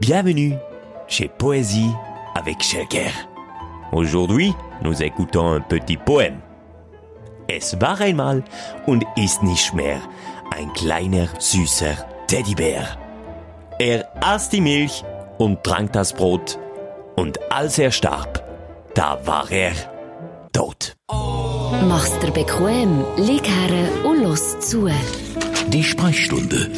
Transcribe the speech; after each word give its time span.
Bienvenue 0.00 0.54
chez 1.08 1.28
Poésie 1.28 1.90
avec 2.34 2.62
Schelker. 2.62 3.10
Aujourd'hui, 3.92 4.54
nous 4.82 5.02
écoutons 5.02 5.52
un 5.52 5.60
petit 5.60 5.98
poème. 5.98 6.38
Es 7.48 7.78
war 7.78 8.00
einmal 8.00 8.42
und 8.86 9.04
ist 9.18 9.42
nicht 9.42 9.74
mehr 9.74 10.00
ein 10.56 10.72
kleiner, 10.72 11.28
süßer 11.38 11.96
Teddybär. 12.28 12.96
Er 13.78 14.08
aß 14.22 14.48
die 14.48 14.62
Milch 14.62 15.04
und 15.36 15.62
trank 15.64 15.92
das 15.92 16.14
Brot, 16.14 16.58
und 17.16 17.38
als 17.52 17.78
er 17.78 17.90
starb, 17.90 18.42
da 18.94 19.18
war 19.26 19.50
er 19.50 19.72
tot. 20.54 20.96
Mach's 21.86 22.18
dir 22.20 22.30
bequem, 22.30 23.04
lieg 23.18 23.46
her 23.46 24.06
und 24.06 24.22
los 24.22 24.58
zu. 24.60 24.88
Die 25.68 25.84
Sprechstunde 25.84 26.70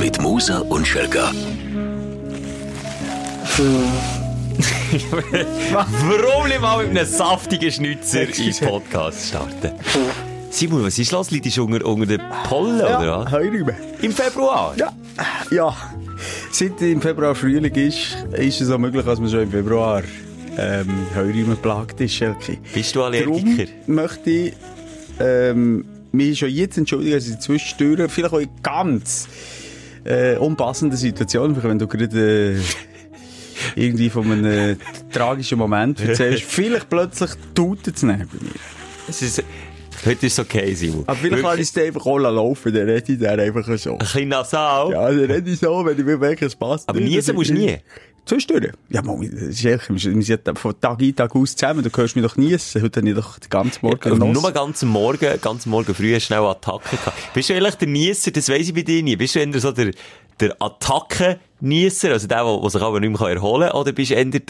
mit 0.00 0.18
Musa 0.22 0.60
und 0.60 0.86
Schelka. 0.86 1.30
Warum 5.70 6.48
nicht 6.48 6.60
mal 6.62 6.78
mit 6.78 6.96
einem 6.96 7.06
saftigen 7.06 7.70
Schnitzer 7.70 8.22
in 8.22 8.54
Podcast 8.66 9.28
starten? 9.28 9.72
Simon, 10.48 10.82
was 10.82 10.98
ist 10.98 11.12
los? 11.12 11.30
Liegt 11.30 11.44
dich 11.44 11.60
unter, 11.60 11.84
unter 11.84 12.06
den 12.06 12.22
Pollen, 12.48 12.80
oder 12.80 13.24
was? 13.24 13.30
Heurüben. 13.30 13.76
Im 14.00 14.12
Februar? 14.12 14.72
Ja, 14.78 14.94
ja. 15.50 15.76
Seit 16.50 16.80
im 16.80 17.02
Februar 17.02 17.34
Frühling 17.34 17.74
ist, 17.74 18.16
ist 18.32 18.62
es 18.62 18.70
auch 18.70 18.78
möglich, 18.78 19.04
dass 19.04 19.20
man 19.20 19.28
schon 19.28 19.42
im 19.42 19.50
Februar 19.50 20.02
ähm, 20.56 21.06
Heurüben 21.14 21.54
plagt 21.58 22.00
ist, 22.00 22.14
Schelke. 22.14 22.56
Bist 22.72 22.96
du 22.96 23.02
Allergiker? 23.02 23.70
Darum 23.86 23.94
möchte 23.94 24.30
ich 24.30 24.54
ähm, 25.20 25.84
mich 26.12 26.38
schon 26.38 26.48
jetzt 26.48 26.78
entschuldigen, 26.78 27.14
dass 27.14 27.28
ich 27.28 27.38
zwischendurch 27.40 28.10
vielleicht 28.10 28.32
auch 28.32 28.40
in 28.40 28.48
ganz 28.62 29.28
äh, 30.04 30.36
unpassenden 30.36 30.96
Situationen, 30.96 31.62
wenn 31.62 31.78
du 31.78 31.86
gerade 31.86 32.56
äh, 32.56 32.60
irgendwie 33.74 34.10
von 34.10 34.30
einem 34.30 34.76
tragischen 35.12 35.58
Moment 35.58 36.00
erzählst, 36.00 36.42
vielleicht 36.48 36.88
plötzlich 36.88 37.30
Tuten 37.54 37.94
zu 37.94 38.06
nehmen 38.06 38.28
bei 38.32 38.44
mir. 38.44 38.52
Es 39.08 39.22
ist, 39.22 39.42
heute 40.04 40.26
ist 40.26 40.32
es 40.32 40.38
okay, 40.38 40.72
Simon. 40.74 41.04
Aber 41.06 41.16
vielleicht 41.16 41.42
kann 41.42 41.58
ich 41.58 41.68
es 41.68 41.76
einfach 41.76 42.06
auch 42.06 42.18
laufen, 42.18 42.72
dann 42.72 42.88
rede 42.88 43.12
ich 43.12 43.18
dann 43.18 43.40
einfach 43.40 43.78
so. 43.78 43.92
Ein 43.92 43.98
bisschen 43.98 44.28
nasal. 44.28 44.92
Ja, 44.92 45.08
dann 45.08 45.30
rede 45.30 45.50
ich 45.50 45.58
so, 45.58 45.84
wenn 45.84 45.98
ich 45.98 46.04
mir 46.04 46.18
merke, 46.18 46.46
es 46.46 46.54
passt. 46.54 46.88
Aber 46.88 47.00
niesen 47.00 47.34
musst 47.34 47.50
du 47.50 47.54
nie. 47.54 47.78
Zwischendurch? 48.26 48.72
Ja, 48.90 49.02
das 49.02 49.64
ehrlich, 49.64 49.88
wir 49.88 50.22
sind 50.22 50.58
von 50.58 50.80
Tag 50.80 51.00
ein, 51.00 51.16
Tag 51.16 51.34
aus 51.34 51.56
zusammen, 51.56 51.82
du 51.82 51.90
hörst 51.94 52.14
mich 52.16 52.24
doch 52.24 52.36
niesen. 52.36 52.82
Heute 52.82 53.00
habe 53.00 53.08
ich 53.10 53.16
doch 53.16 53.38
den 53.38 53.48
ganzen 53.50 53.78
Morgen 53.82 53.96
Und 54.12 54.20
genossen. 54.20 54.32
nur 54.42 54.52
ganz 54.52 54.82
am 54.82 54.90
Morgen, 54.90 55.40
ganz 55.40 55.66
am 55.66 55.70
Morgen 55.70 55.94
früh 55.94 56.18
schnell 56.20 56.40
Attacke 56.44 56.96
gehabt. 56.96 57.32
Bist 57.34 57.48
du 57.48 57.54
eigentlich 57.54 57.74
der 57.76 57.88
Niesser? 57.88 58.30
Das 58.30 58.48
weiss 58.48 58.68
ich 58.68 58.74
bei 58.74 58.82
dir 58.82 59.02
nie. 59.02 59.16
Bist 59.16 59.34
du 59.34 59.40
eher 59.40 59.60
so 59.60 59.72
der, 59.72 59.90
der 60.38 60.56
Attacke-Niesser, 60.62 62.10
also 62.12 62.28
der, 62.28 62.44
der, 62.44 62.70
sich 62.70 62.82
aber 62.82 63.00
nicht 63.00 63.18
mehr 63.18 63.28
erholen 63.30 63.68
kann, 63.70 63.78
oder 63.80 63.92
bist 63.92 64.10
du 64.10 64.14
eher 64.14 64.24
der, 64.26 64.42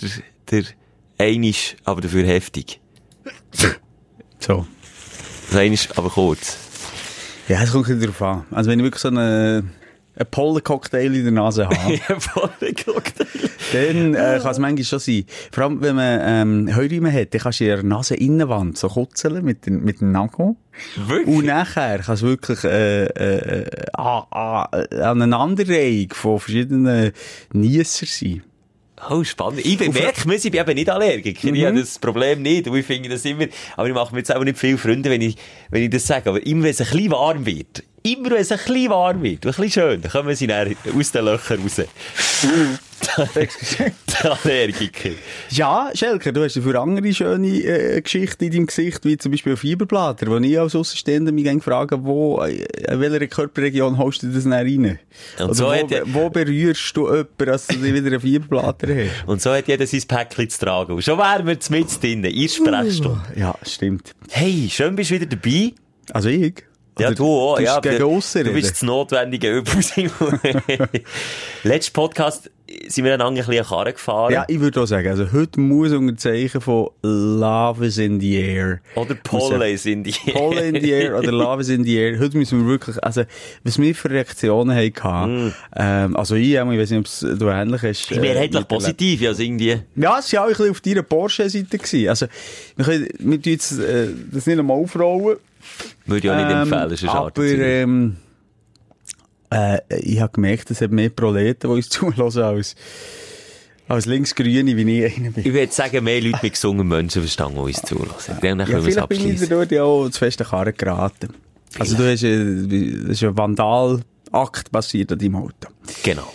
der 0.51 0.65
einisch, 1.19 1.77
aber 1.85 2.01
dafür 2.01 2.27
heftig? 2.27 2.81
So. 4.41 4.67
Also 5.49 5.59
einisch, 5.59 5.89
aber 5.97 6.11
kurz. 6.11 6.57
Ja, 7.49 7.63
es 7.63 7.73
kommt 7.73 7.89
drauf 7.89 8.23
an. 8.23 8.47
Also 8.51 8.71
wenn 8.71 8.79
ich 8.79 8.85
wirklich 8.85 9.03
so 9.03 9.09
einen, 9.09 9.19
einen 10.15 10.31
Pollencocktail 10.31 11.15
in 11.15 11.25
der 11.25 11.33
Nase 11.33 11.69
habe, 11.69 11.95
Ja, 12.09 12.21
voll 12.21 12.51
Cocktail. 12.85 13.27
Dann 13.73 14.15
äh, 14.15 14.39
kann 14.41 14.51
es 14.51 14.59
manchmal 14.59 14.85
schon 14.85 14.99
sein. 14.99 15.25
Vor 15.53 15.65
allem, 15.65 15.81
wenn 15.81 15.97
man 15.97 16.21
ähm, 16.23 16.77
Heurime 16.77 17.13
hat, 17.13 17.35
dann 17.35 17.41
kannst 17.41 17.61
du 17.61 17.65
in 17.65 17.71
der 17.71 17.83
Nase 17.83 18.15
Innenwand 18.15 18.79
so 18.79 18.89
kutzeln 18.89 19.45
mit, 19.45 19.67
den, 19.67 19.83
mit 19.85 20.01
dem 20.01 20.13
Nagel. 20.13 20.57
Wirklich? 20.97 21.37
Und 21.37 21.47
nachher 21.47 21.99
kann 21.99 22.15
es 22.15 22.23
wirklich 22.23 22.65
äh, 22.65 23.05
äh, 23.05 23.63
äh, 23.63 23.87
an, 23.95 24.25
an, 24.31 24.87
Aneinanderreihung 25.03 26.13
von 26.13 26.41
verschiedenen 26.41 27.13
Niesser 27.53 28.07
sein. 28.07 28.43
Oh, 29.09 29.25
spannend. 29.25 29.65
Ich 29.65 29.79
merke 29.79 30.29
mir, 30.29 30.35
ich 30.35 30.43
bin 30.43 30.55
eben 30.55 30.75
nicht 30.75 30.91
Allergiker. 30.91 31.49
Ich 31.49 31.65
habe 31.65 31.79
das 31.79 31.99
Problem 31.99 32.43
nicht. 32.43 32.69
Und 32.69 32.77
ich 32.77 32.85
finde 32.85 33.09
das 33.09 33.25
immer, 33.25 33.47
aber 33.77 33.89
ich 33.89 33.95
mache 33.95 34.13
mir 34.13 34.19
jetzt 34.19 34.35
auch 34.35 34.45
nicht 34.45 34.59
viele 34.59 34.77
Freunde, 34.77 35.09
wenn 35.09 35.23
ich, 35.23 35.37
wenn 35.71 35.83
ich 35.83 35.91
das 35.91 36.07
sage. 36.07 36.29
Aber 36.29 36.45
immer, 36.45 36.65
wenn 36.65 36.71
es 36.71 36.81
ein 36.81 36.89
bisschen 36.91 37.11
warm 37.11 37.47
wird, 37.47 37.83
immer 38.03 38.31
wenn 38.31 38.39
es 38.39 38.53
ein 38.53 38.59
bisschen 38.59 38.91
warm 38.91 39.23
wird, 39.23 39.45
ein 39.45 39.53
bisschen 39.53 39.71
schön, 39.71 40.03
dann 40.03 40.11
kommen 40.11 40.35
sie 40.35 40.47
dann 40.47 40.75
aus 40.97 41.13
den 41.13 41.25
Löchern 41.25 41.61
raus. 41.63 41.81
Der 43.17 44.39
Allergiker. 44.45 45.11
Ja, 45.51 45.91
Schelker, 45.95 46.33
du 46.33 46.45
hast 46.45 46.57
dafür 46.57 46.81
andere 46.81 47.13
schöne 47.13 47.49
äh, 47.49 48.01
Geschichten 48.03 48.45
in 48.45 48.51
deinem 48.51 48.67
Gesicht, 48.67 49.05
wie 49.05 49.17
zum 49.17 49.33
Beispiel 49.33 49.57
Fieberblätter, 49.57 50.27
wo 50.27 50.37
ich 50.37 50.59
als 50.59 50.77
Außenstehender 50.77 51.33
mich 51.33 51.63
frage, 51.63 52.05
wo, 52.05 52.43
äh, 52.43 52.67
in 52.89 53.01
welcher 53.01 53.27
Körperregion 53.27 53.97
holst 53.99 54.23
du 54.23 54.29
das 54.29 54.45
dann 54.45 54.53
rein? 54.53 54.99
Und 55.39 55.45
Oder 55.45 55.55
so 55.55 55.65
wo, 55.67 55.73
hat 55.73 55.91
wo 56.07 56.29
berührst 56.29 56.97
du 56.97 57.09
jemanden, 57.09 57.47
dass 57.47 57.67
du 57.67 57.83
wieder 57.83 58.07
einen 58.07 58.21
Fieberblätter 58.21 58.95
hast? 58.95 59.27
Und 59.27 59.43
so 59.43 59.51
hat 59.53 59.67
jeder 59.67 59.87
sein 59.87 60.03
Päckchen 60.07 60.51
zu 60.51 60.59
tragen. 60.61 60.93
Und 60.93 61.03
schon 61.03 61.19
wären 61.19 61.47
wir 61.47 61.59
mit 61.71 62.03
drin. 62.03 62.25
Ihr 62.25 62.49
Sprechstunde. 62.49 63.21
Ja, 63.35 63.55
stimmt. 63.67 64.15
Hey, 64.31 64.69
schön 64.71 64.95
bist 64.95 65.11
du 65.11 65.15
wieder 65.15 65.27
dabei. 65.27 65.73
Also 66.13 66.29
ich? 66.29 66.55
Ja, 66.99 67.09
Oder 67.09 67.15
du 67.15 67.27
auch. 67.27 67.57
Du 67.57 67.63
ja, 67.63 67.75
ja, 67.75 67.81
gegen 67.81 67.99
du, 67.99 68.21
du 68.21 68.53
bist 68.53 68.71
das 68.73 68.83
notwendige 68.83 69.63
Simon. 69.81 70.41
Letzten 71.63 71.93
Podcast 71.95 72.51
sind 72.89 73.05
wir 73.05 73.15
einander 73.15 73.43
ein 73.43 73.47
bisschen 73.47 73.59
an 73.59 73.65
die 73.65 73.69
Karre 73.69 73.93
gefahren. 73.93 74.33
Ja, 74.33 74.45
ich 74.47 74.61
würde 74.61 74.83
auch 74.83 74.87
sagen, 74.87 75.09
also 75.09 75.33
heute 75.33 75.61
muss 75.61 75.93
unter 75.93 76.17
Zeichen 76.17 76.61
von 76.61 76.91
Love 77.03 77.87
is 77.87 77.99
in 77.99 78.21
the 78.21 78.35
air. 78.35 78.81
Oder 78.95 79.15
Pollen 79.15 79.77
sind 79.77 80.05
die. 80.05 80.13
Pollen 80.33 80.77
in 80.77 80.83
the 80.83 80.91
air 80.91 81.19
oder 81.19 81.33
Love 81.33 81.63
is 81.63 81.69
in 81.69 81.85
the 81.85 81.97
air. 81.97 82.19
Heute 82.19 82.37
müssen 82.37 82.61
wir 82.61 82.67
wirklich, 82.67 83.03
also, 83.03 83.25
was 83.65 83.79
wir 83.79 83.95
für 83.95 84.11
Reaktionen 84.11 84.77
hatten, 84.77 85.55
ähm, 85.77 86.17
also 86.17 86.35
ich, 86.35 86.53
ich 86.53 86.59
weiß 86.59 86.91
nicht, 86.91 86.99
ob 86.99 87.07
es 87.07 87.21
du 87.21 87.49
ähnlich 87.49 87.83
hast. 87.83 88.11
Mm. 88.11 88.15
Die 88.15 88.21
mehrheitlich 88.21 88.61
miterlebt. 88.61 88.69
positiv, 88.69 89.27
also 89.27 89.43
irgendwie. 89.43 89.81
Ja, 89.97 90.19
es 90.19 90.33
war 90.33 90.43
auch 90.43 90.47
ein 90.47 90.51
bisschen 90.51 90.71
auf 90.71 90.81
deiner 90.81 91.03
Porsche-Seite. 91.03 91.79
gewesen. 91.79 92.09
Also, 92.09 92.27
wir 92.77 92.85
können, 92.85 93.09
wir 93.19 93.43
tun 93.43 93.53
jetzt, 93.53 93.79
äh, 93.79 94.09
das 94.33 94.47
nicht 94.47 94.59
einmal 94.59 94.77
aufrollen. 94.77 95.39
Würde 96.11 96.27
ich 96.27 96.31
auch 96.33 96.37
nicht 96.37 96.51
Ähm, 96.51 96.73
empfehlen, 96.73 96.91
ist 96.91 97.05
Aber, 97.05 97.13
hart. 97.25 97.39
ähm, 97.39 98.17
äh, 99.51 99.79
ich 100.01 100.21
habe 100.21 100.33
gemerkt, 100.33 100.71
es 100.71 100.81
hat 100.81 100.91
mehr 100.91 101.09
Proleten, 101.11 101.71
die 101.71 101.77
uns 101.77 101.89
zuhören, 101.91 102.43
als, 102.43 102.75
als 103.89 104.07
Linksgrüne, 104.07 104.77
wie 104.77 105.05
ich 105.05 105.17
einer 105.19 105.31
bin. 105.31 105.45
ich 105.47 105.53
würde 105.53 105.73
sagen, 105.73 106.05
mehr 106.05 106.21
Leute 106.21 106.39
mit 106.43 106.53
gesungenen 106.53 106.89
Menschenverstand, 106.89 107.55
die 107.57 107.59
uns 107.61 107.83
zulassen. 107.83 108.37
Dann 108.43 108.59
Ja, 108.61 108.65
können 108.67 108.85
wir 108.85 108.89
es 108.89 108.95
vielleicht 108.95 109.09
bin 109.09 109.19
ich 109.19 109.25
abschließen. 109.25 109.49
dir 109.49 109.55
dort 109.57 109.73
ja 109.73 109.83
auch 109.85 110.09
zu 110.11 110.19
festen 110.19 110.45
Karren 110.47 110.75
geraten. 110.77 111.29
Also 111.79 111.97
du 111.97 112.11
hast, 112.11 112.23
äh, 112.23 113.03
das 113.03 113.11
ist 113.13 113.25
ein 113.25 113.37
Vandalakt 113.37 114.71
passiert 114.73 115.13
an 115.13 115.19
deinem 115.19 115.37
Auto. 115.37 115.69
Genau. 116.03 116.33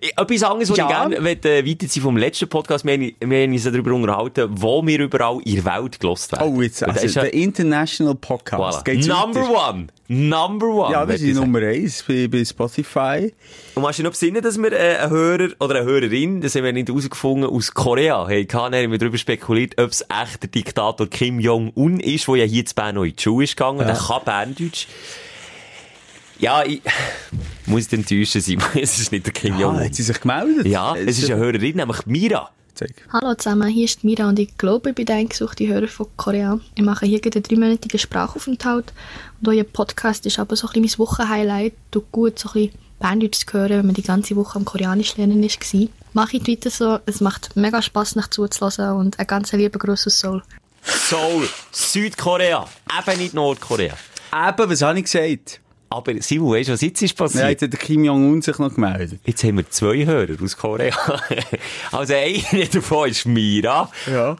Etwas 0.00 0.42
anderes, 0.42 0.70
was 0.70 0.76
Ja. 0.78 0.84
ich 0.88 0.90
gerne 0.96 1.20
möchte, 1.20 1.50
äh, 1.50 1.66
weiterziehen 1.70 2.02
vom 2.02 2.16
letzten 2.16 2.48
Podcast. 2.48 2.84
Wir, 2.84 2.98
wir 2.98 3.42
haben 3.42 3.52
uns 3.52 3.64
darüber 3.64 3.92
unterhalten, 3.92 4.48
wo 4.50 4.86
wir 4.86 4.98
überall 5.00 5.40
in 5.44 5.56
der 5.56 5.64
Welt 5.64 5.98
gelost 6.00 6.32
werden. 6.32 6.54
Oh, 6.56 6.62
jetzt, 6.62 6.82
das 6.82 6.88
also 6.90 7.06
ist 7.06 7.14
ja- 7.14 7.22
der 7.22 7.34
International 7.34 8.14
Podcast. 8.14 8.80
Voilà. 8.80 8.84
Geht's 8.84 9.06
Number 9.06 9.40
weiter? 9.42 9.70
one. 9.70 9.86
Number 10.08 10.66
one. 10.68 10.92
Ja, 10.92 11.06
sind 11.16 11.34
sagen. 11.34 11.50
Nummer 11.50 11.66
eins 11.66 12.04
bei, 12.06 12.28
bei 12.28 12.44
Spotify. 12.44 13.32
Und 13.74 13.84
hast 13.86 13.98
du 13.98 14.02
noch 14.04 14.12
besinnen, 14.12 14.40
dass 14.42 14.56
wir 14.56 14.72
äh, 14.72 14.96
einen 14.98 15.10
Hörer 15.10 15.48
oder 15.58 15.76
eine 15.76 15.84
Hörerin, 15.84 16.40
das 16.40 16.54
haben 16.54 16.64
wir 16.64 16.72
nicht 16.72 16.88
herausgefunden, 16.88 17.50
aus 17.50 17.74
Korea, 17.74 18.26
hey, 18.28 18.44
kann 18.46 18.74
haben 18.74 18.92
wir 18.92 18.98
darüber 18.98 19.18
spekuliert, 19.18 19.80
ob 19.80 19.90
es 19.90 20.02
echt 20.02 20.42
der 20.42 20.50
Diktator 20.50 21.08
Kim 21.08 21.40
Jong-un 21.40 21.98
ist, 22.00 22.28
der 22.28 22.36
ja 22.36 22.44
hier 22.44 22.64
zu 22.64 22.74
Bern 22.76 22.94
noch 22.94 23.04
in 23.04 23.16
die 23.16 23.22
Schule 23.22 23.44
ist 23.44 23.56
gegangen, 23.56 23.78
der 23.86 23.96
kann 23.96 24.22
Berndeutsch. 24.24 24.86
Ja, 26.38 26.62
ich 26.64 26.82
muss 27.66 27.92
enttäuschen 27.92 28.40
sein, 28.40 28.62
es 28.80 28.98
ist 28.98 29.12
nicht 29.12 29.26
der 29.26 29.32
Kim 29.32 29.54
Ah, 29.54 29.60
Jong-un. 29.60 29.84
hat 29.84 29.94
sie 29.94 30.02
sich 30.02 30.20
gemeldet? 30.20 30.66
Ja, 30.66 30.94
es 30.94 31.18
ist 31.18 31.30
eine 31.30 31.40
Hörerin, 31.40 31.76
nämlich 31.76 32.04
Mira. 32.06 32.50
Zeig. 32.74 32.92
Hallo 33.10 33.34
zusammen, 33.34 33.68
hier 33.68 33.86
ist 33.86 34.04
Mira 34.04 34.28
und 34.28 34.38
ich 34.38 34.58
glaube, 34.58 34.90
ich 34.90 34.94
bin 34.94 35.06
der 35.06 35.16
eingesuchte 35.16 35.66
Hörer 35.66 35.88
von 35.88 36.08
Korea. 36.18 36.60
Ich 36.74 36.82
mache 36.82 37.06
hier 37.06 37.20
gerade 37.20 37.36
einen 37.38 37.42
dreimonatigen 37.44 37.98
Sprachaufenthalt 37.98 38.92
und 39.40 39.48
euer 39.48 39.64
Podcast 39.64 40.26
ist 40.26 40.38
aber 40.38 40.56
so 40.56 40.68
ein 40.68 40.82
bisschen 40.82 40.98
mein 40.98 41.06
Wochenhighlight. 41.08 41.72
Tut 41.90 42.12
gut, 42.12 42.38
so 42.38 42.50
ein 42.50 42.52
bisschen 42.52 42.78
Berndeutsch 43.00 43.46
zu 43.46 43.52
hören, 43.54 43.70
wenn 43.78 43.86
man 43.86 43.94
die 43.94 44.02
ganze 44.02 44.36
Woche 44.36 44.58
am 44.58 44.66
Koreanisch 44.66 45.16
lernen 45.16 45.42
war. 45.42 45.88
Mache 46.12 46.36
ich 46.36 46.46
weiter 46.46 46.68
so, 46.68 46.98
es 47.06 47.22
macht 47.22 47.56
mega 47.56 47.80
Spass 47.80 48.14
nach 48.14 48.28
zuzulassen 48.28 48.90
und 48.90 49.18
einen 49.18 49.26
ganz 49.26 49.52
lieben 49.52 49.78
Gruß 49.78 50.06
aus 50.08 50.20
Seoul. 50.20 50.42
Seoul, 50.82 51.48
Südkorea, 51.72 52.66
eben 53.08 53.18
nicht 53.20 53.32
Nordkorea. 53.32 53.94
Eben, 54.34 54.70
was 54.70 54.82
habe 54.82 54.98
ich 54.98 55.04
gesagt? 55.06 55.60
Aber 55.96 56.12
Simon, 56.20 56.52
weißt 56.52 56.68
du, 56.68 56.72
was 56.74 56.80
jetzt 56.82 57.00
ist 57.00 57.18
Ja, 57.18 57.24
passiert? 57.24 57.48
jetzt 57.48 57.62
hat 57.62 57.72
der 57.72 57.80
Kim 57.80 58.04
Jong-un 58.04 58.42
sich 58.42 58.58
noch 58.58 58.74
gemeldet. 58.74 59.18
Jetzt 59.24 59.42
haben 59.44 59.56
wir 59.56 59.70
zwei 59.70 60.04
Hörer 60.04 60.36
aus 60.42 60.56
Korea. 60.56 60.94
also 61.92 62.12
einer 62.14 62.66
davon 62.70 63.08
ist 63.08 63.24
Mira. 63.24 63.90
Ja. 64.06 64.36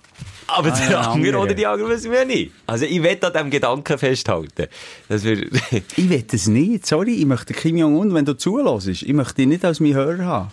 Aber 0.48 0.72
Ah, 0.72 0.78
der 0.78 0.90
ja, 0.90 1.00
andere 1.00 1.38
oder 1.38 1.54
die 1.54 1.66
andere 1.66 1.88
wissen 1.88 2.12
wir 2.12 2.24
nicht. 2.26 2.52
Also 2.66 2.84
ich 2.84 3.02
will 3.02 3.18
an 3.20 3.32
diesem 3.32 3.50
Gedanken 3.50 3.98
festhalten. 3.98 4.66
Dass 5.08 5.24
wir 5.24 5.46
Ich 5.96 6.08
will 6.10 6.24
es 6.30 6.46
nicht. 6.46 6.86
Sorry, 6.86 7.14
ich 7.14 7.24
möchte 7.26 7.54
Kim 7.54 7.76
Jong-un, 7.78 8.12
wenn 8.14 8.24
du 8.26 8.36
zulässt, 8.36 8.86
ich 9.02 9.12
möchte 9.14 9.42
ihn 9.42 9.48
nicht 9.48 9.64
als 9.64 9.80
mein 9.80 9.94
Hörer 9.94 10.24
haben. 10.24 10.52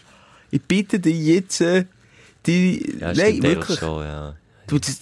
Ich 0.51 0.61
bitte 0.61 0.99
dich 0.99 1.17
jetzt, 1.19 1.59
äh, 1.61 1.85
die, 2.45 2.95
ja, 2.99 3.13
nein, 3.13 3.43
wirklich. 3.43 3.77
schon, 3.79 4.03
ja. 4.05 4.35
Du, 4.67 4.79
das, 4.79 4.99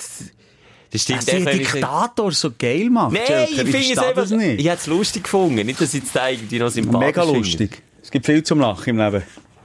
Das 0.92 1.04
stimmt 1.04 1.28
dass 1.28 1.34
ich- 1.34 1.46
Diktator 1.72 2.32
so 2.32 2.52
geil 2.58 2.90
macht. 2.90 3.14
Nein, 3.14 3.22
Schelker, 3.26 3.52
ich 3.52 3.58
finde 3.62 3.78
es 3.94 3.98
einfach, 3.98 4.22
das 4.24 4.32
nicht. 4.32 4.60
ich 4.60 4.66
hätte 4.66 4.78
es 4.78 4.88
lustig 4.88 5.24
gefunden. 5.24 5.66
Nicht, 5.66 5.80
dass 5.80 5.94
ich 5.94 6.04
jetzt 6.04 6.14
den 6.16 6.22
irgendwie 6.34 6.60
noch 6.60 6.70
sympathisch 6.70 7.06
Mega 7.08 7.24
lustig. 7.24 7.82
Es 8.04 8.12
gibt 8.12 8.26
viel 8.26 8.44
zum 8.44 8.60
Lachen 8.60 8.90
im 8.90 8.98
Leben. 8.98 9.24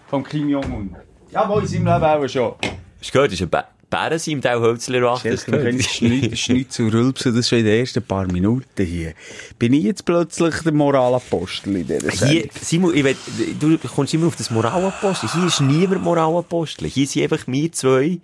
Von 0.08 0.22
Kim 0.22 0.48
Jong-un. 0.48 0.94
Ja, 1.32 1.48
wohl 1.48 1.62
in 1.62 1.68
seinem 1.68 1.86
Leben 1.86 2.04
auch 2.04 2.28
schon. 2.28 2.54
Hast 2.60 3.08
du 3.08 3.12
gehört, 3.12 3.32
das 3.32 3.40
ist 3.40 3.42
ein 3.42 3.50
Bä 3.50 3.58
Bärensim, 3.88 4.40
der 4.40 4.60
Hölzler 4.60 5.00
wacht. 5.02 5.22
Schelke, 5.22 5.52
wir 5.52 5.58
können 5.62 5.80
Schneid, 5.82 6.36
Schneid 6.38 6.72
zu 6.72 6.88
rülpsen, 6.88 7.34
das 7.36 7.48
schon 7.48 7.60
in 7.60 7.66
den 7.66 7.80
ersten 7.80 8.02
paar 8.02 8.26
Minuten 8.26 8.84
hier. 8.84 9.14
Bin 9.60 9.72
ich 9.72 9.84
jetzt 9.84 10.04
plötzlich 10.04 10.56
der 10.64 10.72
Moralapostel 10.72 11.76
in 11.76 11.86
dieser 11.86 12.10
Sendung? 12.10 12.28
Hier, 12.28 12.48
Simon, 12.60 12.96
ich 12.96 13.04
will, 13.04 13.16
du 13.60 13.78
kommst 13.78 14.12
immer 14.12 14.26
auf 14.26 14.34
das 14.36 14.50
Moralapostel. 14.50 15.28
Hier 15.32 15.46
ist 15.46 15.60
niemand 15.60 16.02
Moralapostel. 16.02 16.88
Hier 16.88 17.06
sind 17.06 17.22
einfach 17.22 17.46
wir 17.46 17.70
zwei 17.72 18.18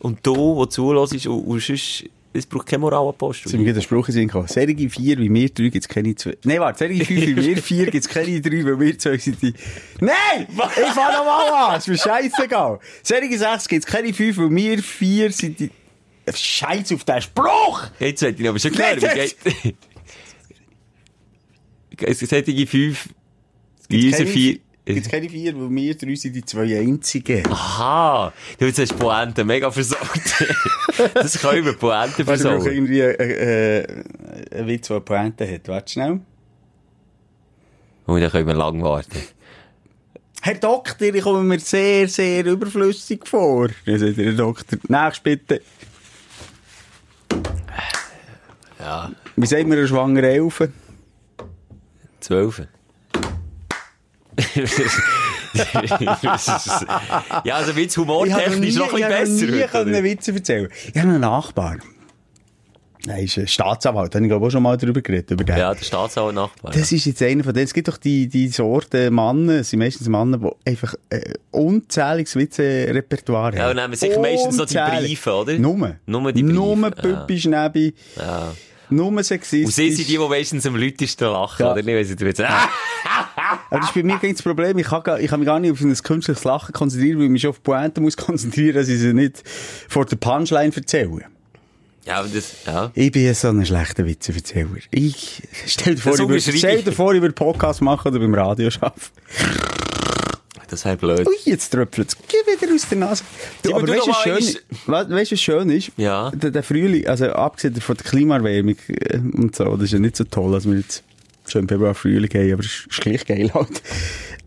und 0.00 0.18
du, 0.26 0.58
der 0.58 0.70
zulässt, 0.70 1.26
und, 1.28 1.40
und 1.46 1.62
sonst, 1.62 2.04
es 2.36 2.46
braucht 2.46 2.66
kein 2.66 2.80
Moralapostel. 2.80 3.50
Mir 3.56 3.64
gerade 3.64 3.74
der 3.74 3.80
Spruch 3.82 4.06
gekommen. 4.08 4.48
Serige 4.48 4.90
vier 4.90 5.16
wie 5.18 5.32
wir 5.32 5.48
drei 5.48 5.68
gibt's 5.68 5.88
keine 5.88 6.14
zwei. 6.16 6.36
Nein, 6.44 6.58
warte, 6.58 6.80
Serige 6.80 7.04
fünf 7.04 7.26
wie 7.26 7.36
wir 7.36 7.56
vier 7.62 7.86
gibt's 7.90 8.08
keine 8.08 8.40
drei, 8.40 8.64
weil 8.64 8.80
wir 8.80 8.98
zwei 8.98 9.16
sind 9.18 9.40
die. 9.40 9.54
Nein! 10.00 10.46
Ich 10.48 10.56
fang 10.92 11.12
nochmal 11.12 11.70
an! 11.70 11.78
Ist 11.78 11.86
mir 11.88 11.96
scheißegal. 11.96 12.80
Serige 13.04 13.38
sechs 13.38 13.68
gibt's 13.68 13.86
keine 13.86 14.12
fünf, 14.12 14.36
weil 14.38 14.50
wir 14.50 14.82
vier 14.82 15.30
sind 15.30 15.60
die. 15.60 15.70
Scheiß 16.32 16.92
auf 16.92 17.04
den 17.04 17.20
Spruch! 17.20 17.84
Jetzt 18.00 18.20
sollte 18.20 18.42
ich 18.42 18.48
aber 18.48 18.58
schon 18.58 18.72
Nein, 18.72 18.96
wie 19.00 19.06
geht... 19.06 19.76
Es 22.00 22.18
die 22.18 22.66
fünf, 22.66 23.08
Gibt's 23.88 23.88
diese 23.88 24.16
keine- 24.18 24.30
vier... 24.30 24.58
Gibt's 24.86 25.08
keine 25.08 25.30
vier, 25.30 25.58
weil 25.58 25.70
wir 25.70 25.96
drei 25.96 26.14
sind 26.14 26.36
die 26.36 26.44
zwei 26.44 26.78
einzigen. 26.78 27.42
Aha! 27.50 28.32
Du, 28.58 28.66
hast 28.66 28.78
die 28.78 28.86
Pointe 28.94 29.42
mega 29.42 29.70
versorgt. 29.70 30.44
das 31.14 31.40
können 31.40 31.64
wir, 31.64 31.72
Pointe 31.72 32.18
Warte, 32.18 32.20
ich 32.20 32.26
versorgen. 32.26 32.66
irgendwie 32.66 33.00
äh, 33.00 33.80
äh, 33.80 34.04
einen 34.52 34.68
Witz, 34.68 34.88
der 34.88 34.96
eine 34.96 35.04
Pointe 35.04 35.50
hat. 35.50 35.68
Warte 35.68 35.92
schnell. 35.92 36.20
Und 38.06 38.20
dann 38.20 38.30
können 38.30 38.46
wir 38.46 38.54
lang 38.54 38.82
warten. 38.82 39.22
Herr 40.42 40.54
Doktor, 40.56 41.14
ich 41.14 41.22
komme 41.22 41.42
mir 41.42 41.58
sehr, 41.58 42.06
sehr 42.06 42.44
überflüssig 42.44 43.26
vor. 43.26 43.68
Dann 43.86 43.98
sagt 43.98 44.18
der 44.18 44.32
Doktor, 44.32 44.78
nächst 44.88 45.22
bitte. 45.22 45.62
Ja. 48.78 49.10
Wie 49.36 49.46
sagt 49.46 49.66
man 49.66 49.78
eine 49.78 49.88
schwangere 49.88 50.28
Elfe? 50.30 50.70
Zwölf. 52.20 52.60
Ja, 57.44 57.54
also 57.56 57.76
Witz 57.76 57.96
humortechnisch 57.96 58.74
noch 58.76 58.92
ein 58.92 59.00
bisschen 59.26 59.50
besser. 59.50 59.68
können 59.68 59.94
oder? 59.94 60.04
Witze 60.04 60.32
erzählen. 60.32 60.68
Ich 60.92 60.98
habe 61.00 61.08
einen 61.10 61.20
Nachbar. 61.20 61.76
Er 63.06 63.18
ist 63.22 63.36
ein 63.36 63.46
Staatsanwalt. 63.46 64.14
Da 64.14 64.16
habe 64.16 64.24
ich 64.26 64.30
glaube 64.30 64.46
auch 64.46 64.50
schon 64.50 64.62
mal 64.62 64.78
drüber 64.78 65.02
geredet. 65.02 65.30
Über 65.30 65.44
den. 65.44 65.58
Ja, 65.58 65.74
der 65.74 65.84
Staatsanwalt 65.84 66.34
Nachbar. 66.36 66.72
Das 66.72 66.90
ist 66.90 67.04
jetzt 67.04 67.22
einer 67.22 67.44
von 67.44 67.52
denen. 67.52 67.64
Es 67.66 67.74
gibt 67.74 67.86
doch 67.88 67.98
die, 67.98 68.28
die 68.28 68.48
Sorte 68.48 69.10
Männer, 69.10 69.60
es 69.60 69.70
sind 69.70 69.80
meistens 69.80 70.08
Männer, 70.08 70.38
die 70.38 70.70
einfach 70.70 70.94
äh, 71.10 71.34
unzähliges 71.50 72.34
Witze-Repertoire 72.34 73.56
Ja, 73.56 73.68
und 73.70 73.76
nehmen 73.76 73.94
sicher 73.94 74.18
meistens 74.20 74.56
noch 74.56 74.64
die. 74.66 74.78
Briefe, 74.78 75.32
oder? 75.34 75.52
Nur. 75.58 75.96
Nur 76.06 76.32
die 76.32 76.42
Briefe, 76.42 76.54
Nur 76.54 76.76
ja. 76.78 76.90
Püppi, 76.90 77.38
Schnebi. 77.40 77.94
Ja. 78.16 78.52
Nur 78.90 79.08
Und 79.08 79.22
sexistisch. 79.24 79.74
sie 79.74 79.90
sind 79.92 80.08
die, 80.08 80.12
die 80.12 80.18
meistens 80.18 80.66
am 80.66 80.76
lautesten 80.76 81.24
lachen, 81.24 81.62
Ja. 81.66 81.72
oder? 81.72 81.82
Nicht, 81.82 82.18
sie 82.18 82.24
jetzt, 82.24 82.40
ah! 82.40 82.68
Aber 83.70 83.80
das 83.80 83.88
ist 83.90 83.94
bei 83.94 84.02
mir 84.02 84.18
kein 84.18 84.34
Problem. 84.36 84.78
Ich 84.78 84.86
kann, 84.86 85.02
ich 85.20 85.28
kann 85.28 85.40
mich 85.40 85.46
gar 85.46 85.58
nicht 85.60 85.72
auf 85.72 85.80
ein 85.80 85.94
künstliches 85.94 86.44
Lachen 86.44 86.72
konzentrieren, 86.72 87.18
weil 87.18 87.24
ich 87.26 87.30
mich 87.30 87.42
schon 87.42 87.50
auf 87.50 87.62
Pointe 87.62 88.00
muss 88.00 88.16
konzentrieren, 88.18 88.74
dass 88.76 88.88
ich 88.88 88.98
sie 89.00 89.12
nicht 89.12 89.42
vor 89.88 90.04
der 90.06 90.16
Punchline 90.16 90.72
erzähle. 90.74 91.22
Ja, 92.06 92.16
aber 92.18 92.28
das, 92.28 92.52
ja. 92.66 92.90
Ich 92.94 93.10
bin 93.12 93.32
so 93.34 93.48
ein 93.48 93.64
schlechter 93.64 94.04
Witzeerzähler. 94.04 94.68
Ich, 94.90 95.42
stell 95.66 95.94
dir 95.94 96.00
vor, 96.02 96.12
Das 96.12 96.20
unterschreibe 96.20 96.58
stell 96.58 96.82
dir 96.82 96.92
vor, 96.92 97.14
ich 97.14 97.22
würde 97.22 97.32
Podcast 97.34 97.80
machen 97.80 98.08
oder 98.08 98.18
beim 98.20 98.34
Radio 98.34 98.68
arbeiten. 98.80 99.00
Das 100.68 100.84
wäre 100.84 100.96
blöd. 100.96 101.26
Ui, 101.26 101.34
jetzt 101.44 101.70
tröpfelt 101.70 102.08
es. 102.08 102.16
Geh 102.28 102.36
wieder 102.60 102.74
aus 102.74 102.88
der 102.88 102.98
Nase. 102.98 103.22
Du, 103.62 103.68
Simon, 103.68 103.82
aber 103.82 103.86
du 103.86 103.98
weißt 103.98 104.06
du, 104.06 104.10
was 104.10 104.22
schön 104.22 104.38
ist? 104.38 104.64
We- 104.86 105.10
Weißt 105.14 105.32
was 105.32 105.40
schön 105.40 105.70
ist? 105.70 105.90
Ja. 105.96 106.30
Der, 106.30 106.50
der 106.50 106.62
Frühling, 106.62 107.06
also 107.06 107.26
abgesehen 107.32 107.80
von 107.80 107.96
der 107.96 108.04
Klimaerwärmung 108.04 108.76
äh, 108.88 109.18
und 109.18 109.54
so, 109.54 109.76
das 109.76 109.84
ist 109.84 109.92
ja 109.92 109.98
nicht 109.98 110.16
so 110.16 110.24
toll, 110.24 110.52
dass 110.52 110.64
wir 110.66 110.76
jetzt 110.76 111.04
schon 111.46 111.62
im 111.62 111.68
Februar 111.68 111.94
Frühling 111.94 112.30
haben, 112.30 112.52
aber 112.52 112.60
es 112.60 112.66
ist, 112.66 112.86
ist 112.90 113.00
gleich 113.00 113.24
geil 113.26 113.50
halt. 113.54 113.82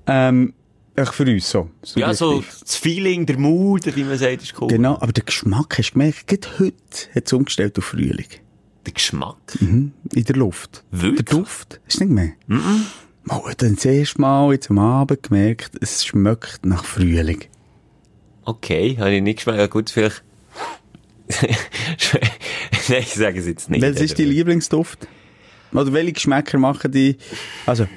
Ähm, 0.08 0.54
echt 0.96 1.14
für 1.14 1.24
uns 1.24 1.50
so. 1.50 1.70
Ja, 1.96 2.14
so 2.14 2.44
das 2.62 2.76
Feeling, 2.76 3.26
der 3.26 3.38
Mut, 3.38 3.96
wie 3.96 4.04
man 4.04 4.18
sagt, 4.18 4.42
ist 4.44 4.60
cool. 4.62 4.68
Genau, 4.68 4.96
aber 5.00 5.12
der 5.12 5.24
Geschmack, 5.24 5.78
hast 5.78 5.90
du 5.90 5.94
gemerkt, 5.94 6.28
gerade 6.28 6.48
heute 6.60 6.76
hat 7.14 7.26
es 7.26 7.34
umgestellt 7.34 7.78
auf 7.78 7.86
Frühling. 7.86 8.28
Der 8.86 8.94
Geschmack. 8.94 9.38
In 9.60 9.94
der 10.14 10.36
Luft. 10.36 10.84
Wirklich? 10.92 11.26
Der 11.26 11.38
Duft. 11.38 11.74
Du 11.74 12.00
nicht 12.00 12.00
gemerkt? 12.00 12.38
Mhm. 12.48 12.86
Mal, 13.24 13.54
dann 13.58 13.76
das 13.76 13.84
erste 13.84 14.22
Mal 14.22 14.54
jetzt 14.54 14.70
am 14.70 14.80
Abend 14.80 15.24
gemerkt, 15.24 15.72
es 15.82 16.06
schmeckt 16.06 16.66
nach 16.66 16.86
Frühling. 16.86 17.44
Okay, 18.46 18.96
habe 18.98 19.14
ich 19.14 19.22
nicht 19.22 19.38
geschmeckt. 19.38 19.60
Ja, 19.60 19.68
gut, 19.68 19.90
vielleicht. 19.90 20.24
Nein, 22.88 23.02
ich 23.02 23.14
sage 23.14 23.40
es 23.40 23.46
jetzt 23.46 23.70
nicht. 23.70 23.82
Welches 23.82 24.02
ist 24.02 24.20
dein 24.20 24.28
Lieblingsduft? 24.28 25.10
Oder 25.74 25.94
welche 25.94 26.14
Geschmäcker 26.14 26.58
machen 26.58 26.92
die, 26.92 27.18
also, 27.66 27.88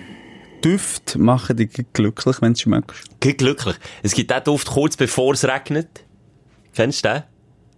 Düfte 0.64 1.18
machen 1.18 1.56
dich 1.56 1.70
glücklich, 1.92 2.36
wenn 2.42 2.52
du 2.54 2.58
schmeckst? 2.60 3.08
Glücklich. 3.20 3.76
Es 4.02 4.12
gibt 4.14 4.30
den 4.30 4.44
Duft 4.44 4.68
kurz 4.68 4.96
bevor 4.96 5.32
es 5.34 5.44
regnet. 5.46 6.04
Kennst 6.74 7.04
du 7.04 7.08
den? 7.08 7.22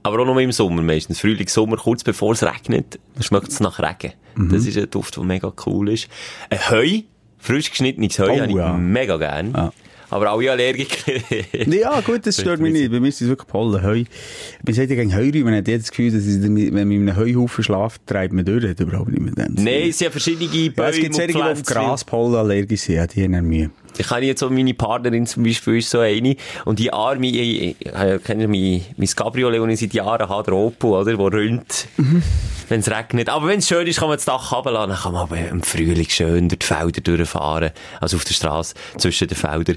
Aber 0.02 0.20
auch 0.20 0.24
nur 0.26 0.40
im 0.40 0.50
Sommer 0.50 0.82
meistens. 0.82 1.20
Frühling, 1.20 1.46
Sommer, 1.46 1.76
kurz 1.76 2.02
bevor 2.02 2.32
es 2.32 2.42
regnet, 2.42 2.98
schmeckt 3.20 3.48
es 3.48 3.60
nach 3.60 3.78
Regen. 3.78 4.14
Mhm. 4.34 4.48
Das 4.50 4.66
ist 4.66 4.76
ein 4.76 4.90
Duft, 4.90 5.16
der 5.16 5.22
mega 5.22 5.52
cool 5.66 5.90
ist. 5.90 6.08
Ein 6.50 6.70
Heu, 6.70 7.00
frisch 7.38 7.70
geschnittenes 7.70 8.18
Heu, 8.18 8.30
Oh, 8.30 8.40
habe 8.40 8.50
ich 8.50 8.56
ja. 8.56 8.72
mega 8.72 9.16
gern. 9.16 9.52
Ja. 9.54 9.72
Aber 10.12 10.30
alle 10.30 10.50
Allergiker. 10.52 11.12
Ja, 11.66 12.00
gut, 12.02 12.26
das 12.26 12.38
stört 12.38 12.60
mich 12.60 12.72
nicht. 12.72 12.90
Bei 12.92 13.00
mir 13.00 13.08
ist 13.08 13.22
es 13.22 13.28
wirklich 13.28 13.48
Pollen, 13.48 13.82
Heu. 13.82 14.04
Man 14.64 14.74
sagt 14.74 14.90
ja 14.90 14.96
gegen 14.96 15.14
Heuri, 15.14 15.42
man 15.42 15.54
hat 15.54 15.66
jedes 15.66 15.90
Gefühl, 15.90 16.10
dass 16.12 16.24
es, 16.26 16.42
wenn 16.42 16.52
man 16.72 16.90
in 16.90 17.08
einem 17.08 17.16
Heuhaufen 17.16 17.64
schlaft, 17.64 18.06
treibt 18.06 18.34
man 18.34 18.44
durch. 18.44 18.62
Das 18.62 18.78
überhaupt 18.78 19.08
nicht 19.08 19.22
mit 19.22 19.38
dem 19.38 19.56
zu 19.56 19.62
Nein, 19.62 19.88
es 19.88 19.98
sind 19.98 20.10
verschiedene 20.10 20.48
Bäume 20.70 20.72
Ja, 20.76 20.88
es 20.90 20.96
gibt 21.00 21.14
solche, 21.14 21.32
die 21.32 21.42
auf. 21.42 21.62
Graspollen 21.62 22.34
allergisch 22.34 22.82
sind, 22.82 22.96
ja, 22.96 23.06
die 23.06 23.24
haben 23.24 23.48
Mühe. 23.48 23.70
Ich 23.98 24.08
kenne 24.08 24.26
jetzt 24.26 24.40
so 24.40 24.50
meine 24.50 24.74
Partnerin 24.74 25.26
zum 25.26 25.42
Beispiel, 25.42 25.78
ist 25.78 25.90
so 25.90 26.00
eine. 26.00 26.36
Und 26.64 26.78
die 26.78 26.92
Arme, 26.92 27.26
ich, 27.26 27.62
ich, 27.62 27.76
ich 27.80 28.24
kenne 28.24 28.48
mein, 28.48 28.84
mein 28.96 29.08
Cabriolet, 29.08 29.60
das 29.60 29.70
ich 29.70 29.80
seit 29.80 29.94
Jahren 29.94 30.28
habe, 30.28 30.42
der 30.44 30.54
Opel, 30.54 30.90
oder? 30.90 31.18
Wo 31.18 31.26
rönt, 31.26 31.86
wenn 32.68 32.80
es 32.80 32.90
regnet. 32.90 33.28
Aber 33.28 33.46
wenn 33.46 33.58
es 33.58 33.68
schön 33.68 33.86
ist, 33.86 33.98
kann 33.98 34.08
man 34.08 34.16
das 34.16 34.24
Dach 34.24 34.52
runterlassen. 34.52 34.90
Dann 34.90 34.98
kann 34.98 35.12
man 35.12 35.22
aber 35.22 35.38
im 35.38 35.62
Frühling 35.62 36.08
schön 36.08 36.48
durch 36.48 36.58
die 36.58 36.66
Felder 36.66 37.00
durchfahren. 37.00 37.70
Also 38.00 38.16
auf 38.16 38.24
der 38.24 38.34
Straße 38.34 38.74
zwischen 38.98 39.28
den 39.28 39.36
Feldern. 39.36 39.76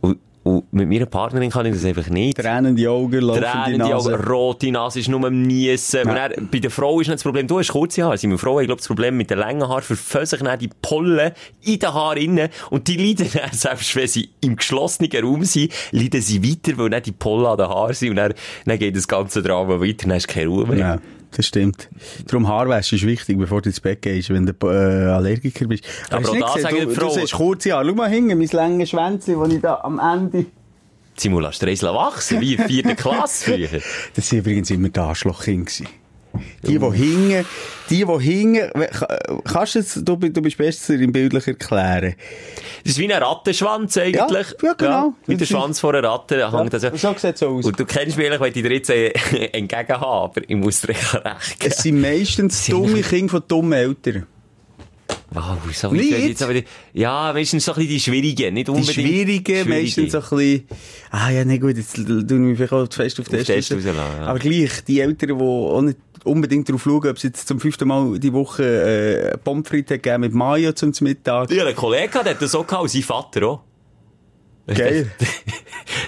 Und, 0.00 0.18
und 0.44 0.70
mit 0.74 0.90
meiner 0.90 1.06
Partnerin 1.06 1.50
kann 1.50 1.64
ich 1.64 1.72
das 1.72 1.86
einfach 1.86 2.10
nicht. 2.10 2.36
Tränende 2.36 2.90
Augen, 2.90 3.18
laufende 3.18 3.48
Tränen, 3.48 3.72
die 3.72 3.78
Nase. 3.78 4.12
Augen, 4.12 4.24
rote 4.24 4.70
Nase 4.70 5.00
ist 5.00 5.08
nur 5.08 5.24
am 5.24 5.40
Niesen. 5.40 6.02
Und 6.02 6.14
dann, 6.14 6.48
bei 6.52 6.58
der 6.58 6.70
Frau 6.70 7.00
ist 7.00 7.08
nicht 7.08 7.14
das 7.14 7.22
Problem, 7.22 7.46
du 7.46 7.58
hast 7.58 7.72
kurze 7.72 8.04
Haare. 8.04 8.18
Sie, 8.18 8.26
meine 8.26 8.36
Frau 8.36 8.58
hat, 8.58 8.66
glaub, 8.66 8.76
das 8.76 8.86
Problem 8.86 9.16
mit 9.16 9.30
den 9.30 9.38
langen 9.38 9.66
Haaren, 9.66 9.82
verfüllen 9.82 10.26
sich 10.26 10.40
dann 10.40 10.58
die 10.58 10.68
Pollen 10.82 11.32
in 11.62 11.78
den 11.78 11.94
Haaren 11.94 12.18
innen. 12.18 12.48
Und 12.68 12.88
die 12.88 12.98
leiden 12.98 13.30
dann, 13.32 13.52
selbst 13.52 13.96
wenn 13.96 14.06
sie 14.06 14.28
im 14.42 14.56
geschlossenen 14.56 15.10
Raum 15.24 15.44
sind, 15.44 15.72
leiden 15.92 16.20
sie 16.20 16.42
weiter, 16.44 16.76
weil 16.76 16.90
dann 16.90 17.02
die 17.02 17.12
Pollen 17.12 17.46
an 17.46 17.56
den 17.56 17.68
Haaren 17.68 17.94
sind. 17.94 18.10
Und 18.10 18.16
dann, 18.16 18.34
dann 18.66 18.78
geht 18.78 18.94
das 18.94 19.08
ganze 19.08 19.42
Drama 19.42 19.80
weiter, 19.80 20.06
dann 20.06 20.12
hast 20.12 20.28
du 20.28 20.34
keine 20.34 20.48
Ruhe 20.48 20.66
mehr. 20.66 20.78
Ja, 20.78 20.98
das 21.36 21.46
stimmt. 21.46 21.88
Darum 22.26 22.48
Haarwäsche 22.48 22.96
ist 22.96 23.06
wichtig, 23.06 23.38
bevor 23.38 23.62
du 23.62 23.68
ins 23.68 23.80
Bett 23.80 24.02
gehst, 24.02 24.30
wenn 24.30 24.46
du 24.46 24.52
äh, 24.66 25.10
Allergiker 25.10 25.66
bist. 25.66 25.84
Aber 26.10 26.28
auch 26.28 26.36
da 26.36 26.58
sagen 26.58 26.76
du, 26.76 26.86
die 26.86 26.94
du 26.94 27.10
siehst 27.10 27.32
kurze 27.32 27.72
Haare. 27.72 27.86
Schau 27.88 27.94
mal 27.94 28.08
hinten, 28.08 28.38
mein 28.38 28.48
langes 28.48 28.90
Schwänzchen, 28.90 29.38
das 29.38 29.52
ich 29.52 29.60
da 29.60 29.80
am 29.82 29.98
Ende... 29.98 30.46
Simula 31.16 31.52
Streisel 31.52 31.90
wachsen, 31.94 32.40
wie 32.40 32.52
in 32.52 32.56
der 32.58 32.66
vierten 32.66 32.96
Klasse 32.96 33.52
früher. 33.52 33.80
Das 34.14 34.32
waren 34.32 34.38
übrigens 34.40 34.70
immer 34.70 34.88
die 34.88 34.98
Arschlochkinder. 34.98 35.70
Die, 36.66 36.78
die 36.78 36.90
hingen, 36.92 37.44
die, 37.90 38.04
die 38.04 38.18
hingen, 38.20 38.70
kannst 39.44 39.74
du 39.74 39.78
es, 39.78 39.94
du, 39.94 40.16
du 40.16 40.42
bist 40.42 40.56
besser 40.56 40.94
im 40.94 41.12
bildlich 41.12 41.46
erklären. 41.46 42.14
Das 42.82 42.92
ist 42.92 42.98
wie 42.98 43.12
ein 43.12 43.22
Rattenschwanz 43.22 43.96
eigentlich. 43.96 44.46
Ja, 44.62 44.68
ja, 44.68 44.72
genau. 44.74 45.14
wie 45.26 45.36
der 45.36 45.46
Schwanz 45.46 45.80
von 45.80 45.94
einer 45.94 46.08
Ratte. 46.08 46.38
da 46.38 46.52
hängt 46.58 46.74
also- 46.74 46.90
so 46.94 47.14
sieht 47.16 47.34
es 47.36 47.42
aus. 47.42 47.64
Und 47.64 47.78
du 47.78 47.84
kennst 47.84 48.16
mich 48.16 48.30
eigentlich, 48.30 48.52
dir 48.52 48.72
jetzt 48.72 48.90
äh, 48.90 49.08
entgegen 49.52 49.88
habe, 50.00 50.24
aber 50.24 50.40
ich 50.46 50.56
muss 50.56 50.80
dir 50.80 50.90
echt 50.90 51.14
recht 51.14 51.60
geben. 51.60 51.72
Es 51.72 51.82
sind 51.82 52.00
meistens 52.00 52.66
dumme 52.66 53.00
Kinder 53.02 53.30
von 53.30 53.42
dummen 53.48 53.72
Eltern. 53.78 54.26
Wow, 55.30 55.58
so 55.72 55.90
Nicht? 55.90 56.12
weit 56.12 56.28
jetzt 56.28 56.42
aber 56.42 56.54
die, 56.54 56.64
Ja, 56.92 57.32
meistens 57.34 57.64
so 57.64 57.72
ein 57.72 57.78
bisschen 57.78 57.90
die 57.90 58.00
Schwierigen, 58.00 58.54
nicht 58.54 58.68
Die 58.68 58.70
unbedingt. 58.70 58.94
Schwierigen, 58.94 59.68
meistens 59.68 60.12
so 60.12 60.18
ein 60.18 60.24
bisschen, 60.30 60.68
ah 61.10 61.30
ja, 61.30 61.44
nicht 61.44 61.60
gut, 61.60 61.76
jetzt 61.76 61.98
ich 61.98 62.06
mich 62.06 62.56
vielleicht 62.56 62.72
auch 62.72 62.92
fest 62.92 63.18
auf 63.18 63.28
den 63.28 63.44
Test 63.44 63.70
ja. 63.70 64.26
Aber 64.26 64.38
gleich, 64.38 64.84
die 64.86 65.00
Eltern, 65.00 65.30
die 65.30 65.44
auch 65.44 65.82
nicht 65.82 65.98
unbedingt 66.24 66.68
darauf 66.68 66.82
schauen, 66.82 67.08
ob 67.08 67.18
sie 67.18 67.28
jetzt 67.28 67.46
zum 67.46 67.60
fünften 67.60 67.88
Mal 67.88 68.18
die 68.18 68.32
Woche 68.32 69.30
äh, 69.32 69.38
Pommes 69.38 69.68
frites 69.68 70.02
gegeben 70.02 70.22
mit 70.22 70.34
Mayo 70.34 70.72
zum 70.72 70.92
Mittag. 71.00 71.50
Ja, 71.50 71.66
ein 71.66 71.76
Kollege 71.76 72.18
hat 72.18 72.42
das 72.42 72.54
auch 72.54 72.66
gehabt, 72.66 72.90
sein 72.90 73.02
Vater 73.02 73.46
auch. 73.46 73.60
Geil. 74.66 75.10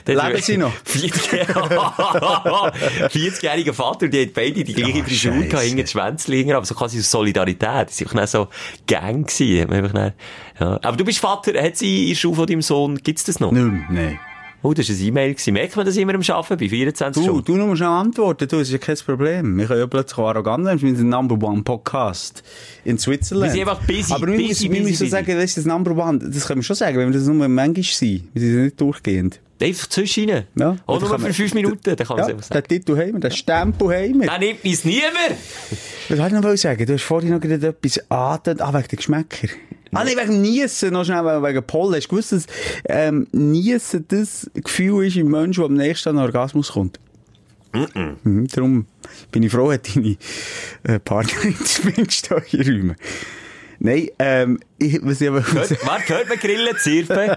Leben 0.06 0.40
sie 0.40 0.56
noch? 0.56 0.72
40-jähriger 0.86 3.72
Vater, 3.74 4.06
und 4.06 4.14
die 4.14 4.22
haben 4.22 4.32
beide 4.34 4.64
die 4.64 4.72
gleiche 4.72 5.00
Oh, 5.00 5.04
Frisur 5.04 5.32
gehabt, 5.32 5.62
hinten 5.62 5.84
die 5.84 5.86
Schwänzlinge, 5.86 6.56
aber 6.56 6.64
so 6.64 6.74
quasi 6.74 6.98
aus 6.98 7.10
Solidarität. 7.10 7.90
Sie 7.90 8.06
waren 8.06 8.26
so 8.26 8.48
Gang 8.86 9.28
gewesen. 9.28 9.70
Hat 9.70 9.94
dann, 9.94 10.14
ja. 10.58 10.80
Aber 10.82 10.96
du 10.96 11.04
bist 11.04 11.18
Vater, 11.18 11.62
hat 11.62 11.76
sie 11.76 12.04
in 12.04 12.08
der 12.10 12.14
Schule 12.14 12.36
von 12.36 12.46
deinem 12.46 12.62
Sohn, 12.62 12.96
gibt's 12.96 13.24
das 13.24 13.40
noch? 13.40 13.52
Mehr, 13.52 13.84
nein. 13.90 14.18
Oh, 14.68 14.74
das 14.74 14.88
war 14.88 14.96
eine 14.96 15.04
E-Mail. 15.04 15.34
gewesen. 15.34 15.52
Merkt 15.54 15.76
man 15.76 15.86
das 15.86 15.96
immer 15.96 16.14
am 16.14 16.20
Arbeiten 16.28 16.56
bei 16.58 16.68
24 16.68 17.22
Du, 17.22 17.28
Stunden? 17.28 17.44
du 17.44 17.56
nur 17.56 17.76
schnell 17.76 17.88
antworten, 17.88 18.48
du, 18.48 18.56
das 18.58 18.66
ist 18.68 18.72
ja 18.72 18.78
kein 18.78 18.96
Problem. 18.96 19.56
Wir 19.58 19.66
können 19.66 19.78
ja 19.80 19.86
plötzlich 19.86 20.18
arrogant 20.18 20.64
sein, 20.64 20.80
wir 20.82 20.88
sind 20.96 20.96
der 21.10 21.18
Number 21.20 21.46
One 21.46 21.62
Podcast 21.62 22.42
in 22.84 22.98
Switzerland. 22.98 23.52
Wir 23.54 23.60
sind 23.60 23.68
einfach 23.68 23.86
busy, 23.86 24.12
Aber 24.12 24.26
wir 24.26 24.36
busy, 24.36 24.48
müssen, 24.48 24.62
wir 24.64 24.68
busy, 24.70 24.82
müssen 24.82 24.98
busy. 25.04 25.10
sagen, 25.10 25.34
das 25.36 25.44
ist 25.44 25.58
das 25.58 25.64
Number 25.66 25.92
One. 25.96 26.18
Das 26.18 26.46
können 26.48 26.58
wir 26.60 26.64
schon 26.64 26.74
sagen, 26.76 26.98
wenn 26.98 27.12
wir 27.12 27.18
das 27.18 27.28
nur 27.28 27.48
manchmal 27.48 27.84
sind. 27.84 28.24
Wir 28.34 28.42
sind 28.42 28.64
nicht 28.64 28.80
durchgehend. 28.80 29.40
Einfach 29.62 29.86
zwischen 29.88 30.28
rein. 30.28 30.44
Ja. 30.58 30.76
Oder 30.86 31.08
nur 31.08 31.18
für 31.20 31.32
fünf 31.32 31.54
Minuten, 31.54 31.78
dann 31.96 31.96
kann 31.96 32.16
man 32.18 32.28
Ja, 32.28 32.34
es 32.38 32.48
sagen. 32.48 32.62
den 32.68 32.68
Titel 32.80 32.96
haben 32.98 33.12
wir, 33.14 33.20
den 33.20 33.30
Stempel 33.30 33.88
haben 33.88 34.20
wir. 34.20 34.26
Dann 34.26 34.40
nimmt 34.40 34.64
uns 34.64 34.84
niemand. 34.84 35.12
Was 36.08 36.18
wollte 36.18 36.36
ich 36.36 36.42
noch 36.42 36.56
sagen? 36.56 36.86
Du 36.86 36.92
hast 36.92 37.02
vorhin 37.04 37.30
noch 37.30 37.40
etwas 37.42 38.00
atmet. 38.10 38.60
Ah, 38.60 38.74
wegen 38.74 38.88
den 38.88 38.96
Geschmäcker. 38.96 39.48
Ah, 39.96 40.04
nein, 40.04 40.16
wegen 40.16 40.40
Niesen, 40.42 40.92
noch 40.92 41.04
schnell, 41.04 41.24
wegen- 41.24 41.62
Pollen. 41.66 41.94
Hast 41.94 42.04
du 42.06 42.08
gewusst, 42.10 42.32
dass, 42.32 42.46
ähm, 42.86 43.26
Niesen 43.32 44.04
das 44.08 44.50
Gefühl 44.54 45.06
ist 45.06 45.16
im 45.16 45.28
Menschen, 45.30 45.60
der 45.60 45.66
am 45.66 45.74
nächsten 45.74 46.10
an 46.10 46.18
Orgasmus 46.18 46.72
kommt? 46.72 47.00
Mhm, 48.24 48.46
darum 48.48 48.86
bin 49.32 49.42
ich 49.42 49.52
froh, 49.52 49.70
hat 49.72 49.94
deine 49.94 50.16
äh, 50.84 50.98
Partnerin 50.98 51.54
zumindest 51.64 52.30
hier 52.46 52.66
räumen. 52.66 52.96
Nein, 53.78 54.08
ähm, 54.18 54.58
ich, 54.78 54.98
was 55.02 55.20
ich 55.20 55.28
aber 55.28 55.42
Hört, 55.52 55.86
warte, 55.86 56.14
hört 56.14 56.28
man 56.30 56.38
Grillen 56.38 56.74
zirpen? 56.78 57.36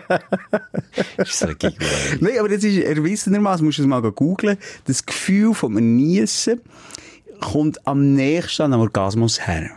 das 1.17 1.29
ist 1.29 1.39
so 1.39 1.47
ein 1.47 1.57
Gig. 1.59 1.75
Nein, 2.21 2.39
aber 2.39 2.47
das 2.47 2.63
ist 2.63 2.77
erwiesenermaßen, 2.81 3.65
musst 3.65 3.79
du 3.79 3.81
es 3.81 3.87
mal 3.89 4.01
googeln. 4.01 4.57
Das 4.85 5.05
Gefühl 5.05 5.53
vom 5.53 5.73
Niesen 5.73 6.61
kommt 7.41 7.85
am 7.85 8.13
nächsten 8.13 8.61
an 8.61 8.73
Orgasmus 8.73 9.45
her. 9.45 9.71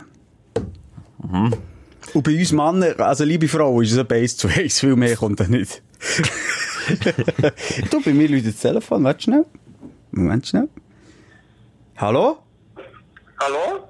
Und 2.13 2.23
bei 2.23 2.37
uns 2.37 2.51
Männern, 2.51 2.99
also 2.99 3.23
liebe 3.23 3.47
Frau, 3.47 3.81
ist 3.81 3.91
es 3.91 3.97
ein 3.97 4.07
Base 4.07 4.37
zu 4.37 4.47
Face, 4.47 4.79
viel 4.79 4.95
mehr 4.95 5.15
kommt 5.15 5.39
da 5.39 5.47
nicht. 5.47 5.81
du, 7.91 8.01
bei 8.03 8.13
mir 8.13 8.29
läutet 8.29 8.53
das 8.53 8.61
Telefon, 8.61 9.03
warte 9.03 9.23
schnell. 9.23 9.45
Moment 10.11 10.45
schnell. 10.45 10.69
Hallo? 11.97 12.37
Hallo? 13.39 13.87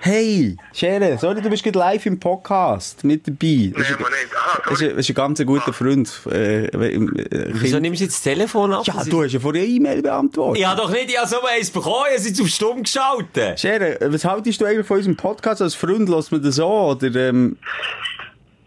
Hey, 0.00 0.56
Schere, 0.72 1.16
sorry, 1.18 1.40
du 1.40 1.48
bist 1.50 1.62
gerade 1.64 1.78
live 1.78 2.04
im 2.06 2.18
Podcast 2.20 3.02
mit 3.04 3.26
dabei. 3.26 3.72
Das 3.74 3.86
Nee, 3.88 3.92
ist, 3.94 4.00
man 4.00 4.10
nicht. 4.12 4.28
Ah, 4.36 4.60
das 4.68 4.80
ist, 4.80 4.90
das 4.92 4.98
ist 4.98 5.08
ein 5.10 5.14
ganz 5.14 5.44
guter 5.44 5.72
Freund. 5.72 6.10
Äh, 6.30 6.66
im, 6.94 7.16
äh, 7.16 7.46
Wieso 7.54 7.78
nimmst 7.78 8.00
du 8.00 8.04
jetzt 8.04 8.16
das 8.16 8.22
Telefon 8.22 8.72
ab? 8.74 8.82
ja, 8.86 8.94
Das 8.94 9.08
du 9.08 9.22
hast 9.22 9.32
ja 9.32 9.40
vorher 9.40 9.62
eine 9.62 9.70
E-Mail 9.72 10.02
beantwortet. 10.02 10.60
Ich 10.60 10.66
habe 10.66 10.80
doch 10.80 10.90
nicht, 10.90 11.10
ich 11.10 11.18
habe 11.18 11.28
so 11.28 11.36
eins 11.44 11.70
bekommen, 11.70 12.04
ich 12.16 12.30
habe 12.30 12.42
auf 12.42 12.48
stumm 12.48 12.82
geschaltet. 12.82 13.58
Schere, 13.60 13.98
was 14.02 14.24
haltest 14.24 14.60
du 14.60 14.64
eigentlich 14.66 14.86
von 14.86 14.98
unserem 14.98 15.16
Podcast 15.16 15.62
als 15.62 15.74
Freund? 15.74 16.08
Lässt 16.08 16.30
man 16.32 16.42
das 16.42 16.56
so? 16.56 16.68
Oder, 16.68 17.14
ähm, 17.28 17.56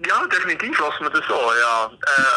Ja, 0.08 0.26
definitiv 0.28 0.80
lassen 0.80 1.04
wir 1.04 1.10
das 1.12 1.28
so, 1.28 1.34
ja. 1.60 1.92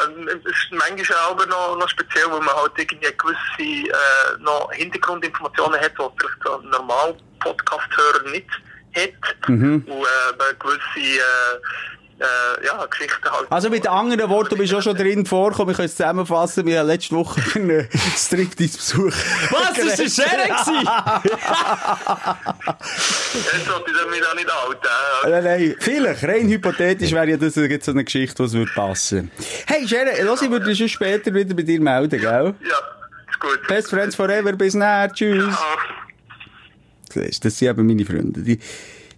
Äh, 0.08 0.30
es 0.32 0.44
ist 0.44 0.66
manchmal 0.70 1.18
aber 1.30 1.46
noch, 1.46 1.78
noch 1.78 1.88
speziell, 1.88 2.30
weil 2.30 2.40
man 2.40 2.54
halt 2.54 2.72
irgendwie 2.76 3.08
gewisse 3.16 3.88
äh, 3.88 4.38
noch 4.40 4.70
Hintergrundinformationen 4.72 5.80
hat, 5.80 5.92
die 5.92 6.02
vielleicht 6.18 6.62
ein 6.62 6.68
normaler 6.70 7.16
Podcast-Hörer 7.40 8.30
nicht 8.30 8.50
hat. 8.94 9.48
Und 9.48 9.88
äh, 9.88 10.54
gewisse 10.58 11.20
äh, 12.20 12.66
ja, 12.66 12.86
Geschichten 12.86 13.24
halt... 13.24 13.50
also 13.50 13.70
mit 13.70 13.86
anderen 13.86 14.30
Worten, 14.30 14.50
du 14.50 14.56
bist 14.56 14.72
auch 14.74 14.82
schon 14.82 14.96
drin 14.96 15.26
vorgekommen. 15.26 15.72
Ich 15.72 15.76
kann 15.76 15.86
es 15.86 15.96
zusammenfassen. 15.96 16.64
Wir 16.66 16.80
haben 16.80 16.86
letzte 16.86 17.16
Woche 17.16 17.40
einen 17.58 17.88
Striptease-Besuch. 18.16 19.12
Was? 19.50 19.74
Das 19.74 19.98
war 19.98 20.08
Schere? 20.08 20.48
Jetzt 23.34 23.66
sollte 23.66 23.90
ich 23.90 24.10
mich 24.10 24.20
da 24.20 24.34
nicht 24.34 24.48
halten. 24.48 24.88
Nein, 25.30 25.44
nein, 25.44 25.76
vielleicht, 25.80 26.24
rein 26.24 26.48
hypothetisch 26.48 27.12
wäre 27.12 27.30
ja 27.30 27.36
das 27.36 27.54
jetzt 27.56 27.86
so 27.86 27.90
eine 27.90 28.04
Geschichte, 28.04 28.46
die 28.46 28.52
würde 28.52 28.72
passen. 28.74 29.30
Hey, 29.66 29.86
Schere, 29.88 30.22
lass, 30.22 30.42
ich 30.42 30.50
würde 30.50 30.74
schon 30.76 30.88
später 30.88 31.34
wieder 31.34 31.54
bei 31.54 31.62
dir 31.62 31.80
melden, 31.80 32.20
gell? 32.20 32.54
Ja, 32.62 32.78
ist 33.30 33.40
gut. 33.40 33.66
Best 33.66 33.90
Friends 33.90 34.14
Forever, 34.14 34.52
bis 34.52 34.74
näher, 34.74 35.10
tschüss. 35.12 35.54
Du, 37.12 37.20
Das 37.20 37.40
sind 37.40 37.62
eben 37.68 37.86
meine 37.86 38.04
Freunde. 38.04 38.40
Die, 38.40 38.58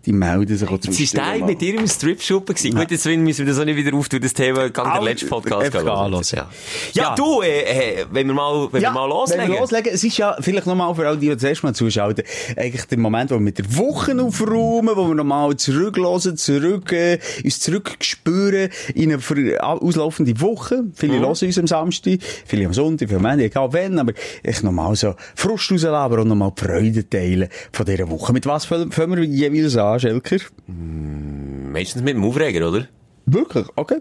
die 0.07 0.13
melden 0.13 0.57
sich 0.57 0.69
auch 0.69 0.79
zum 0.79 0.93
Jetzt 0.93 1.01
ist 1.01 1.17
der 1.17 1.25
Stimmen. 1.25 1.47
mit 1.47 1.61
dir 1.61 1.75
im 1.75 1.87
Strip-Shop 1.87 2.47
gewesen. 2.47 2.75
Gut, 2.75 2.91
jetzt 2.91 3.05
müssen 3.07 3.39
wir 3.45 3.53
das 3.53 3.61
auch 3.61 3.65
nicht 3.65 3.77
wieder 3.77 3.95
auftun, 3.97 4.21
das 4.21 4.33
Thema, 4.33 4.71
kann 4.71 4.93
der 4.93 5.03
letzte 5.03 5.27
Podcast 5.27 5.75
hören. 5.75 5.87
Ja. 5.87 6.21
ja, 6.33 6.49
Ja. 6.93 7.15
du, 7.17 7.43
äh, 7.43 8.01
äh, 8.01 8.07
wenn 8.11 8.29
wir 8.29 8.35
mal, 8.35 8.69
wenn 8.73 8.83
wir 8.83 8.91
mal 8.91 9.09
loslegen. 9.09 9.45
Wenn 9.45 9.53
wir 9.53 9.61
loslegen, 9.61 9.93
es 9.93 10.05
ist 10.05 10.17
ja, 10.17 10.37
vielleicht 10.41 10.67
nochmal 10.67 10.95
für 10.95 11.09
all 11.09 11.17
die, 11.17 11.27
die 11.27 11.35
das 11.35 11.43
erste 11.43 11.67
Mal 11.67 11.75
zuschauen, 11.75 12.15
eigentlich 12.57 12.85
der 12.85 12.99
Moment, 12.99 13.31
wo 13.31 13.35
wir 13.35 13.41
mit 13.41 13.59
der 13.59 13.77
Woche 13.77 14.17
aufräumen, 14.23 14.95
wo 14.95 15.09
wir 15.09 15.15
nochmal 15.15 15.57
zurücklassen, 15.57 16.37
zurück, 16.37 16.93
äh, 16.93 17.19
uns 17.45 17.59
zurückspüren 17.61 18.71
in 18.95 19.13
eine 19.13 19.63
auslaufende 19.63 20.41
Woche. 20.41 20.85
Viele 20.95 21.19
hören 21.19 21.25
uns 21.31 21.59
am 21.59 21.67
Samstag, 21.67 22.21
viele 22.47 22.67
am 22.67 22.73
Sonntag, 22.73 23.09
viele 23.09 23.19
am 23.19 23.27
Ende, 23.27 23.45
egal 23.45 23.73
wann, 23.73 23.99
aber 23.99 24.13
ich 24.43 24.63
nochmal 24.63 24.95
so 24.95 25.15
Frust 25.35 25.73
rauslassen, 25.73 25.95
aber 25.95 26.21
auch 26.21 26.25
nochmal 26.25 26.53
die 26.57 26.65
Freude 26.65 27.09
teilen 27.09 27.49
von 27.73 27.87
dieser 27.87 28.09
Woche. 28.09 28.33
Mit 28.33 28.47
was 28.47 28.67
fangen 28.67 29.17
wir 29.17 29.25
jeweils 29.25 29.77
an, 29.77 29.96
Schelker? 29.99 30.38
Meistens 30.67 32.03
mit 32.03 32.15
dem 32.15 32.25
Aufreger, 32.25 32.69
oder? 32.69 32.87
Wirklich? 33.26 33.67
Okay. 33.75 33.99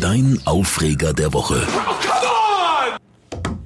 Dein 0.00 0.40
Aufreger 0.44 1.12
der 1.12 1.32
Woche. 1.32 1.66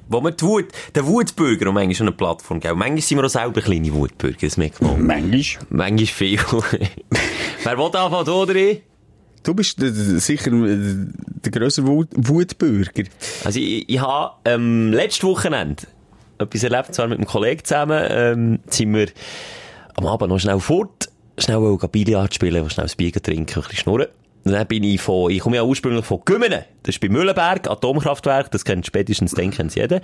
Wo 0.09 0.21
man 0.21 0.35
die 0.35 0.43
Wut, 0.43 0.65
der 0.93 1.07
Wutbürger, 1.07 1.69
und 1.69 1.73
manchmal 1.73 1.95
schon 1.95 2.07
eine 2.07 2.15
Plattform, 2.15 2.59
gell? 2.59 2.75
Manchmal 2.75 3.01
sind 3.01 3.17
wir 3.17 3.25
auch 3.25 3.29
selber 3.29 3.61
kleine 3.61 3.93
Wutbürger, 3.93 4.37
das 4.41 4.57
merkt 4.57 4.81
man. 4.81 5.05
Manchmal. 5.05 5.65
Manchmal 5.69 6.05
viel. 6.05 6.39
Wer 7.63 7.77
will 7.77 7.85
anfangen, 7.85 8.25
du 8.25 8.33
oder 8.33 8.55
ich? 8.55 8.83
Du 9.43 9.53
bist 9.53 9.81
äh, 9.81 9.89
sicher 9.91 10.51
äh, 10.51 10.77
der 11.43 11.51
grösser 11.51 11.85
Wut 11.85 12.09
Wutbürger. 12.15 13.03
Also 13.43 13.59
ich, 13.59 13.89
ich 13.89 13.99
habe 13.99 14.35
ähm, 14.45 14.91
letztes 14.93 15.23
Wochenende 15.23 15.83
etwas 16.37 16.63
erlebt, 16.63 16.93
zwar 16.95 17.07
mit 17.07 17.17
einem 17.17 17.27
Kollegen 17.27 17.63
zusammen, 17.63 18.05
ähm, 18.09 18.59
sind 18.67 18.93
wir 18.93 19.07
am 19.95 20.07
Abend 20.07 20.29
noch 20.29 20.39
schnell 20.39 20.59
fort, 20.59 21.09
schnell 21.37 21.77
Billard 21.91 22.33
spielen, 22.33 22.69
schnell 22.69 22.87
ein 22.87 22.91
Bier 22.97 23.11
trinken, 23.11 23.55
ein 23.55 23.61
bisschen 23.61 23.77
schnurren. 23.77 24.07
Und 24.45 24.51
dann 24.51 24.67
bin 24.67 24.83
ich 24.83 24.99
von, 24.99 25.31
ich 25.31 25.39
komme 25.39 25.55
ja 25.55 25.63
ursprünglich 25.63 26.05
von 26.05 26.19
Gümmenen. 26.25 26.63
Das 26.83 26.95
ist 26.95 27.01
bei 27.01 27.07
Mühlenberg, 27.07 27.69
Atomkraftwerk, 27.69 28.51
das 28.51 28.65
kennt 28.65 28.85
spätestens, 28.85 29.31
den 29.31 29.51
kennt 29.51 29.73
jeder. 29.75 30.01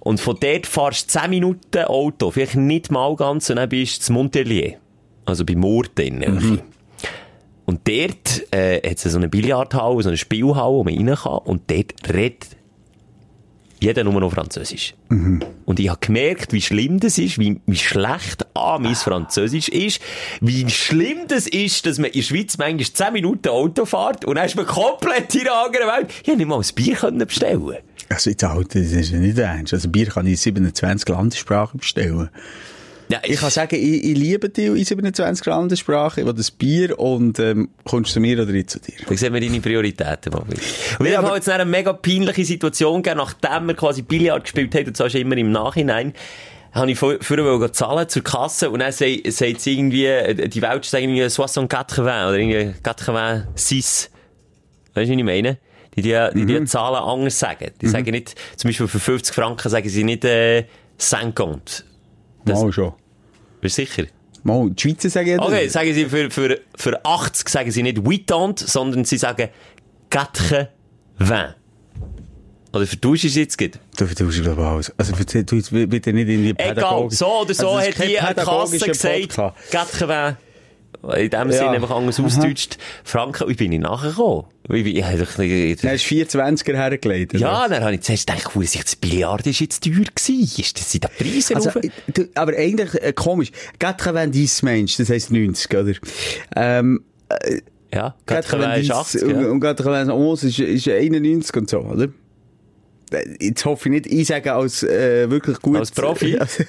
Und 0.00 0.20
von 0.20 0.36
dort 0.40 0.66
fahrst 0.66 1.14
du 1.14 1.20
10 1.20 1.30
Minuten 1.30 1.84
Auto, 1.84 2.30
vielleicht 2.30 2.56
nicht 2.56 2.90
mal 2.90 3.14
ganz, 3.14 3.50
und 3.50 3.56
dann 3.56 3.68
bist 3.68 3.98
du 3.98 4.06
zu 4.06 4.12
Montpellier. 4.12 4.78
Also 5.26 5.44
bei 5.44 5.54
Murten 5.54 6.18
mhm. 6.18 6.60
Und 7.66 7.86
dort 7.86 8.50
äh, 8.50 8.76
hat 8.76 8.96
es 8.96 9.02
so 9.02 9.18
eine 9.18 9.28
Billardhalle, 9.28 10.02
so 10.02 10.08
eine 10.08 10.16
Spielhalle, 10.16 10.72
wo 10.72 10.84
man 10.84 10.94
rein 10.94 11.14
kann. 11.14 11.38
Und 11.44 11.70
dort 11.70 11.92
redet 12.08 12.56
jeder 13.80 14.04
nur 14.04 14.20
noch 14.20 14.32
Französisch. 14.32 14.94
Und 15.64 15.80
ich 15.80 15.88
habe 15.88 15.98
gemerkt, 16.00 16.52
wie 16.52 16.60
schlimm 16.60 17.00
das 17.00 17.18
ist, 17.18 17.38
wie, 17.38 17.60
wie 17.66 17.76
schlecht 17.76 18.46
ah, 18.54 18.78
mein 18.80 18.94
Französisch 18.94 19.68
ist, 19.68 20.00
wie 20.40 20.68
schlimm 20.68 21.26
das 21.28 21.46
ist, 21.46 21.86
dass 21.86 21.98
man 21.98 22.10
in 22.10 22.20
der 22.20 22.22
Schweiz 22.22 22.58
manchmal 22.58 22.86
10 22.86 23.12
Minuten 23.12 23.48
Auto 23.48 23.84
fährt 23.84 24.24
und 24.24 24.36
dann 24.36 24.46
ist 24.46 24.56
man 24.56 24.66
komplett 24.66 25.34
in 25.34 25.42
einer 25.42 25.64
anderen 25.64 25.86
Welt. 25.88 26.06
Ich 26.10 26.24
konnte 26.24 26.38
nicht 26.38 26.48
mal 26.48 26.58
ein 26.58 26.74
Bier 26.74 26.96
können 26.96 27.26
bestellen. 27.26 27.76
Also 28.08 28.30
jetzt 28.30 28.42
halt, 28.42 28.74
das 28.74 28.92
ist 28.92 29.10
ja 29.10 29.18
nicht 29.18 29.38
ernst. 29.38 29.74
Also 29.74 29.88
Bier 29.88 30.06
kann 30.06 30.26
ich 30.26 30.32
in 30.32 30.36
27 30.38 31.08
Landessprachen 31.08 31.80
bestellen. 31.80 32.30
Ja, 33.10 33.20
Ich 33.24 33.40
kann 33.40 33.50
sagen, 33.50 33.74
ich, 33.76 34.04
ich 34.04 34.16
liebe 34.16 34.48
dich 34.50 34.66
in 34.66 34.84
27 34.84 35.46
Landessprachen, 35.46 36.20
ich 36.20 36.26
will 36.26 36.34
das 36.34 36.50
Bier 36.50 36.98
und 36.98 37.38
ähm, 37.38 37.70
kommst 37.84 38.10
du 38.10 38.14
zu 38.14 38.20
mir 38.20 38.40
oder 38.42 38.52
ich 38.52 38.66
zu 38.66 38.78
dir? 38.80 38.94
Da 39.08 39.16
sehen 39.16 39.32
wir 39.32 39.40
deine 39.40 39.60
Prioritäten. 39.60 40.34
Und 40.34 40.48
wir 41.00 41.10
Ja, 41.12 41.22
haben 41.22 41.34
jetzt 41.34 41.48
eine 41.48 41.64
mega 41.64 41.92
peinliche 41.94 42.44
Situation 42.44 43.02
gegeben, 43.02 43.18
nachdem 43.18 43.66
wir 43.68 43.74
quasi 43.74 44.02
Billard 44.02 44.44
gespielt 44.44 44.74
haben, 44.74 44.86
und 44.88 44.96
zwar 44.96 45.14
immer 45.14 45.36
im 45.38 45.50
Nachhinein, 45.52 46.12
habe 46.72 46.90
ich 46.90 46.98
vorher 46.98 47.72
zahlen 47.72 48.08
zur 48.10 48.22
Kasse 48.22 48.68
und 48.70 48.80
dann 48.80 48.92
sagt, 48.92 49.60
sie 49.60 49.72
irgendwie, 49.78 50.04
äh, 50.04 50.48
die 50.48 50.60
Welt 50.60 50.84
sagt 50.84 51.02
irgendwie 51.02 51.28
64 51.30 51.98
oder 51.98 52.34
irgendwie 52.34 52.74
86. 52.84 54.10
Weißt 54.94 55.08
du, 55.10 55.14
wie 55.14 55.18
ich 55.18 55.24
meine? 55.24 55.56
Die, 55.96 56.02
die, 56.02 56.10
die, 56.34 56.38
Mhm. 56.40 56.46
die 56.46 56.64
Zahlen 56.66 56.96
anders 57.02 57.38
sagen. 57.38 57.70
Die 57.80 57.88
sagen 57.88 58.10
nicht, 58.10 58.34
zum 58.56 58.68
Beispiel 58.68 58.86
für 58.86 59.00
50 59.00 59.34
Franken 59.34 59.68
sagen 59.70 59.88
sie 59.88 60.04
nicht, 60.04 60.24
äh, 60.24 60.64
50. 60.98 61.84
Das- 62.48 62.60
Mal 62.62 62.72
schon. 62.72 62.92
Bist 63.60 63.78
du 63.78 63.82
sicher? 63.84 64.04
Mal, 64.44 64.70
die 64.70 64.80
Schweizer 64.80 65.10
sagen 65.10 65.28
ja 65.28 65.40
Okay, 65.42 65.68
sagen 65.68 65.92
sie 65.92 66.04
für, 66.06 66.30
für, 66.30 66.60
für 66.76 67.04
80 67.04 67.48
sagen 67.48 67.70
sie 67.70 67.82
nicht 67.82 67.98
80, 67.98 68.68
sondern 68.68 69.04
sie 69.04 69.18
sagen 69.18 69.48
80. 70.14 70.68
Oder 72.72 72.86
vertauschst 72.86 73.24
du 73.24 73.28
es 73.28 73.34
jetzt 73.34 73.58
gerade? 73.58 73.78
Du 73.96 74.06
vertauschst 74.06 74.42
glaube 74.42 74.60
ich 74.62 74.68
alles. 74.68 74.92
Also 74.96 75.12
du 75.12 75.86
bitte 75.86 76.12
nicht 76.12 76.28
in 76.28 76.42
die 76.42 76.50
Egal, 76.50 76.74
Pädagogik. 76.74 77.18
so 77.18 77.26
oder 77.40 77.54
so 77.54 77.70
Also, 77.70 77.88
hat 77.88 78.06
die 78.08 78.18
eine 78.20 78.34
Kasse 78.34 78.78
gesagt, 78.78 79.28
Podcast. 79.34 79.74
80. 80.02 80.36
In 81.02 81.30
dem 81.30 81.50
Ja. 81.50 81.52
Sinne 81.52 81.70
einfach 81.70 81.90
anders 81.90 82.18
ausgedeutscht. 82.18 82.76
Franken, 83.04 83.44
und 83.44 83.50
ich 83.52 83.56
bin 83.56 83.70
nicht 83.70 83.82
nachgekommen. 83.82 84.44
Ich, 84.68 84.84
ich, 84.84 84.96
ich, 84.96 85.38
ich, 85.38 85.80
Dann 85.80 85.92
hast 85.92 86.10
du 86.10 86.14
420er 86.16 86.74
hergelegt. 86.74 87.34
oder? 87.34 87.40
ja, 87.40 87.68
dann 87.68 87.82
habe 87.84 87.94
ich 87.94 88.00
zuerst 88.02 88.26
gedacht, 88.26 88.50
cool, 88.54 88.64
das 88.64 88.96
Billard 88.96 89.46
ist 89.46 89.60
jetzt 89.60 89.84
teuer 89.84 89.92
gewesen. 90.14 90.60
Ist 90.60 90.78
das, 90.78 90.90
sind 90.90 91.04
da 91.04 91.08
Preise 91.08 91.54
Also, 91.54 91.70
du, 92.12 92.28
aber 92.34 92.52
eigentlich 92.56 92.94
äh, 93.02 93.12
komisch. 93.12 93.52
Gerade 93.78 94.12
wenn 94.14 94.32
dies 94.32 94.62
Mensch, 94.62 94.96
das 94.96 95.08
heisst 95.08 95.30
90, 95.30 95.72
oder? 95.78 95.92
Ähm, 96.56 97.04
Ja, 97.94 98.14
gerade 98.26 98.46
wenn 98.52 98.70
ist 98.72 98.88
dies 98.88 98.90
80, 98.90 99.22
und, 99.22 99.40
ja. 99.40 99.48
und 99.48 99.60
gerade 99.60 99.84
wenn 99.84 100.10
11 100.10 100.42
ist, 100.42 100.58
ist 100.58 100.88
91 100.88 101.56
und 101.56 101.70
so, 101.70 101.78
oder? 101.78 102.08
Jetzt 103.40 103.64
hoffe 103.64 103.88
ich 103.88 104.06
nicht 104.06 104.10
einsagen 104.12 104.50
als 104.50 104.82
äh, 104.82 105.30
wirklich 105.30 105.58
gut. 105.60 105.76
Als 105.76 105.90
Profi? 105.90 106.36
Als, 106.38 106.62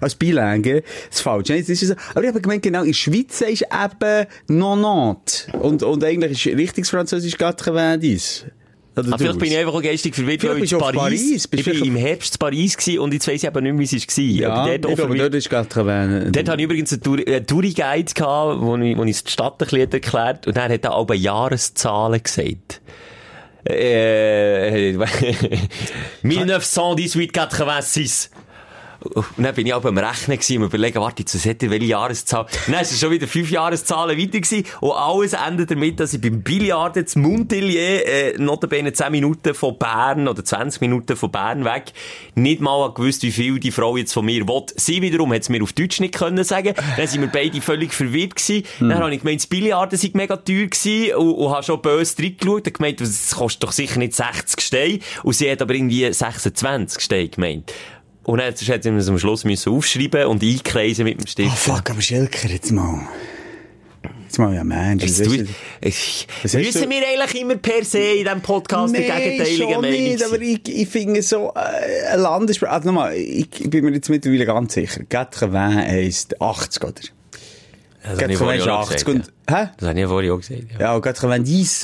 als 0.00 0.14
Bilingue. 0.14 0.82
Das 1.08 1.16
ist 1.18 1.20
falsch. 1.22 1.48
Nein, 1.48 1.60
das 1.60 1.68
ist 1.70 1.86
so. 1.88 1.94
Aber 2.14 2.22
ich 2.22 2.28
habe 2.28 2.40
gemeint, 2.40 2.62
genau, 2.62 2.80
in 2.80 2.88
der 2.88 2.92
Schweiz 2.94 3.40
ist 3.40 3.62
eben 3.62 4.26
90. 4.48 5.54
Und, 5.54 5.82
und 5.82 6.04
eigentlich 6.04 6.46
ist 6.46 6.56
richtiges 6.56 6.90
Französisch 6.90 7.38
90. 7.38 8.46
Oder 8.96 9.12
Ah, 9.12 9.18
vielleicht 9.18 9.38
bin 9.38 9.52
ich 9.52 9.56
einfach 9.56 9.74
auch 9.74 9.82
geistig 9.82 10.14
verwirrt, 10.14 10.42
weil 10.42 10.62
ich 10.64 10.72
in 10.72 10.78
Paris, 10.78 10.96
Paris, 10.98 11.48
ich 11.52 11.64
bin 11.64 11.84
im 11.84 11.96
Herbst 11.96 12.34
in 12.34 12.38
Paris 12.38 12.76
gewesen 12.76 12.98
und 12.98 13.14
jetzt 13.14 13.28
weiss 13.28 13.42
ich 13.42 13.48
eben 13.48 13.62
nicht 13.62 13.72
mehr, 13.72 13.88
wie 13.90 13.96
es 13.96 14.18
war. 14.18 14.24
Ja, 14.24 14.50
Aber 14.50 14.74
ich 14.74 14.80
dort, 14.80 14.92
auch 14.92 14.96
glaube, 14.96 15.16
dort 15.16 15.34
ist 15.34 15.52
80. 15.54 16.32
Dort 16.32 16.48
hatte 16.48 16.56
ich 16.58 16.64
übrigens 16.64 16.92
einen 16.92 17.02
Tour- 17.02 17.22
einen 17.26 17.46
Touri-Guide 17.46 18.12
gehabt, 18.12 18.60
wo 18.60 18.76
ich, 18.76 18.96
wo 18.96 19.04
ich 19.04 19.22
die 19.24 19.30
Stadt 19.30 19.54
ein 19.54 19.58
bisschen 19.68 19.92
erklärt 19.92 20.46
und 20.48 20.56
er 20.56 20.68
hat 20.68 20.84
da 20.84 20.90
aber 20.90 21.14
Jahreszahlen 21.14 22.20
gesagt. 22.22 22.80
Äh, 23.64 24.94
1918-86. 26.24 28.30
Und 29.00 29.24
dann 29.38 29.54
bin 29.54 29.66
ich 29.66 29.72
auch 29.72 29.80
beim 29.80 29.96
Rechnen 29.96 30.38
gewesen 30.38 30.58
und 30.58 30.68
überlegen, 30.68 31.00
warte, 31.00 31.22
jetzt, 31.22 31.34
was 31.34 31.46
hat 31.46 31.62
er, 31.62 31.70
welche 31.70 31.86
Jahreszahl? 31.86 32.44
Und 32.66 32.74
dann 32.74 32.82
ist 32.82 32.92
es 32.92 33.00
schon 33.00 33.10
wieder 33.10 33.26
fünf 33.26 33.50
Jahreszahlen 33.50 34.18
weiter 34.18 34.40
gewesen 34.40 34.64
und 34.80 34.92
alles 34.92 35.32
endet 35.32 35.70
damit, 35.70 36.00
dass 36.00 36.12
ich 36.12 36.20
beim 36.20 36.42
Billard 36.42 36.96
jetzt 36.96 37.16
Montpellier, 37.16 38.06
äh, 38.06 38.38
notabene 38.38 38.92
10 38.92 39.10
Minuten 39.10 39.54
von 39.54 39.78
Bern 39.78 40.28
oder 40.28 40.44
20 40.44 40.80
Minuten 40.82 41.16
von 41.16 41.30
Bern 41.30 41.64
weg, 41.64 41.92
nicht 42.34 42.60
mal 42.60 42.92
gewusst, 42.92 43.22
wie 43.22 43.32
viel 43.32 43.58
die 43.58 43.70
Frau 43.70 43.96
jetzt 43.96 44.12
von 44.12 44.24
mir 44.24 44.46
will. 44.46 44.66
Sie 44.76 45.00
wiederum 45.00 45.32
hat 45.32 45.42
es 45.42 45.48
mir 45.48 45.62
auf 45.62 45.72
Deutsch 45.72 46.00
nicht 46.00 46.14
können 46.14 46.44
sagen. 46.44 46.74
Dann 46.96 47.06
sind 47.06 47.22
wir 47.22 47.28
beide 47.28 47.60
völlig 47.60 47.94
verwirrt 47.94 48.36
gewesen. 48.36 48.64
Dann 48.80 48.98
habe 48.98 49.14
ich 49.14 49.22
gemeint, 49.22 49.40
das 49.40 49.46
Billard 49.46 49.96
sei 49.96 50.10
mega 50.12 50.36
teuer 50.36 50.66
gewesen 50.66 51.14
und, 51.14 51.34
und 51.34 51.50
habe 51.50 51.62
schon 51.62 51.80
böse 51.80 52.22
reingeschaut 52.22 52.66
und 52.66 52.74
gemeint, 52.74 53.00
das 53.00 53.34
kostet 53.34 53.62
doch 53.62 53.72
sicher 53.72 53.98
nicht 53.98 54.14
60 54.14 54.60
Steine. 54.60 54.98
Und 55.22 55.32
sie 55.32 55.50
hat 55.50 55.62
aber 55.62 55.74
irgendwie 55.74 56.12
26 56.12 57.02
Steine 57.02 57.28
gemeint. 57.28 57.72
Und 58.30 58.38
dann 58.38 58.46
hat 58.46 58.58
sie 58.58 58.72
es 58.72 59.08
am 59.08 59.18
Schluss 59.18 59.44
müssen 59.44 59.72
aufschreiben 59.72 60.26
und 60.26 60.40
einkreisen 60.44 61.04
mit 61.04 61.20
dem 61.20 61.26
Stift. 61.26 61.50
Oh 61.52 61.56
fuck, 61.56 61.90
aber 61.90 62.00
Schelker, 62.00 62.48
jetzt 62.48 62.70
mal. 62.70 63.00
Jetzt 64.22 64.38
mal, 64.38 64.54
ja 64.54 64.62
Mensch. 64.62 65.02
Es- 65.02 65.18
Was 65.18 65.26
hast 66.44 66.54
Müssen 66.54 66.82
du- 66.82 66.90
wir 66.90 67.08
eigentlich 67.08 67.40
immer 67.42 67.56
per 67.56 67.84
se 67.84 67.98
in 67.98 68.24
diesem 68.24 68.40
Podcast 68.40 68.94
der 68.94 69.02
gegenteilige 69.02 69.66
Meinung 69.66 69.90
nicht, 69.90 70.24
aber 70.24 70.40
ich, 70.40 70.60
ich 70.68 70.88
finde 70.88 71.20
so, 71.22 71.52
äh, 71.56 72.12
ein 72.12 72.20
Landessprache, 72.20 72.70
also 72.70 72.86
nochmal, 72.90 73.16
ich, 73.16 73.48
ich 73.58 73.68
bin 73.68 73.84
mir 73.84 73.90
jetzt 73.94 74.08
mittlerweile 74.08 74.46
ganz 74.46 74.74
sicher, 74.74 75.00
80 75.12 75.50
heisst 75.52 76.40
80, 76.40 76.84
oder? 76.84 76.92
Das 78.04 78.22
habe 78.22 78.32
ich 78.32 78.38
vorhin 78.38 78.60
80 78.60 78.70
auch 78.70 78.90
ist 78.92 79.04
gesagt, 79.04 79.08
80 79.08 79.08
und, 79.08 79.56
hä? 79.56 79.68
Das 79.76 79.88
habe 79.88 79.98
ich 79.98 80.02
ja 80.02 80.08
vorhin 80.08 80.30
auch 80.30 80.36
gesagt. 80.38 80.62
Ja. 80.74 80.80
Ja, 80.80 80.94
und 80.94 81.06
80 81.06 81.24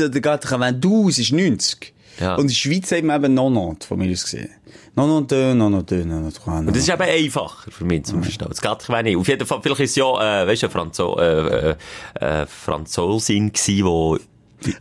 oder 0.07 0.33
80 0.35 0.81
12 0.81 1.19
ist 1.19 1.33
90. 1.33 1.93
Ja. 2.21 2.35
Und 2.35 2.43
in 2.43 2.49
der 2.49 2.55
Schweiz 2.55 2.93
haben 2.93 3.07
wir 3.07 3.17
eben 3.17 3.35
90, 3.35 3.89
von 3.89 3.99
mir 3.99 4.11
aus 4.13 4.23
gesehen. 4.25 4.51
92, 4.95 5.59
92, 5.59 6.07
93. 6.07 6.47
Und 6.47 6.67
das 6.69 6.77
ist 6.79 6.89
eben 6.89 7.03
einfacher 7.03 7.71
für 7.71 7.85
mich 7.85 8.05
zum 8.05 8.23
Verstehen. 8.23 8.49
Das 8.49 8.63
geht 8.63 8.89
wenn 8.89 9.05
nicht. 9.05 9.17
Auf 9.17 9.29
jeden 9.29 9.47
Fall, 9.47 9.61
vielleicht 9.63 9.81
ist 9.81 9.91
es 9.91 9.97
ja, 9.97 10.43
äh, 10.43 10.47
weißt 10.47 10.63
du, 10.65 10.71
Franzo 10.71 11.19
äh, 11.19 11.71
äh, 11.71 11.77
äh, 12.21 12.47
Franzosin 12.47 13.53
gewesen, 13.53 13.85
wo, 13.85 14.19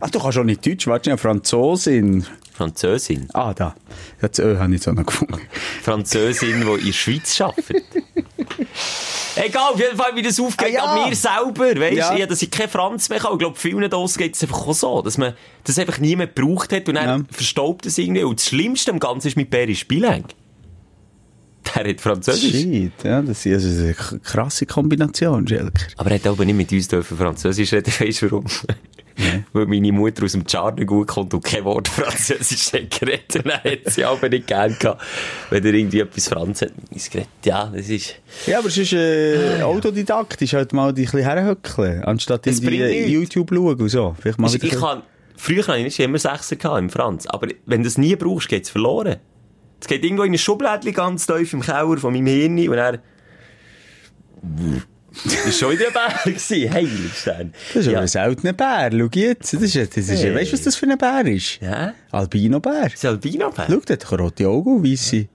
Ah, 0.00 0.08
du 0.08 0.18
kannst 0.18 0.38
auch 0.38 0.44
nicht 0.44 0.66
Deutsch, 0.66 0.86
warte, 0.86 1.10
ja, 1.10 1.16
Franzosin. 1.18 2.26
Französin. 2.54 3.28
Ah, 3.34 3.52
da. 3.52 3.74
Das 4.20 4.38
Ö 4.38 4.56
habe 4.56 4.74
ich 4.74 4.80
jetzt 4.80 4.88
auch 4.88 4.94
noch 4.94 5.04
gefunden. 5.04 5.38
Französin, 5.82 6.62
die 6.62 6.80
in 6.80 6.86
der 6.86 6.92
Schweiz 6.92 7.38
arbeitet. 7.40 7.84
Egal, 9.36 9.72
auf 9.74 9.78
jeden 9.80 9.96
Fall, 9.96 10.14
wie 10.14 10.22
das 10.22 10.40
aufgeht, 10.40 10.68
Ah, 10.68 10.72
ja. 10.72 10.84
an 10.84 11.08
mir 11.10 11.14
selber, 11.16 11.78
weißt 11.80 11.96
Ja. 11.96 12.16
ja. 12.16 12.26
dass 12.26 12.40
ich 12.42 12.50
kein 12.50 12.68
Franz 12.68 13.08
mehr 13.08 13.18
kann. 13.18 13.32
Ich 13.34 13.38
glaube, 13.38 13.58
vielen 13.58 13.88
Dosen 13.90 14.18
geht 14.18 14.34
es 14.34 14.42
einfach 14.42 14.66
auch 14.66 14.72
so, 14.74 15.02
dass 15.02 15.18
man 15.18 15.34
das 15.64 15.78
einfach 15.78 15.98
niemand 15.98 16.34
gebraucht 16.34 16.72
hat 16.72 16.88
und 16.88 16.94
dann 16.94 17.20
Ja. 17.20 17.24
verstaubt 17.30 17.84
es 17.86 17.98
irgendwie. 17.98 18.22
Und 18.24 18.38
das 18.40 18.46
Schlimmste 18.48 18.90
am 18.92 18.98
Ganzen 18.98 19.28
ist 19.28 19.36
mit 19.36 19.50
Perry 19.50 19.74
Spielenk. 19.74 20.26
Der 21.74 21.88
hat 21.90 22.00
Französisch. 22.00 22.52
Shit, 22.52 22.92
ja, 23.04 23.20
das 23.20 23.44
ist 23.44 23.80
eine 23.80 23.94
krasse 24.20 24.66
Kombination, 24.66 25.46
Schelker. 25.46 25.70
Aber 25.96 26.10
er 26.12 26.18
hat 26.18 26.26
aber 26.26 26.44
nicht 26.44 26.54
mit 26.56 26.72
uns 26.72 26.88
dürfen 26.88 27.18
Französisch 27.18 27.72
reden, 27.72 27.92
weisst 27.98 28.22
du 28.22 28.30
warum? 28.30 28.46
Weil 29.52 29.66
meine 29.66 29.92
Mutter 29.92 30.24
aus 30.24 30.32
dem 30.32 30.44
Charter 30.44 30.84
gut 30.84 31.08
kommt 31.08 31.32
und 31.32 31.44
kein 31.44 31.64
Wort 31.64 31.88
Französisch 31.88 32.72
hat 32.72 32.90
geredet. 32.90 33.24
Dann 33.34 33.52
hat 33.52 33.80
sie 33.86 34.04
aber 34.04 34.28
nicht 34.28 34.46
gern 34.46 34.76
gehabt, 34.78 35.02
wenn 35.50 35.64
er 35.64 35.74
irgendwie 35.74 36.00
etwas 36.00 36.28
Franz 36.28 36.62
hat 36.62 36.76
mit 36.76 36.92
uns 36.92 37.10
geredet. 37.10 37.30
Ja, 37.44 37.70
das 37.74 37.88
ist... 37.88 38.16
Ja, 38.46 38.58
aber 38.58 38.68
es 38.68 38.76
ist 38.76 38.92
äh, 38.92 39.62
autodidaktisch, 39.62 40.52
halt 40.52 40.72
mal 40.72 40.92
die 40.92 41.02
ein 41.02 41.04
bisschen 41.04 41.20
herhöckeln, 41.20 42.04
anstatt 42.04 42.46
in 42.46 42.60
die 42.60 42.68
nichts. 42.68 43.10
YouTube 43.10 43.50
schauen 43.52 43.80
und 43.80 43.88
so. 43.88 44.14
Vielleicht 44.20 44.38
mal 44.38 44.54
Ich, 44.54 44.70
kann, 44.70 45.02
früher 45.36 45.66
hatte 45.66 45.78
ich 45.80 46.00
immer 46.00 46.18
Sechser 46.18 46.56
gehabt 46.56 46.78
im 46.78 46.90
Franz, 46.90 47.26
aber 47.26 47.48
wenn 47.64 47.82
du 47.82 47.88
es 47.88 47.98
nie 47.98 48.16
brauchst, 48.16 48.48
geht 48.48 48.64
es 48.64 48.70
verloren. 48.70 49.16
Es 49.80 49.86
geht 49.86 50.04
irgendwo 50.04 50.24
in 50.24 50.32
ein 50.32 50.38
Schublädchen 50.38 50.92
ganz 50.92 51.26
tief 51.26 51.52
im 51.52 51.60
Keller 51.60 51.96
von 51.98 52.12
meinem 52.12 52.26
Hirn 52.26 52.68
und 52.68 52.74
er... 52.74 53.00
Das 55.24 55.44
war 55.44 55.52
schon 55.52 55.72
wieder 55.72 55.86
ein 55.88 55.92
Bär, 55.92 56.72
Heiligstein. 56.72 57.52
Das 57.68 57.82
ist 57.82 57.88
aber 57.88 57.94
ja. 57.94 58.00
ein 58.00 58.08
seltener 58.08 58.52
Bär. 58.52 58.90
Schau 58.92 59.08
jetzt. 59.14 59.52
Das 59.54 59.62
ist, 59.62 59.76
das 59.76 59.96
ist, 59.96 60.22
Hey. 60.22 60.34
Weißt 60.34 60.52
du, 60.52 60.52
was 60.54 60.62
das 60.62 60.76
für 60.76 60.86
ein 60.86 60.98
Bär 60.98 61.26
ist? 61.26 61.60
Ja? 61.60 61.94
Albino-Bär. 62.10 62.84
Das 62.84 62.94
ist 62.94 63.04
ein 63.04 63.12
Albino-Bär. 63.12 63.66
Schau, 63.68 63.80
der 63.80 63.96
hat 63.96 64.20
rote 64.20 64.48
Augen 64.48 64.76
und 64.76 64.84
weisse. 64.84 65.28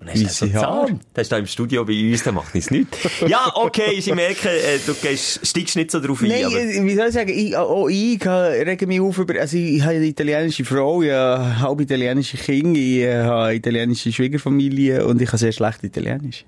Und 0.00 0.08
dann 0.08 0.16
ist 0.16 0.36
so 0.38 0.46
zahm. 0.48 1.00
Der 1.14 1.20
ist 1.20 1.30
da 1.30 1.36
im 1.36 1.46
Studio 1.46 1.84
bei 1.84 1.92
uns, 1.92 2.22
der 2.22 2.32
macht 2.32 2.54
nichts 2.54 2.70
nicht. 2.70 2.88
Ja, 3.26 3.52
okay, 3.54 3.92
ich 3.92 4.12
merke, 4.14 4.48
äh, 4.48 4.78
du 4.86 4.94
gehst, 4.94 5.46
steigst 5.46 5.76
nicht 5.76 5.90
so 5.90 6.00
drauf 6.00 6.22
ein. 6.22 6.28
Nein, 6.28 6.46
aber 6.46 6.58
äh, 6.58 6.82
wie 6.84 6.94
soll 6.94 7.08
ich 7.08 7.12
sagen, 7.12 7.28
ich, 7.28 7.54
auch 7.54 7.86
ich 7.86 8.24
äh, 8.24 8.30
rege 8.62 8.86
mich 8.86 8.98
auf 8.98 9.18
über, 9.18 9.38
also 9.38 9.58
ich 9.58 9.82
habe 9.82 9.96
eine 9.96 10.06
italienische 10.06 10.64
Frau, 10.64 11.02
ich 11.02 11.10
habe 11.10 11.60
halb 11.60 11.80
italienische 11.82 12.38
Kinder, 12.38 12.80
ich 12.80 13.00
äh, 13.00 13.22
habe 13.22 13.42
eine 13.42 13.54
italienische 13.56 14.10
Schwiegerfamilie 14.10 15.04
und 15.04 15.20
ich 15.20 15.28
kann 15.28 15.38
sehr 15.38 15.52
schlecht 15.52 15.84
Italienisch. 15.84 16.46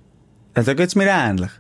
Also 0.55 0.71
da 0.71 0.75
geht's 0.75 0.95
mir 0.95 1.09
ähnlich. 1.09 1.51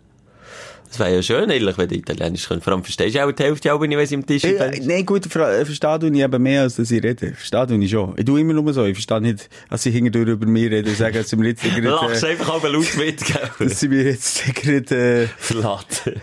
Es 0.92 0.98
wäre 0.98 1.14
ja 1.14 1.22
schön, 1.22 1.48
ehrlich, 1.48 1.78
wenn 1.78 1.88
du 1.88 1.94
Italienisch 1.94 2.46
könntest. 2.46 2.64
Vor 2.64 2.74
allem 2.74 2.84
verstehst 2.84 3.14
du 3.14 3.24
auch 3.26 3.32
die 3.32 3.42
Hälfte 3.42 3.72
auch 3.72 3.80
nicht, 3.80 3.96
wenn 3.96 4.06
sie 4.06 4.14
am 4.14 4.26
Tisch 4.26 4.44
Äh, 4.44 4.58
sind. 4.74 4.86
Nein, 4.86 5.06
gut, 5.06 5.24
äh, 5.24 5.64
verstehe 5.64 5.98
du 5.98 6.10
nicht 6.10 6.22
eben 6.22 6.42
mehr, 6.42 6.62
als 6.62 6.76
dass 6.76 6.90
ich 6.90 7.02
rede. 7.02 7.32
Verstehe 7.32 7.66
du 7.66 7.78
nicht 7.78 7.90
schon. 7.90 8.14
Ich 8.18 8.24
tue 8.26 8.40
immer 8.40 8.52
nur 8.52 8.72
so. 8.74 8.84
Ich 8.84 8.94
verstehe 8.94 9.20
nicht, 9.22 9.48
dass 9.70 9.82
sie 9.82 9.90
hinterher 9.90 10.28
über 10.28 10.46
mich 10.46 10.70
reden 10.70 10.88
und 10.90 10.96
sagen, 10.96 11.14
dass 11.16 11.30
sie 11.30 11.36
mir 11.36 11.48
jetzt 11.48 11.64
Lachst 11.64 11.80
gerade, 11.80 12.26
äh, 12.26 12.30
einfach 12.30 12.48
auch 12.50 12.62
laut 12.64 12.96
mit, 12.98 13.24
gell? 13.24 13.50
dass 13.68 13.80
sie 13.80 13.88
mir 13.88 14.02
jetzt 14.04 14.54
gerade, 14.54 15.22
äh, 15.22 15.26
Verlassen. 15.38 16.20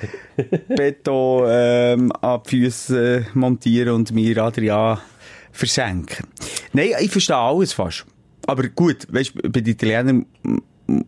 Beton 0.68 1.46
ähm, 1.50 2.12
an 2.22 2.42
die 2.46 2.50
Füße 2.66 3.26
montieren 3.34 3.96
und 3.96 4.12
mir 4.12 4.38
Adrian 4.38 5.00
versenken. 5.52 6.28
Nein, 6.74 6.92
ich 7.00 7.10
verstehe 7.12 7.36
alles 7.36 7.74
fast. 7.74 8.06
Aber 8.46 8.64
gut, 8.70 9.08
weißt 9.12 9.34
du, 9.36 9.50
bei 9.50 9.62
den 9.62 9.74
Italienern 9.74 10.26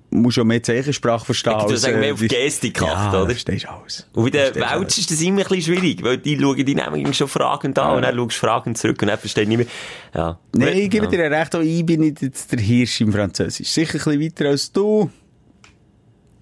musst 0.09 0.37
du 0.37 0.41
auch 0.41 0.45
mehr 0.45 0.61
Zeichensprache 0.61 1.25
verstehen. 1.25 1.53
Als, 1.53 1.81
sagen, 1.81 1.99
mehr 1.99 2.09
äh, 2.09 2.13
auf 2.13 2.21
Gestik 2.21 2.81
ja, 2.81 2.87
achten, 2.87 3.15
oder? 3.15 3.25
verstehst 3.27 3.67
alles. 3.67 4.07
Und 4.13 4.23
bei 4.23 4.29
den. 4.29 4.55
Welts 4.55 4.97
ist 4.97 5.11
das 5.11 5.21
immer 5.21 5.41
ein 5.41 5.47
bisschen 5.47 5.75
schwierig, 5.75 6.03
weil 6.03 6.17
die 6.17 6.39
schauen 6.39 6.65
die 6.65 6.75
nämlich 6.75 7.17
schon 7.17 7.27
fragend 7.27 7.77
an 7.79 7.97
und 7.97 8.01
dann 8.03 8.15
schaust 8.15 8.35
du 8.35 8.39
fragend 8.39 8.77
zurück 8.77 9.01
und 9.01 9.07
dann 9.07 9.17
verstehst 9.17 9.45
du 9.45 9.49
nicht 9.49 9.57
mehr. 9.57 9.67
Ja. 10.13 10.39
Nein, 10.55 10.77
ich 10.77 10.89
gebe 10.89 11.05
ja. 11.05 11.11
dir 11.11 11.31
recht, 11.31 11.55
auch 11.55 11.61
ich 11.61 11.85
bin 11.85 12.01
nicht 12.01 12.21
jetzt 12.21 12.51
der 12.51 12.59
Hirsch 12.59 13.01
im 13.01 13.11
Französisch. 13.11 13.69
Sicher 13.69 13.95
ein 13.95 14.19
bisschen 14.19 14.21
weiter 14.21 14.49
als 14.49 14.71
du. 14.71 15.09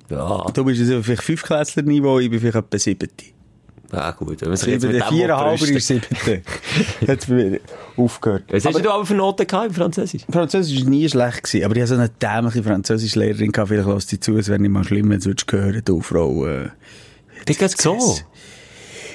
Ja, 0.10 0.46
Du 0.54 0.66
bist 0.66 0.82
also 0.82 1.04
vielleicht 1.04 1.24
Fünfklässler-Niveau, 1.24 2.20
ich 2.20 2.30
bin 2.30 2.40
vielleicht 2.40 2.56
etwa 2.56 2.80
siebte. 2.80 3.10
Ja 3.92 4.12
gut. 4.12 4.42
Ich 4.42 4.48
jetzt 4.48 4.66
mit 4.66 4.94
der 4.94 5.06
viereinhalber 5.06 5.80
siebte. 5.80 6.42
Jetzt 7.02 7.28
bin 7.28 7.56
ich 7.56 7.62
aufgehört. 7.98 8.44
Was 8.50 8.66
hast 8.66 8.84
du 8.84 8.92
aber 8.92 9.06
für 9.06 9.16
Noten 9.16 9.48
gehabt 9.48 9.68
im 9.68 9.74
Französisch? 9.74 10.24
Französisch 10.32 10.84
war 10.84 10.90
nie 10.90 11.10
schlecht 11.10 11.44
gewesen, 11.44 11.66
aber 11.66 11.76
ich 11.76 11.82
hatte 11.82 11.96
so 11.96 11.96
eine 11.96 12.10
dämliche 12.10 12.64
Französischlehrerin 12.64 13.52
gehabt, 13.52 13.70
vielleicht 13.70 13.88
lässt 13.88 14.10
sie 14.10 14.20
zu, 14.20 14.38
es 14.38 14.48
wäre 14.48 14.60
nicht 14.60 14.72
mal 14.72 14.84
schlimm, 14.84 15.10
wenn 15.10 15.20
du 15.20 15.34
hören, 15.52 15.82
du 15.84 16.02
Frau, 16.02 16.46
äh, 16.46 16.70
geht 17.46 17.82
so. 17.82 18.18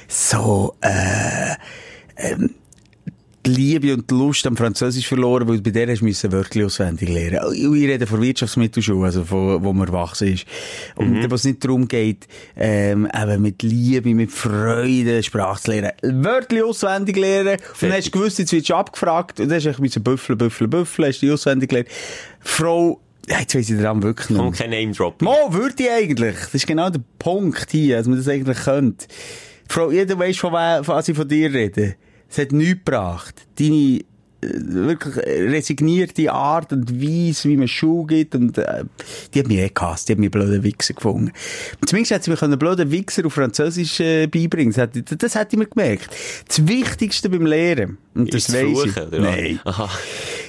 so, 0.08 0.74
äh, 0.80 1.54
ähm, 2.16 2.50
die 3.46 3.50
Liebe 3.50 3.92
und 3.94 4.10
die 4.10 4.14
Lust 4.14 4.46
am 4.46 4.56
Französisch 4.56 5.06
verloren, 5.06 5.46
weil 5.48 5.60
bei 5.60 5.70
der 5.70 5.88
hast 5.88 6.00
du 6.00 6.32
Wörter 6.32 6.66
auswendig 6.66 7.08
lernen. 7.08 7.40
Und 7.46 7.54
ich 7.54 7.88
rede 7.88 8.06
von 8.06 8.20
Wirtschaftsmittelschule, 8.22 9.04
also 9.06 9.24
von, 9.24 9.62
wo 9.62 9.72
man 9.72 9.86
erwachsen 9.88 10.28
ist. 10.34 10.46
Und 10.96 11.12
Mhm. 11.12 11.30
wo 11.30 11.34
es 11.34 11.44
nicht 11.44 11.62
darum 11.64 11.86
geht, 11.86 12.26
ähm, 12.56 13.06
eben 13.14 13.42
mit 13.42 13.62
Liebe, 13.62 14.14
mit 14.14 14.30
Freude 14.32 15.22
Sprache 15.22 15.62
zu 15.62 15.70
lernen. 15.72 15.92
Wörter 16.24 16.64
auswendig 16.64 17.16
lernen. 17.16 17.58
Und 17.58 17.82
dann 17.82 17.92
hast 17.92 18.06
du 18.06 18.10
gewusst, 18.12 18.38
jetzt 18.38 18.52
wirst 18.52 18.68
du 18.70 18.74
abgefragt. 18.74 19.40
Und 19.40 19.48
dann 19.48 19.56
hast 19.62 19.76
du 19.76 19.82
müssen 19.82 20.02
büffeln, 20.02 20.38
büffeln, 20.38 20.70
büffeln, 20.70 21.08
hast 21.08 21.20
du 21.22 21.26
die 21.26 21.32
auswendig 21.32 21.68
gelernt. 21.68 21.88
Frau, 22.40 23.00
ja, 23.28 23.40
jetzt 23.40 23.54
weiss 23.54 23.70
ich 23.70 23.76
daran 23.80 24.02
wirklich 24.02 24.30
nicht. 24.30 24.38
Komm, 24.38 24.50
mehr. 24.50 24.58
kein 24.58 24.70
Name-Drop. 24.70 25.22
Mo, 25.22 25.34
würde 25.50 25.74
ich 25.82 25.90
eigentlich. 25.90 26.36
Das 26.36 26.54
ist 26.54 26.66
genau 26.66 26.90
der 26.90 27.00
Punkt 27.18 27.70
hier, 27.70 27.98
dass 27.98 28.06
man 28.06 28.16
das 28.18 28.28
eigentlich 28.28 28.58
könnte. 28.58 29.06
Frau, 29.68 29.90
jeder 29.90 30.18
weiss, 30.18 30.36
von, 30.36 30.52
wer- 30.52 30.84
von 30.84 30.94
was 30.96 31.08
ich 31.08 31.16
von 31.16 31.26
dir 31.26 31.52
rede. 31.52 31.96
Es 32.28 32.38
hat 32.38 32.52
nichts 32.52 32.84
gebracht. 32.84 33.46
Deine, 33.58 33.74
äh, 33.74 34.02
wirklich 34.40 35.16
resignierte 35.16 36.32
Art 36.32 36.72
und 36.72 37.00
Weise, 37.00 37.48
wie 37.48 37.56
man 37.56 37.68
Schuhe 37.68 38.06
gibt, 38.06 38.34
und, 38.34 38.58
äh, 38.58 38.84
die 39.32 39.40
hat 39.40 39.48
mich 39.48 39.58
eh 39.58 39.70
gehasst. 39.72 40.08
Die 40.08 40.12
hat 40.12 40.18
mich 40.18 40.30
blöden 40.30 40.62
Wichser 40.62 40.94
gefunden. 40.94 41.32
Zumindest 41.86 42.12
hätte 42.12 42.24
sie 42.24 42.30
mir 42.30 42.42
einen 42.42 42.58
blöden 42.58 42.90
Wichser 42.90 43.26
auf 43.26 43.34
Französisch 43.34 44.00
äh, 44.00 44.26
beibringen 44.26 44.72
das 44.72 44.82
hätte, 44.82 45.16
das, 45.16 45.34
hätte 45.34 45.54
ich 45.54 45.58
mir 45.58 45.66
gemerkt. 45.66 46.08
Das 46.48 46.66
Wichtigste 46.66 47.30
beim 47.30 47.46
Lehren, 47.46 47.98
und 48.14 48.32
das 48.32 48.48
Ist 48.48 48.54
weiss 48.54 48.84
ich. 48.84 48.92
Fluchen? 48.92 49.22
Nein. 49.22 49.60
Aha. 49.64 49.88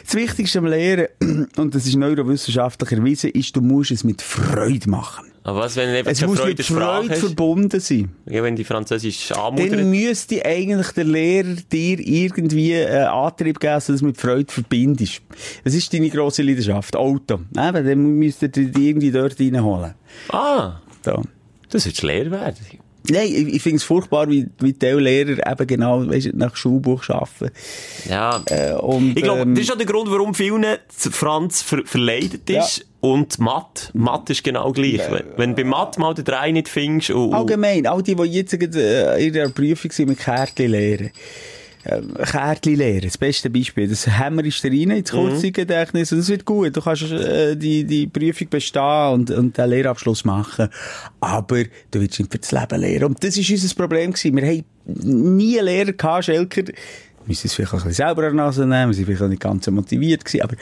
Das 0.06 0.16
Wichtigste 0.16 0.60
am 0.60 0.66
Lehren, 0.66 1.08
und 1.58 1.76
das 1.76 1.86
ist 1.86 1.96
neurowissenschaftlich 1.96 2.92
erwiesen, 2.92 3.32
ist, 3.32 3.56
du 3.56 3.62
musst 3.62 3.92
es 3.92 4.04
mit 4.04 4.22
Freude 4.22 4.90
machen. 4.90 5.35
Aber 5.48 5.60
was, 5.60 5.76
wenn 5.76 5.90
einfach 5.90 6.12
Es 6.12 6.26
muss 6.26 6.40
Freude 6.40 6.56
mit 6.58 6.66
Freude 6.66 7.10
hast? 7.12 7.20
verbunden 7.20 7.80
sein. 7.80 8.10
Ja, 8.28 8.42
wenn 8.42 8.56
die 8.56 8.64
Französisch 8.64 9.28
Dann 9.28 9.40
anmuttert. 9.56 9.86
müsste 9.86 10.44
eigentlich 10.44 10.88
der 10.90 11.04
Lehrer 11.04 11.56
dir 11.72 12.00
irgendwie 12.00 12.74
äh, 12.74 13.04
Antrieb 13.04 13.60
geben, 13.60 13.74
dass 13.76 13.86
du 13.86 13.92
das 13.92 14.02
mit 14.02 14.18
Freude 14.18 14.52
verbindest. 14.52 15.22
Das 15.64 15.76
ist 15.76 15.94
deine 15.94 16.10
grosse 16.10 16.42
Leidenschaft. 16.42 16.96
Auto. 16.96 17.36
Eben, 17.36 17.86
dann 17.86 17.98
müsst 18.18 18.42
ihr 18.42 18.48
dich 18.50 18.76
irgendwie 18.76 19.12
dort 19.12 19.40
reinholen. 19.40 19.94
Ah, 20.30 20.80
Da. 21.04 21.22
das 21.70 21.86
wird 21.86 21.98
schwer 21.98 22.32
werden. 22.32 22.56
Nein, 23.08 23.28
ich, 23.28 23.48
ich 23.54 23.62
finde 23.62 23.76
es 23.78 23.84
furchtbar, 23.84 24.28
wie, 24.32 24.48
wie 24.62 24.74
die 24.74 24.86
Lehrer 24.88 25.52
eben 25.52 25.68
genau, 25.68 26.08
weißt, 26.10 26.34
nach 26.34 26.56
Schulbuch 26.56 27.08
arbeiten. 27.10 27.52
Ja. 28.10 28.42
Äh, 28.48 28.74
und, 28.74 29.16
Ich 29.16 29.22
glaube, 29.24 29.42
ähm, 29.42 29.54
das 29.54 29.66
ist 29.66 29.72
auch 29.72 29.78
der 29.78 29.86
Grund, 29.86 30.10
warum 30.10 30.34
vielen 30.34 30.66
Franz 30.90 31.62
ver 31.62 31.84
verleidet 31.86 32.50
ist. 32.50 32.88
Und 33.06 33.38
Matt. 33.38 33.91
Matt 33.94 34.32
ist 34.32 34.44
genau 34.44 34.72
gleich. 34.72 35.00
Wenn, 35.12 35.26
wenn 35.38 35.56
bei 35.56 35.63
Matt 35.63 36.00
mal 36.00 36.15
den 36.15 36.26
Drei 36.26 36.50
nicht 36.52 36.68
findest 36.68 37.12
und, 37.12 37.36
Allgemein, 37.36 37.86
all 37.86 38.02
die, 38.02 38.15
die 38.15 38.24
jetzt 38.24 38.54
äh, 38.54 39.18
in 39.28 39.32
der 39.32 39.50
Prüfung 39.50 39.91
sind 39.91 40.10
mit 40.10 40.18
Kärtchen 40.18 40.72
lehren. 40.72 41.12
Ähm, 41.86 42.15
Kärtchen 42.15 42.78
lehren, 42.78 43.04
das 43.04 43.20
beste 43.20 43.52
Beispiel. 43.52 43.88
Das 43.88 44.08
hämmerst 44.08 44.63
du 44.63 44.70
rein 44.70 44.89
ins 44.89 45.12
Kurzzeitgedächtnis 45.12 46.12
und 46.13 46.18
das 46.18 46.30
wird 46.30 46.46
gut. 46.46 46.76
Du 46.76 46.82
kannst 46.82 47.04
äh, 47.04 47.56
die, 47.56 47.84
die 47.84 48.08
Prüfung 48.08 48.50
bestehen 48.50 49.13
und, 49.13 49.30
und 49.30 49.56
den 49.56 49.70
Lehrabschluss 49.70 50.26
machen. 50.26 50.70
Aber 51.20 51.63
du 51.91 52.02
willst 52.02 52.20
nicht 52.20 52.32
für 52.32 52.39
das 52.39 52.52
Leben 52.52 52.82
lehren. 52.82 53.04
Und 53.04 53.24
das 53.24 53.38
ist 53.38 53.52
unser 53.52 53.76
Problem 53.76 54.13
gewesen. 54.13 54.36
Wir 54.36 54.48
haben 54.48 54.63
nie 54.86 55.60
einen 55.60 55.68
Lehrer 55.68 55.94
gehabt, 55.94 56.26
Schelker, 56.26 56.63
wir 57.26 57.30
müssen 57.32 57.48
es 57.48 57.54
vielleicht 57.56 57.74
auch 57.74 57.80
ein 57.80 57.88
bisschen 57.88 58.06
selber 58.06 58.24
an 58.24 58.32
die 58.32 58.38
Nase 58.38 58.65
nehmen, 58.68 58.88
wir 58.89 58.94
sind 58.94 59.06
vielleicht 59.06 59.22
auch 59.24 59.28
nicht 59.28 59.41
ganz 59.41 59.65
so 59.65 59.72
motiviert 59.72 60.24
gewesen, 60.24 60.44
aber 60.44 60.56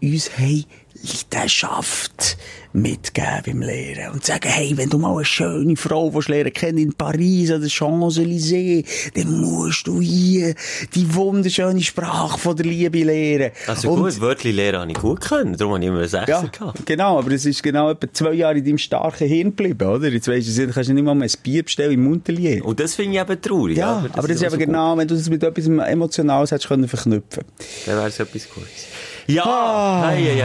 die 0.00 0.12
uns 0.12 0.36
haben 0.36 0.64
Leidenschaft 1.02 2.36
mitgeben 2.72 3.42
beim 3.44 3.60
Lehren. 3.60 4.12
Und 4.12 4.24
sagen, 4.24 4.48
hey, 4.48 4.76
wenn 4.76 4.88
du 4.88 4.98
mal 4.98 5.14
eine 5.14 5.24
schöne 5.24 5.76
Frau 5.76 6.14
willst 6.14 6.28
lernen 6.28 6.52
kennen 6.52 6.78
in 6.78 6.92
Paris 6.94 7.50
oder 7.50 7.66
Champs-Élysées, 7.66 8.84
dann 9.14 9.40
musst 9.40 9.86
du 9.86 10.00
hier 10.00 10.54
die 10.94 11.14
wunderschöne 11.14 11.82
Sprache 11.82 12.38
von 12.38 12.56
der 12.56 12.64
Liebe 12.66 13.02
lernen. 13.04 13.50
Also 13.66 13.90
Und- 13.90 14.02
gut, 14.02 14.20
Wörtli 14.20 14.52
lernen 14.52 14.80
habe 14.80 14.90
ich 14.90 14.98
gut 14.98 15.20
können. 15.20 15.56
Darum 15.56 15.74
habe 15.74 15.84
ich 15.84 15.88
immer 15.88 16.08
Sechser 16.08 16.28
ja, 16.28 16.42
gehabt. 16.42 16.86
genau, 16.86 17.18
aber 17.18 17.30
es 17.32 17.44
ist 17.44 17.62
genau 17.62 17.90
etwa 17.90 18.10
zwei 18.12 18.32
Jahre 18.32 18.58
in 18.58 18.64
deinem 18.64 18.78
starken 18.78 19.26
Hirn 19.28 19.50
geblieben, 19.50 19.86
oder? 19.88 20.08
Jetzt 20.08 20.28
weisst 20.28 20.56
du, 20.56 20.66
du 20.66 20.72
kannst 20.72 20.88
ja 20.88 20.94
nicht 20.94 21.04
mal 21.04 21.20
ein 21.20 21.30
Bier 21.42 21.62
bestellen 21.64 21.92
im 21.92 22.04
Montelier. 22.04 22.64
Und 22.64 22.80
das 22.80 22.94
finde 22.94 23.16
ich 23.16 23.20
eben 23.20 23.40
traurig. 23.42 23.76
Ja, 23.76 23.98
aber 23.98 24.18
aber 24.18 24.28
das 24.28 24.36
ist 24.36 24.42
eben 24.42 24.50
so 24.52 24.58
genau, 24.58 24.96
wenn 24.96 25.08
du 25.08 25.14
das 25.14 25.28
mit 25.28 25.42
etwas 25.42 25.66
Emotionales 25.66 26.50
hättest 26.52 26.68
können 26.68 26.88
verknüpfen 26.88 27.42
Gut. 27.42 27.66
Dann 27.86 27.96
wäre 27.96 28.08
es 28.08 28.18
etwas 28.18 28.48
Gutes. 28.48 28.86
Ja, 29.34 29.44
Ah. 29.44 30.06
hei, 30.08 30.22
hei, 30.22 30.42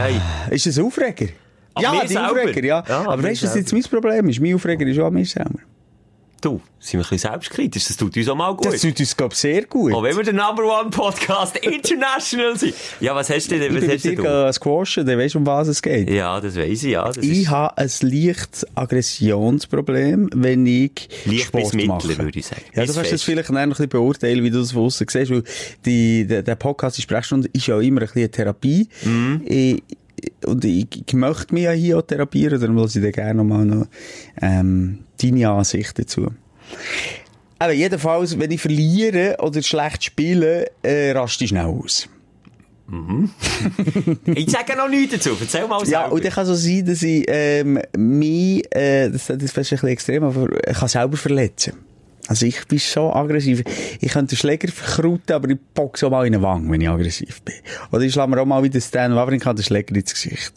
hei. 0.48 0.54
Ist 0.54 0.66
das 0.66 0.78
ein 0.78 0.84
Aufreger? 0.84 1.26
Ja, 1.78 2.00
die 2.02 2.08
selber? 2.08 2.30
Aufreger, 2.42 2.64
ja. 2.66 2.84
Ja, 2.88 3.08
aber 3.08 3.22
weißt 3.22 3.42
du, 3.42 3.46
was 3.46 3.54
jetzt 3.54 3.72
mein 3.72 3.82
Problem 3.82 4.28
ist? 4.28 4.40
Mein 4.40 4.54
Aufreger 4.54 4.86
ist 4.86 4.98
auch 4.98 5.06
an 5.06 5.14
mir 5.14 5.24
selber. 5.24 5.60
Du, 6.40 6.60
sind 6.78 6.92
wir 6.92 6.98
ein 6.98 7.02
bisschen 7.10 7.18
selbstkritisch. 7.30 7.86
Das 7.88 7.96
tut 7.96 8.16
uns 8.16 8.28
auch 8.28 8.36
mal 8.36 8.54
gut. 8.54 8.66
Das 8.66 8.80
tut 8.80 8.98
uns, 9.00 9.16
glaube 9.16 9.32
ich, 9.34 9.40
sehr 9.40 9.62
gut. 9.64 9.92
Auch 9.92 10.04
wenn 10.04 10.16
wir 10.16 10.22
der 10.22 10.34
Number 10.34 10.62
One 10.80 10.90
Podcast 10.90 11.56
international 11.62 12.56
sind. 12.56 12.74
Ja, 13.00 13.12
was 13.16 13.28
hast 13.28 13.50
du 13.50 13.58
denn? 13.58 13.74
ich 13.74 13.76
Was 13.76 13.82
mit 13.82 13.94
hast 13.94 14.04
dir 14.04 14.14
du? 14.14 14.52
squashen, 14.52 15.04
dann 15.04 15.18
weisst 15.18 15.34
du, 15.34 15.38
um 15.38 15.46
was 15.46 15.66
es 15.66 15.82
geht. 15.82 16.08
Ja, 16.08 16.40
das 16.40 16.54
weiss 16.56 16.84
ich, 16.84 16.92
ja. 16.92 17.04
Das 17.08 17.16
Ich 17.16 17.42
ist 17.42 17.50
habe 17.50 17.76
ein 17.76 17.90
leichtes 18.02 18.64
Aggressionsproblem, 18.76 20.30
wenn 20.34 20.66
ich 20.66 21.08
leicht 21.24 21.46
Sport 21.46 21.72
bis 21.72 21.86
mache. 21.86 22.18
würde 22.18 22.38
ich 22.38 22.46
sagen. 22.46 22.62
Ja, 22.74 22.82
Bis 22.82 22.90
du 22.92 22.96
kannst 22.96 23.12
das 23.12 23.22
vielleicht 23.22 23.50
noch 23.50 23.58
ein 23.60 23.68
bisschen 23.70 23.88
beurteilen, 23.88 24.44
wie 24.44 24.50
du 24.50 24.60
das 24.60 24.72
von 24.72 24.84
aussen 24.84 25.06
siehst, 25.10 25.30
weil 25.30 25.42
die, 25.84 26.26
der, 26.26 26.42
der 26.42 26.54
Podcast, 26.54 26.98
die 26.98 27.02
Sprechstunde, 27.02 27.48
ist 27.52 27.66
ja 27.66 27.80
immer 27.80 28.00
ein 28.02 28.06
bisschen 28.06 28.22
eine 28.22 28.30
Therapie. 28.30 28.88
Mhm. 29.04 29.42
Ich, 29.44 29.82
und 30.46 30.64
ich, 30.64 30.86
ich 31.06 31.14
möchte 31.14 31.54
mich 31.54 31.64
ja 31.64 31.72
hier 31.72 31.98
auch 31.98 32.02
therapieren, 32.02 32.60
darum 32.60 32.76
will 32.76 32.86
ich 32.86 32.92
dir 32.92 33.12
gerne 33.12 33.34
nochmal 33.34 33.64
noch, 33.64 33.86
ähm, 34.40 35.00
deine 35.20 35.50
Ansicht 35.50 35.98
dazu. 35.98 36.28
Aber 37.58 37.72
jedenfalls, 37.72 38.38
wenn 38.38 38.50
ich 38.50 38.60
verliere 38.60 39.36
oder 39.40 39.62
schlecht 39.62 40.04
spiele, 40.04 40.70
äh, 40.82 41.10
raste 41.12 41.44
ich 41.44 41.50
schnell 41.50 41.64
aus. 41.66 42.08
Ich 44.34 44.50
sage 44.50 44.74
noch 44.76 44.88
nichts 44.88 45.14
dazu. 45.14 45.36
Erzähl 45.38 45.66
mal 45.68 45.78
Ja, 45.80 45.84
selber. 45.84 46.12
und 46.12 46.24
dann 46.24 46.32
kann 46.32 46.46
so 46.46 46.54
sein, 46.54 46.86
dass 46.86 47.02
ich 47.02 47.24
ähm, 47.28 47.78
mich, 47.96 48.64
äh, 48.74 49.10
das, 49.10 49.26
das 49.26 49.42
ist 49.42 49.52
fast 49.52 49.72
ein 49.72 49.76
bisschen 49.76 49.88
extrem, 49.90 50.24
aber 50.24 50.48
ich 50.66 50.76
kann 50.78 50.88
selber 50.88 51.16
verletzen. 51.18 51.74
Also 52.28 52.44
ich 52.44 52.62
bin 52.66 52.78
so 52.78 53.10
aggressiv. 53.10 53.64
Ich 54.00 54.12
könnte 54.12 54.34
den 54.34 54.38
Schläger 54.38 54.68
verkrauten, 54.70 55.34
aber 55.34 55.48
ich 55.48 55.56
boxe 55.72 56.06
auch 56.06 56.10
mal 56.10 56.26
in 56.26 56.34
den 56.34 56.42
Wang, 56.42 56.70
wenn 56.70 56.80
ich 56.82 56.88
aggressiv 56.88 57.40
bin. 57.42 57.54
Oder 57.90 58.02
ich 58.02 58.12
schlage 58.12 58.30
mir 58.30 58.42
auch 58.42 58.46
mal 58.46 58.62
wie 58.62 58.68
der 58.68 58.82
Stan 58.82 59.14
Wawrinka 59.14 59.54
den 59.54 59.64
Schläger 59.64 59.96
ins 59.96 60.12
Gesicht. 60.12 60.52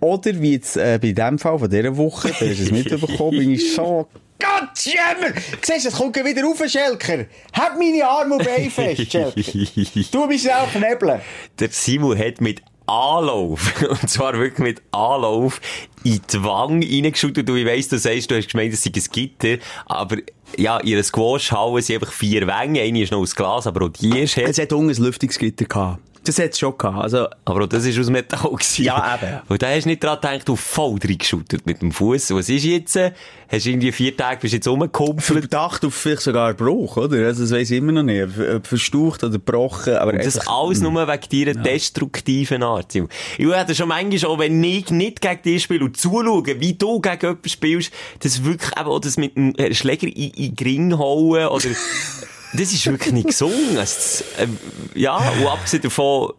Oder 0.00 0.40
wie 0.40 0.54
jetzt 0.54 0.76
äh, 0.76 0.98
bei 1.00 1.12
dem 1.12 1.38
Fall 1.38 1.60
von 1.60 1.70
dieser 1.70 1.96
Woche, 1.96 2.28
da 2.28 2.34
hast 2.34 2.58
du 2.58 2.62
es 2.64 2.70
mitbekommen, 2.72 3.38
bin 3.38 3.52
ich 3.52 3.72
so... 3.72 4.08
Gott, 4.38 4.78
Jämmer! 4.80 5.32
Siehst 5.62 5.84
du, 5.86 5.88
es 5.88 5.94
kommt 5.94 6.16
wieder 6.16 6.42
rauf, 6.42 6.60
Schelker! 6.66 7.24
Hab 7.54 7.78
meine 7.78 8.06
Arme 8.06 8.34
und 8.34 8.44
Beine 8.44 8.68
fest, 8.68 9.10
Schelker! 9.10 9.32
Du 10.12 10.28
bist 10.28 10.50
auch 10.52 10.70
knebeln! 10.72 11.20
Der 11.58 11.68
Simon 11.70 12.18
hat 12.18 12.40
mit 12.40 12.62
Anlauf, 12.86 13.82
und 13.88 14.08
zwar 14.08 14.34
wirklich 14.34 14.58
mit 14.58 14.82
Anlauf, 14.92 15.60
in 16.04 16.20
die 16.32 16.44
Wange 16.44 16.86
reingeschaut. 16.86 17.38
Und 17.38 17.48
du, 17.48 17.56
ich 17.56 17.66
weiss, 17.66 17.88
du 17.88 17.98
sagst, 17.98 18.30
du 18.30 18.36
hast 18.36 18.50
gemeint, 18.50 18.72
es 18.72 18.84
sei 18.84 18.92
ein 18.94 19.02
Gitter, 19.10 19.58
aber 19.86 20.18
ja, 20.56 20.78
in 20.78 20.94
einer 20.94 21.02
Squash-Halle 21.02 21.82
sind 21.82 21.96
einfach 21.96 22.12
vier 22.12 22.46
Wänge. 22.46 22.80
Eine 22.80 23.02
ist 23.02 23.12
noch 23.12 23.18
aus 23.18 23.34
Glas, 23.34 23.66
aber 23.66 23.86
auch 23.86 23.90
die 23.90 24.18
ist. 24.20 24.38
Es 24.38 24.58
hat 24.58 24.72
unten 24.72 24.90
ein 24.90 25.02
Lüftungsgitter 25.02 25.64
gehabt. 25.64 26.00
Das 26.26 26.38
hat 26.38 26.50
es 26.50 26.58
schon 26.58 26.76
gehabt. 26.76 27.02
Also, 27.02 27.28
Aber 27.44 27.64
auch 27.64 27.68
das 27.68 27.84
ist 27.84 27.98
aus 27.98 28.10
Metall 28.10 28.50
gewesen. 28.50 28.84
Ja, 28.84 29.18
eben. 29.20 29.40
Und 29.48 29.62
da 29.62 29.68
hast 29.68 29.84
du 29.84 29.90
nicht 29.90 30.02
dran 30.02 30.16
gedacht, 30.20 30.48
du 30.48 30.56
voll 30.56 30.98
reingeschüttet 31.02 31.66
mit 31.66 31.82
dem 31.82 31.92
Fuß. 31.92 32.34
Was 32.34 32.48
ist 32.48 32.64
jetzt? 32.64 32.96
Hast 32.96 33.64
du 33.64 33.70
irgendwie 33.70 33.92
vier 33.92 34.16
Tage, 34.16 34.40
bist 34.40 34.54
jetzt 34.54 34.66
rumgekumpelt? 34.66 35.22
Verdacht 35.22 35.84
auf 35.84 35.94
vielleicht 35.94 36.22
sogar 36.22 36.54
Bruch, 36.54 36.96
oder? 36.96 37.26
Also, 37.26 37.42
das 37.42 37.52
weiss 37.52 37.70
ich 37.70 37.78
immer 37.78 37.92
noch 37.92 38.02
nicht. 38.02 38.28
Verstaucht 38.62 39.22
oder 39.22 39.32
gebrochen, 39.32 39.94
aber 39.94 40.14
Und 40.14 40.24
das 40.24 40.46
alles 40.48 40.80
nur 40.80 40.92
wegen 41.06 41.54
deiner 41.54 41.62
destruktiven 41.62 42.62
Art. 42.62 42.94
Ich 42.94 43.04
hätte 43.38 43.74
schon 43.74 43.88
manchmal 43.88 44.32
auch, 44.32 44.38
wenn 44.38 44.62
ich 44.62 44.90
nicht 44.90 45.20
gegen 45.20 45.42
dich 45.42 45.62
spiele 45.62 45.84
und 45.84 45.96
zuschaue, 45.96 46.60
wie 46.60 46.74
du 46.74 47.00
gegen 47.00 47.20
jemanden 47.20 47.48
spielst, 47.48 47.92
das 48.20 48.44
wirklich 48.44 48.72
eben 48.76 48.88
auch 48.88 49.00
das 49.00 49.16
mit 49.16 49.36
dem 49.36 49.54
äh, 49.56 49.74
Schläger 49.74 50.06
in, 50.06 50.30
in 50.30 50.54
den 50.54 50.66
Ring 50.66 50.98
hauen 50.98 51.46
oder, 51.46 51.68
das 52.60 52.72
ist 52.72 52.86
wirklich 52.86 53.12
nicht 53.12 53.28
gesungen. 53.28 53.78
Also, 53.78 53.78
das, 53.78 54.24
äh, 54.38 54.46
ja, 54.94 55.16
und 55.16 55.46
abgesehen 55.46 55.82
davon, 55.82 56.32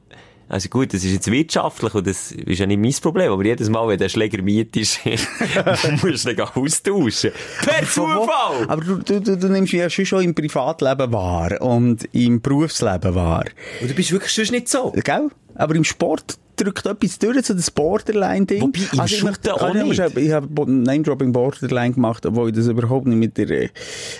also 0.49 0.69
gut, 0.69 0.93
das 0.93 1.03
ist 1.03 1.11
jetzt 1.11 1.29
wirtschaftlich 1.29 1.93
und 1.93 2.07
das 2.07 2.31
ist 2.31 2.59
ja 2.59 2.65
nicht 2.65 2.79
mein 2.79 2.93
Problem, 3.01 3.33
aber 3.33 3.43
jedes 3.43 3.69
Mal, 3.69 3.85
wenn 3.89 3.97
der 3.97 4.07
Schläger 4.07 4.41
mietest, 4.41 4.99
musst 6.01 6.25
du 6.25 6.29
ihn 6.31 6.39
austauschen. 6.39 7.31
Per 7.61 7.85
Zufall! 7.85 8.65
Aber 8.67 8.81
du, 8.81 8.95
du, 8.97 9.19
du, 9.19 9.37
du 9.37 9.49
nimmst 9.49 9.73
mich 9.73 9.81
ja 9.81 9.89
schon 9.89 10.05
schon 10.05 10.23
im 10.23 10.33
Privatleben 10.33 11.11
wahr 11.11 11.61
und 11.61 12.07
im 12.13 12.39
Berufsleben 12.39 13.13
wahr. 13.13 13.45
Und 13.81 13.91
du 13.91 13.93
bist 13.93 14.11
wirklich 14.11 14.33
sonst 14.33 14.51
nicht 14.51 14.69
so. 14.69 14.93
Gell? 15.03 15.27
Aber 15.55 15.75
im 15.75 15.83
Sport 15.83 16.37
drückt 16.57 16.85
etwas 16.85 17.19
durch, 17.19 17.45
so 17.45 17.53
das 17.53 17.71
Borderline-Ding. 17.71 18.61
Wobei, 18.61 18.79
im 18.79 19.05
ich 19.05 19.11
Shooten 19.11 19.25
möchte- 19.25 19.53
auch 19.53 19.73
ich 19.75 19.83
nicht. 19.83 20.17
Ich 20.17 20.31
habe 20.31 20.71
Name-Dropping 20.71 21.31
Borderline 21.31 21.93
gemacht, 21.93 22.25
obwohl 22.25 22.49
ich 22.49 22.55
das 22.55 22.67
überhaupt 22.67 23.07
nicht 23.07 23.17
mit 23.17 23.37
der 23.37 23.49
äh, 23.49 23.69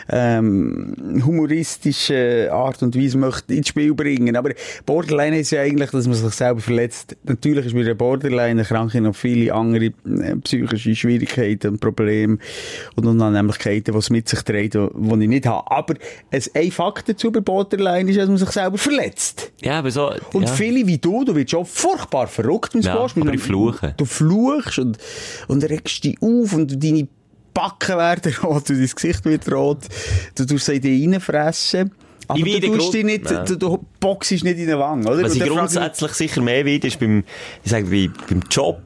ähm, 0.09 1.21
humoristischen 1.25 2.49
Art 2.49 2.81
und 2.83 2.95
Weise 2.95 3.17
möchte 3.17 3.53
ins 3.53 3.67
Spiel 3.69 3.93
bringen. 3.93 4.35
Aber 4.35 4.51
Borderline 4.85 5.39
ist 5.39 5.51
ja 5.51 5.61
eigentlich, 5.61 5.89
dass 5.91 6.05
man 6.07 6.15
sich 6.15 6.33
selber 6.33 6.61
verletzt. 6.61 7.15
Natürlich 7.23 7.65
ist 7.65 7.73
mit 7.73 7.87
der 7.87 7.95
Borderline-Erkrankung 7.95 9.03
noch 9.03 9.15
viele 9.15 9.53
andere 9.53 9.85
äh, 9.85 10.35
psychische 10.43 10.95
Schwierigkeiten 10.95 11.67
und 11.73 11.79
Probleme 11.79 12.37
und 12.95 13.05
Unannehmlichkeiten, 13.05 13.93
die 13.93 13.97
es 13.97 14.09
mit 14.09 14.29
sich 14.29 14.41
trägt, 14.43 14.75
die 14.75 14.87
ich 15.23 15.27
nicht 15.27 15.45
habe. 15.45 15.69
Aber 15.71 15.95
ein, 16.31 16.41
ein 16.53 16.71
Fakt 16.71 17.09
dazu 17.09 17.31
bei 17.31 17.39
Borderline 17.39 18.09
ist, 18.09 18.17
dass 18.17 18.27
man 18.27 18.37
sich 18.37 18.49
selber 18.49 18.77
verletzt. 18.77 19.51
Ja, 19.61 19.79
aber 19.79 19.91
so, 19.91 20.11
Und 20.33 20.43
ja. 20.43 20.47
viele 20.53 20.85
wie 20.87 20.97
du, 20.97 21.23
du 21.23 21.35
wirst 21.35 21.51
schon 21.51 21.65
furchtbar 21.65 22.26
verrückt 22.27 22.75
im 22.75 22.81
Ja, 22.81 22.93
Squash. 22.95 23.11
aber 23.15 23.25
Mit 23.25 23.35
ich 23.35 23.41
fluche. 23.41 23.93
Du 23.97 24.05
fluchst 24.05 24.79
und, 24.79 24.97
und 25.47 25.63
regst 25.63 26.03
dich 26.03 26.17
auf 26.21 26.53
und 26.53 26.83
deine 26.83 27.07
Backen 27.53 27.97
werden 27.97 28.33
rot, 28.43 28.69
und 28.69 28.79
dein 28.79 28.87
Gesicht 28.87 29.25
wird 29.25 29.51
rot. 29.51 29.79
Du 30.35 30.45
tust 30.45 30.65
sie 30.65 30.75
in 30.75 30.81
dich 30.81 31.07
reinfressen. 31.07 31.91
Aber 32.29 32.39
Ich 32.39 32.59
du 32.59 32.75
tust 32.77 32.93
dich 32.93 33.05
nicht, 33.05 33.31
Ja. 33.31 33.43
du, 33.45 33.55
du 33.57 33.85
boxst 34.01 34.31
nicht 34.31 34.45
in 34.45 34.67
den 34.67 34.77
Wangen, 34.79 35.07
oder? 35.07 35.23
Was 35.23 35.35
ich 35.35 35.43
grundsätzlich 35.43 36.11
sicher 36.11 36.41
mehr 36.41 36.65
will, 36.65 36.83
ist 36.85 36.99
beim, 36.99 37.23
ich 37.63 37.71
sage, 37.71 37.85
bei, 37.85 38.09
beim 38.29 38.41
Job, 38.51 38.81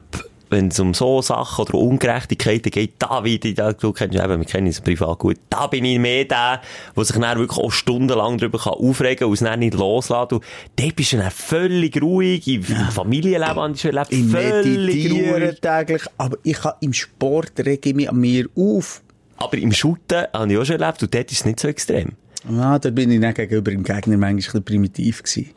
wenn 0.52 0.68
es 0.68 0.78
um 0.78 0.94
so 0.94 1.22
Sachen 1.22 1.64
oder 1.64 1.74
Ungerechtigkeiten 1.74 2.70
geht, 2.70 2.92
da 2.98 3.24
wieder, 3.24 3.52
da, 3.52 3.72
du 3.72 3.92
kennst 3.92 4.14
ja 4.14 4.24
eben, 4.24 4.38
wir 4.38 4.46
kennen 4.46 4.66
uns 4.66 4.80
privat 4.80 5.18
gut, 5.18 5.38
da 5.50 5.66
bin 5.66 5.84
ich 5.84 5.98
mehr 5.98 6.24
der, 6.26 6.60
der 6.94 7.04
sich 7.04 7.16
dann 7.18 7.38
wirklich 7.38 7.58
auch 7.58 7.72
stundenlang 7.72 8.38
darüber 8.38 8.58
kann 8.58 8.74
aufregen 8.74 9.20
kann 9.20 9.28
und 9.28 9.34
es 9.34 9.40
dann 9.40 9.58
nicht 9.58 9.74
loslassen. 9.74 10.34
Und 10.36 10.44
dort 10.76 10.96
bist 10.96 11.12
du 11.12 11.16
dann 11.16 11.30
völlig 11.30 12.00
ruhig, 12.00 12.46
im 12.46 12.62
Familienleben 12.62 13.56
habe 13.56 13.72
ich 13.72 13.80
schon 13.80 13.96
erlebt, 13.96 14.12
Ich 14.12 14.24
völlig 14.26 15.10
ruhig. 15.10 15.60
täglich, 15.60 16.02
aber 16.18 16.36
ich 16.42 16.58
kann 16.58 16.74
im 16.80 16.92
Sport 16.92 17.52
rege 17.58 17.88
ich 17.88 17.94
mich 17.96 18.08
an 18.08 18.16
mir 18.18 18.46
auf. 18.54 19.02
Aber 19.38 19.56
im 19.56 19.72
Shooten 19.72 20.26
habe 20.32 20.52
ich 20.52 20.58
auch 20.58 20.64
schon 20.64 20.80
erlebt 20.80 21.02
und 21.02 21.14
dort 21.14 21.32
ist 21.32 21.38
es 21.40 21.44
nicht 21.46 21.60
so 21.60 21.68
extrem. 21.68 22.12
Ja, 22.50 22.78
da 22.78 22.90
bin 22.90 23.10
ich 23.10 23.20
dann 23.20 23.34
gegenüber 23.34 23.70
dem 23.70 23.84
Gegner 23.84 24.16
manchmal 24.16 24.60
ein 24.60 24.64
primitiv 24.64 25.22
gewesen. 25.22 25.50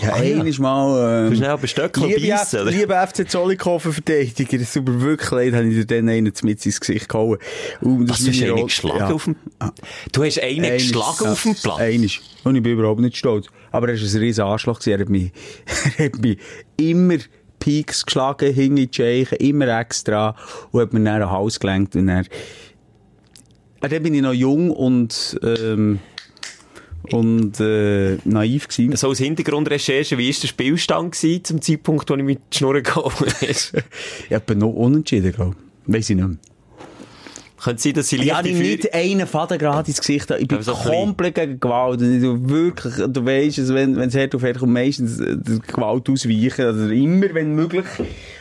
Ja, 0.00 0.12
Ah, 0.14 0.22
ja. 0.22 0.60
Mal, 0.60 1.26
ähm, 1.26 1.30
Du 1.30 1.36
schnell 1.36 1.56
den 1.56 1.68
Stöckel 1.68 2.06
liebe, 2.06 2.28
beißen, 2.28 2.60
oder? 2.62 2.70
liebe 2.70 2.94
FC 2.94 3.30
Zollikofen 3.30 3.92
Verteidiger, 3.92 4.60
es 4.60 4.72
tut 4.72 4.88
mir 4.88 5.00
wirklich 5.00 5.30
leid, 5.30 5.54
habe 5.54 5.66
ich 5.68 5.74
dir 5.74 5.86
dann 5.86 6.08
einen 6.08 6.32
mit 6.42 6.66
ins 6.66 6.80
Gesicht 6.80 7.08
gehauen. 7.08 7.38
Und 7.80 8.06
das 8.06 8.18
Was, 8.18 8.24
du 8.24 8.30
hast 8.30 8.40
meine 8.40 8.52
einen 8.54 8.66
geschlagen 8.66 8.98
ja. 8.98 9.12
auf 9.12 9.24
dem... 9.24 9.36
Du 10.10 10.24
hast 10.24 10.40
einen 10.42 10.72
geschlagen 10.72 11.24
ja. 11.24 11.32
auf 11.32 11.42
dem 11.42 11.54
Platz? 11.54 11.78
Einiges. 11.78 12.20
Und 12.42 12.56
ich 12.56 12.62
bin 12.62 12.72
überhaupt 12.72 13.00
nicht 13.00 13.16
stolz. 13.16 13.46
Aber 13.70 13.88
er 13.88 13.94
war 13.94 14.02
ein 14.02 14.18
riesen 14.18 14.42
Arschloch. 14.44 14.80
Er 14.86 14.98
hat 14.98 15.08
mich, 15.08 15.30
er 15.96 16.06
hat 16.06 16.18
mich 16.18 16.38
immer 16.76 17.18
Peaks 17.60 18.04
geschlagen, 18.04 18.52
hing 18.52 18.76
in 18.76 18.90
die 18.90 18.96
Scheichen, 18.96 19.36
immer 19.36 19.78
extra. 19.78 20.34
Und 20.72 20.80
hat 20.80 20.92
mir 20.92 21.04
dann 21.04 21.22
einen 21.22 21.30
Hals 21.30 21.60
gelenkt. 21.60 21.94
Und 21.94 22.10
Ah, 22.10 23.88
dann 23.88 24.02
bin 24.02 24.14
ich 24.14 24.22
noch 24.22 24.32
jung 24.32 24.70
und, 24.70 25.40
ähm, 25.42 25.98
und, 27.10 27.58
äh, 27.60 28.16
naiv 28.24 28.68
gewesen. 28.68 28.96
So 28.96 29.08
als 29.08 29.18
Hintergrundrecherche, 29.18 30.16
wie 30.18 30.28
war 30.32 30.40
der 30.40 30.48
Spielstand 30.48 31.12
gewesen, 31.12 31.44
zum 31.44 31.60
Zeitpunkt, 31.62 32.08
wo 32.08 32.14
ich 32.14 32.22
mit 32.22 32.38
die 32.52 32.58
Schnurren 32.58 32.82
gehauen 32.82 33.12
ist? 33.40 33.72
Ich 34.28 34.34
habe 34.34 34.54
noch 34.56 34.68
unentschieden, 34.72 35.32
glaube 35.32 35.56
ich. 35.86 35.94
Weiss 35.94 36.10
ich 36.10 36.16
nicht 36.16 36.28
mehr. 36.28 36.36
Könnte 37.62 37.80
sein, 37.80 37.92
dass 37.92 38.08
sie 38.08 38.16
Ich 38.16 38.22
ihm 38.26 38.34
Führung- 38.44 38.58
nicht 38.58 38.92
einen 38.92 39.26
Faden 39.28 39.56
gerade 39.56 39.86
ins 39.88 40.00
Gesicht. 40.00 40.28
Ich 40.32 40.48
bin 40.48 40.60
so 40.62 40.74
komplett 40.74 41.36
gegen 41.36 41.60
Gewalt. 41.60 42.00
Du 42.00 42.48
wirklich, 42.50 42.94
du 42.96 43.24
weisst, 43.24 43.60
also 43.60 43.74
wenn, 43.74 43.94
wenn 43.96 44.08
es 44.08 44.16
hart 44.16 44.34
auf 44.34 44.42
hart 44.42 44.58
kommt, 44.58 44.72
meistens 44.72 45.20
äh, 45.20 45.36
die 45.38 45.60
Gewalt 45.60 46.08
ausweichen. 46.10 46.64
Also 46.64 46.88
immer, 46.88 47.32
wenn 47.34 47.54
möglich. 47.54 47.84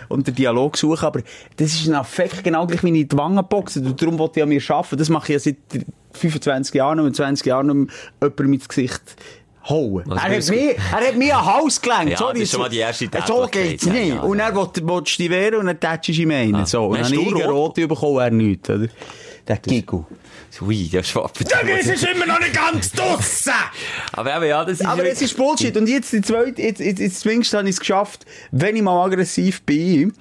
Und 0.10 0.26
den 0.26 0.34
Dialog 0.34 0.76
suchen. 0.76 1.06
Aber 1.06 1.21
das 1.58 1.71
ist 1.74 1.88
ein 1.88 1.93
Affekt, 1.93 2.43
genau 2.43 2.65
gleich 2.65 2.84
wie 2.84 2.88
in 2.88 3.08
die 3.08 3.17
Wangen 3.17 3.45
boxen. 3.47 3.86
Und 3.86 4.02
darum 4.02 4.17
wollte 4.17 4.39
ich 4.39 4.43
an 4.43 4.50
mir 4.50 4.62
arbeiten. 4.69 4.97
Das 4.97 5.10
mache 5.10 5.34
ich 5.36 5.45
ja 5.45 5.52
seit 5.54 5.86
25 6.13 6.76
Jahren 6.76 7.00
und 7.00 7.15
20 7.15 7.45
Jahren 7.45 7.89
jemandem 8.21 8.54
ins 8.54 8.67
Gesicht 8.67 9.02
hauen. 9.67 10.04
Er, 10.10 10.21
hat 10.21 10.50
mir, 10.50 10.76
er 10.76 11.08
hat 11.08 11.15
mir 11.15 11.38
einen 11.38 11.45
Hals 11.45 11.82
gelenkt. 11.82 12.12
Ja, 12.12 12.17
Sorry, 12.17 12.34
das 12.34 12.43
ist 12.43 12.52
schon 12.52 12.62
mal 12.62 12.69
die 12.69 12.78
erste 12.78 13.06
So 13.06 13.12
Tätlichkeit, 13.12 13.52
geht's 13.52 13.86
nicht. 13.86 14.10
ja, 14.10 14.21
und 14.21 14.39
ja. 14.39 14.50
er 14.50 14.56
will, 14.56 15.02
dich 15.04 15.30
wehren 15.30 15.56
und 15.60 15.65
dann 15.67 15.80
tätschst 15.80 16.17
du 16.17 16.24
ihm 16.24 16.32
einen. 16.32 16.56
Ah. 16.56 16.65
So. 16.65 16.86
Und 16.86 17.00
dann 17.00 17.06
habe 17.06 17.15
ich 17.15 17.47
rote 17.47 17.88
bekommen, 17.88 18.19
er 18.19 18.32
nichts, 18.32 18.69
oder? 18.69 18.88
Der 19.47 19.58
Giggle. 19.58 20.06
Ui, 20.62 20.89
der 20.89 21.02
Schwappen. 21.02 21.47
ist 21.47 22.04
immer 22.04 22.26
noch 22.28 22.39
nicht 22.39 22.54
ganz 22.54 22.91
draussen! 22.93 23.54
Aber 24.12 24.36
eben, 24.36 24.45
ja, 24.45 24.63
das 24.63 24.80
ist... 24.80 24.86
Aber 24.86 25.04
es 25.06 25.21
ist 25.21 25.36
Bullshit. 25.36 25.76
Und 25.76 25.88
jetzt, 25.88 26.13
die 26.13 26.21
zweite, 26.21 26.62
jetzt, 26.62 26.80
jetzt, 26.80 27.00
jetzt 27.00 27.21
zumindest 27.21 27.54
habe 27.54 27.63
ich 27.67 27.76
es 27.76 27.80
geschafft, 27.80 28.26
wenn 28.52 28.76
ich 28.76 28.82
mal 28.84 29.04
aggressiv 29.04 29.63
bin, 29.63 30.13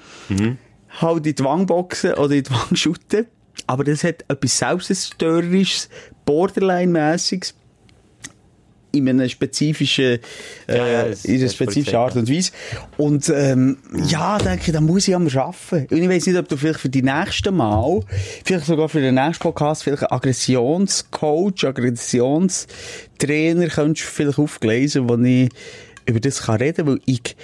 halt 1.00 1.26
in 1.26 1.34
die 1.34 1.44
Wangboxen 1.44 2.14
oder 2.14 2.34
in 2.34 2.44
die 2.44 2.50
Wangschuten. 2.50 3.26
Aber 3.66 3.84
das 3.84 4.04
hat 4.04 4.24
etwas 4.28 4.58
Selbstzerstörerisches, 4.58 5.88
Borderline-mässiges, 6.24 7.54
in 8.92 9.08
einer 9.08 9.28
spezifischen, 9.28 10.18
äh, 10.66 10.76
Ja, 10.76 10.86
ja, 10.86 11.02
in 11.24 11.40
einer 11.40 11.48
spezifischen 11.48 11.96
Art 11.96 12.16
und 12.16 12.28
Weise. 12.28 12.50
Und, 12.96 13.32
ähm, 13.34 13.78
ja, 14.06 14.38
denke 14.38 14.64
ich, 14.66 14.72
da 14.72 14.80
muss 14.80 15.08
ich 15.08 15.14
am 15.14 15.28
arbeiten. 15.28 15.94
Und 15.94 16.02
ich 16.02 16.08
weiss 16.08 16.26
nicht, 16.26 16.38
ob 16.38 16.48
du 16.48 16.56
vielleicht 16.56 16.80
für 16.80 16.88
die 16.88 17.02
nächsten 17.02 17.54
Mal, 17.54 18.00
vielleicht 18.44 18.66
sogar 18.66 18.88
für 18.88 19.00
den 19.00 19.14
nächsten 19.14 19.42
Podcast, 19.42 19.84
vielleicht 19.84 20.02
einen 20.02 20.12
Aggressionscoach, 20.12 21.64
Aggressionstrainer 21.64 23.68
könntest 23.68 24.06
du 24.06 24.10
vielleicht 24.10 24.38
aufgleisen, 24.38 25.08
wo 25.08 25.16
ich 25.16 25.48
über 26.06 26.20
das 26.20 26.42
kann 26.42 26.56
reden, 26.56 26.86
weil 26.86 27.00
ich, 27.06 27.36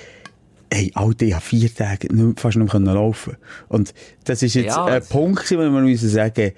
Hey, 0.72 0.90
Alter, 0.94 1.26
ich 1.26 1.32
habe 1.34 1.44
vier 1.44 1.72
Tage 1.72 2.12
nicht, 2.14 2.40
fast 2.40 2.56
nicht 2.56 2.72
mehr 2.74 2.94
laufen 2.94 3.36
Und 3.68 3.94
das 4.24 4.42
ist 4.42 4.54
jetzt 4.54 4.66
Ja, 4.66 4.84
ein 4.86 5.02
es- 5.02 5.08
Punkt, 5.08 5.50
wo 5.52 5.58
wir 5.58 5.70
müssen 5.70 6.08
sagen, 6.08 6.52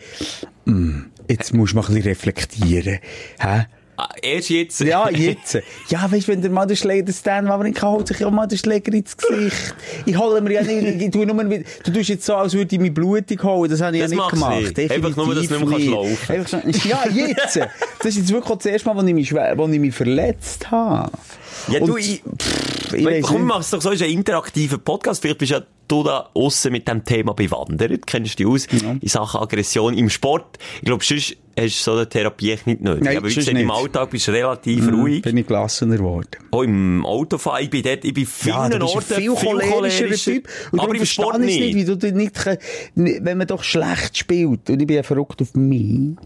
mm, 0.64 1.00
jetzt 1.28 1.52
musst 1.52 1.72
du 1.72 1.76
mal 1.76 1.82
ein 1.82 1.88
bisschen 1.94 2.08
reflektieren. 2.08 2.98
Hä? 3.38 3.66
Ah, 4.00 4.08
Erst 4.22 4.48
jetzt. 4.50 4.80
Ja, 4.80 5.10
jetzt. 5.10 5.58
Ja, 5.88 6.10
weißt 6.10 6.28
du, 6.28 6.32
wenn 6.32 6.40
der 6.40 6.50
mal 6.52 6.66
den 6.66 6.76
Schläger, 6.76 7.12
Stan 7.12 7.46
Wawrinka 7.48 7.88
holt 7.88 8.06
sich 8.06 8.20
ja 8.20 8.30
mal 8.30 8.46
den 8.46 8.56
Schläger 8.56 8.92
ins 8.94 9.16
Gesicht. 9.16 9.74
Ich 10.06 10.16
hole 10.16 10.40
mir 10.40 10.52
ja 10.52 10.62
nicht, 10.62 11.02
ich 11.02 11.10
tue 11.10 11.26
nur, 11.26 11.42
mit- 11.44 11.66
du 11.84 11.92
tust 11.92 12.08
jetzt 12.08 12.24
so, 12.24 12.36
als 12.36 12.54
würde 12.54 12.74
ich 12.74 12.80
mich 12.80 12.94
blutig 12.94 13.42
holen. 13.42 13.68
Das 13.70 13.80
habe 13.80 13.96
ich 13.96 14.02
Das 14.04 14.12
ja 14.12 14.16
nicht 14.18 14.30
gemacht. 14.30 14.76
nicht. 14.78 14.90
Einfach 14.92 15.16
nur, 15.16 15.34
dass 15.34 15.48
du 15.48 15.54
nicht 15.58 15.66
mehr 15.66 15.78
kannst 15.78 15.86
laufen. 15.88 16.46
So, 16.72 16.88
ja, 16.88 17.04
jetzt. 17.12 17.56
Das 17.56 18.06
ist 18.06 18.16
jetzt 18.18 18.32
wirklich 18.32 18.50
auch 18.52 18.56
das 18.56 18.66
erste 18.66 18.88
Mal, 18.88 19.02
wo 19.02 19.06
ich 19.06 19.14
mich, 19.14 19.34
wo 19.34 19.66
ich 19.68 19.80
mich 19.80 19.94
verletzt 19.94 20.70
habe. 20.70 21.10
Ja, 21.68 21.80
du, 21.80 21.94
Und- 21.94 22.00
ich, 22.00 22.22
Pff, 22.38 22.92
ich 22.94 23.04
Komm, 23.04 23.12
weiss 23.12 23.24
komm, 23.26 23.36
nicht. 23.42 23.48
mach's 23.48 23.70
doch 23.70 23.82
so, 23.82 23.90
ist 23.90 24.02
ein 24.02 24.10
interaktiver 24.10 24.78
Podcast. 24.78 25.20
Vielleicht 25.22 25.38
bist 25.38 25.52
ja 25.52 25.62
du 25.88 26.02
da 26.02 26.28
aussen 26.34 26.72
mit 26.72 26.86
dem 26.86 27.04
Thema 27.04 27.32
bewandert. 27.34 28.06
Kennst 28.06 28.38
du 28.38 28.44
dich 28.44 28.46
aus 28.46 28.66
in 29.00 29.08
Sachen 29.08 29.40
Aggression 29.40 29.94
im 29.96 30.10
Sport? 30.10 30.58
Ich 30.76 30.82
glaube, 30.86 31.02
sonst 31.02 31.34
hast 31.58 31.78
du 31.78 31.82
so 31.82 31.92
eine 31.92 32.08
Therapie 32.08 32.52
echt 32.52 32.66
nicht 32.66 32.82
nötig. 32.82 33.04
Nein, 33.04 33.16
Aber 33.16 33.30
sonst 33.30 33.48
im. 33.48 33.70
Alltag 33.70 34.10
bist 34.10 34.28
du 34.28 34.32
relativ 34.32 34.86
ruhig. 34.92 35.22
Bin 35.22 35.36
ich 35.38 35.46
gelassener 35.46 35.96
geworden. 35.96 36.28
Auch 36.50 36.62
im 36.62 37.04
Autofahren, 37.06 37.64
ich 37.64 37.70
bin 37.70 37.82
dort, 37.82 38.04
ich 38.04 38.12
bin 38.14 38.26
vielen 38.26 38.54
Ja, 38.54 38.68
du 38.68 38.84
Orten 38.86 39.14
ein 39.14 39.20
viel 39.20 39.30
cholerischer 39.34 40.10
Typ. 40.10 40.48
Und 40.72 40.80
aber 40.80 40.94
im 40.94 41.04
Sport 41.06 41.40
nicht. 41.40 41.58
nicht, 41.60 41.74
wie 41.74 41.84
du 41.84 42.12
nicht, 42.14 42.36
wenn 42.94 43.38
man 43.38 43.46
doch 43.46 43.62
schlecht 43.62 44.16
spielt, 44.18 44.68
und 44.68 44.80
ich 44.80 44.86
bin 44.86 44.96
ja 44.96 45.02
verrückt 45.02 45.40
auf 45.40 45.54
mich, 45.54 46.16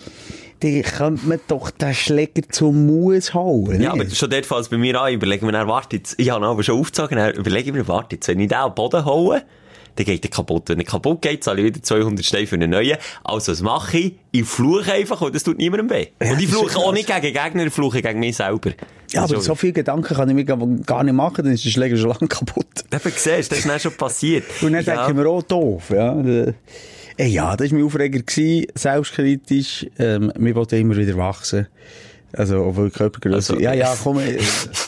dann 0.62 0.82
könnte 0.82 1.26
man 1.26 1.40
doch 1.48 1.70
den 1.70 1.94
Schläger 1.94 2.42
zum 2.50 2.86
Mus 2.86 3.34
hauen. 3.34 3.80
Ja, 3.80 3.92
aber 3.92 4.08
schon 4.10 4.30
dort 4.30 4.46
fällt 4.46 4.60
es 4.60 4.68
bei 4.68 4.78
mir 4.78 5.00
an, 5.00 5.12
überlegen 5.12 5.46
wir 5.46 5.52
dann, 5.52 5.68
warte 5.68 5.96
jetzt, 5.96 6.14
ich 6.18 6.30
habe 6.30 6.46
aber 6.46 6.62
schon 6.62 6.78
aufgezogen, 6.78 7.18
überlege 7.34 7.72
mir, 7.72 7.86
warte 7.88 8.16
jetzt, 8.16 8.28
wenn 8.28 8.40
ich 8.40 8.48
den 8.48 8.74
Boden 8.74 9.04
haue, 9.04 9.42
dann 9.96 10.06
geht 10.06 10.24
der 10.24 10.30
kaputt. 10.30 10.68
Wenn 10.68 10.78
er 10.78 10.84
kaputt 10.84 11.20
geht, 11.22 11.44
zahle 11.44 11.60
ich 11.60 11.66
wieder 11.66 11.82
200 11.82 12.24
Steine 12.24 12.46
für 12.46 12.54
einen 12.56 12.70
neuen. 12.70 12.96
Also, 13.24 13.52
was 13.52 13.62
mache 13.62 13.98
ich? 13.98 14.14
Ich 14.30 14.44
fluche 14.44 14.92
einfach 14.92 15.20
und 15.20 15.34
das 15.34 15.42
tut 15.42 15.58
niemandem 15.58 15.90
weh. 15.90 16.06
Ja, 16.22 16.32
und 16.32 16.40
ich 16.40 16.48
fluche 16.48 16.78
auch 16.78 16.92
nicht 16.92 17.06
gegen 17.06 17.34
Gegner, 17.34 17.66
ich 17.66 17.72
fluche 17.72 18.00
gegen 18.00 18.20
mich 18.20 18.36
selber. 18.36 18.70
ja, 19.10 19.24
aber 19.24 19.40
so 19.40 19.54
viele 19.54 19.74
Gedanken 19.74 20.14
kann 20.14 20.28
ich 20.28 20.34
mir 20.34 20.44
gar 20.44 21.04
nicht 21.04 21.12
machen, 21.12 21.44
dann 21.44 21.52
ist 21.52 21.64
der 21.64 21.70
Schläger 21.70 21.96
schon 21.96 22.10
lange 22.10 22.28
kaputt. 22.28 22.66
Eben, 22.90 23.12
siehst 23.14 23.52
das 23.52 23.58
ist 23.58 23.68
dann 23.68 23.80
schon 23.80 23.92
passiert. 23.92 24.44
Und 24.62 24.72
dann 24.72 24.84
ja. 24.84 24.94
denke 24.94 25.10
ich 25.10 25.16
mir 25.16 25.28
auch 25.28 25.42
doof, 25.42 25.90
ja. 25.90 26.14
Ey, 27.16 27.28
ja, 27.28 27.56
das 27.56 27.70
war 27.70 27.78
mein 27.78 27.86
Aufreger, 27.86 28.20
gewesen, 28.20 28.66
selbstkritisch. 28.74 29.86
Ähm, 29.98 30.32
wir 30.38 30.54
wollten 30.54 30.76
immer 30.80 30.96
wieder 30.96 31.16
wachsen. 31.16 31.66
Also, 32.34 32.64
obwohl 32.64 32.90
Körpergröße. 32.90 33.52
Also- 33.54 33.58
ja, 33.62 33.74
ja, 33.74 33.94
komm, 34.02 34.18
äh, 34.18 34.38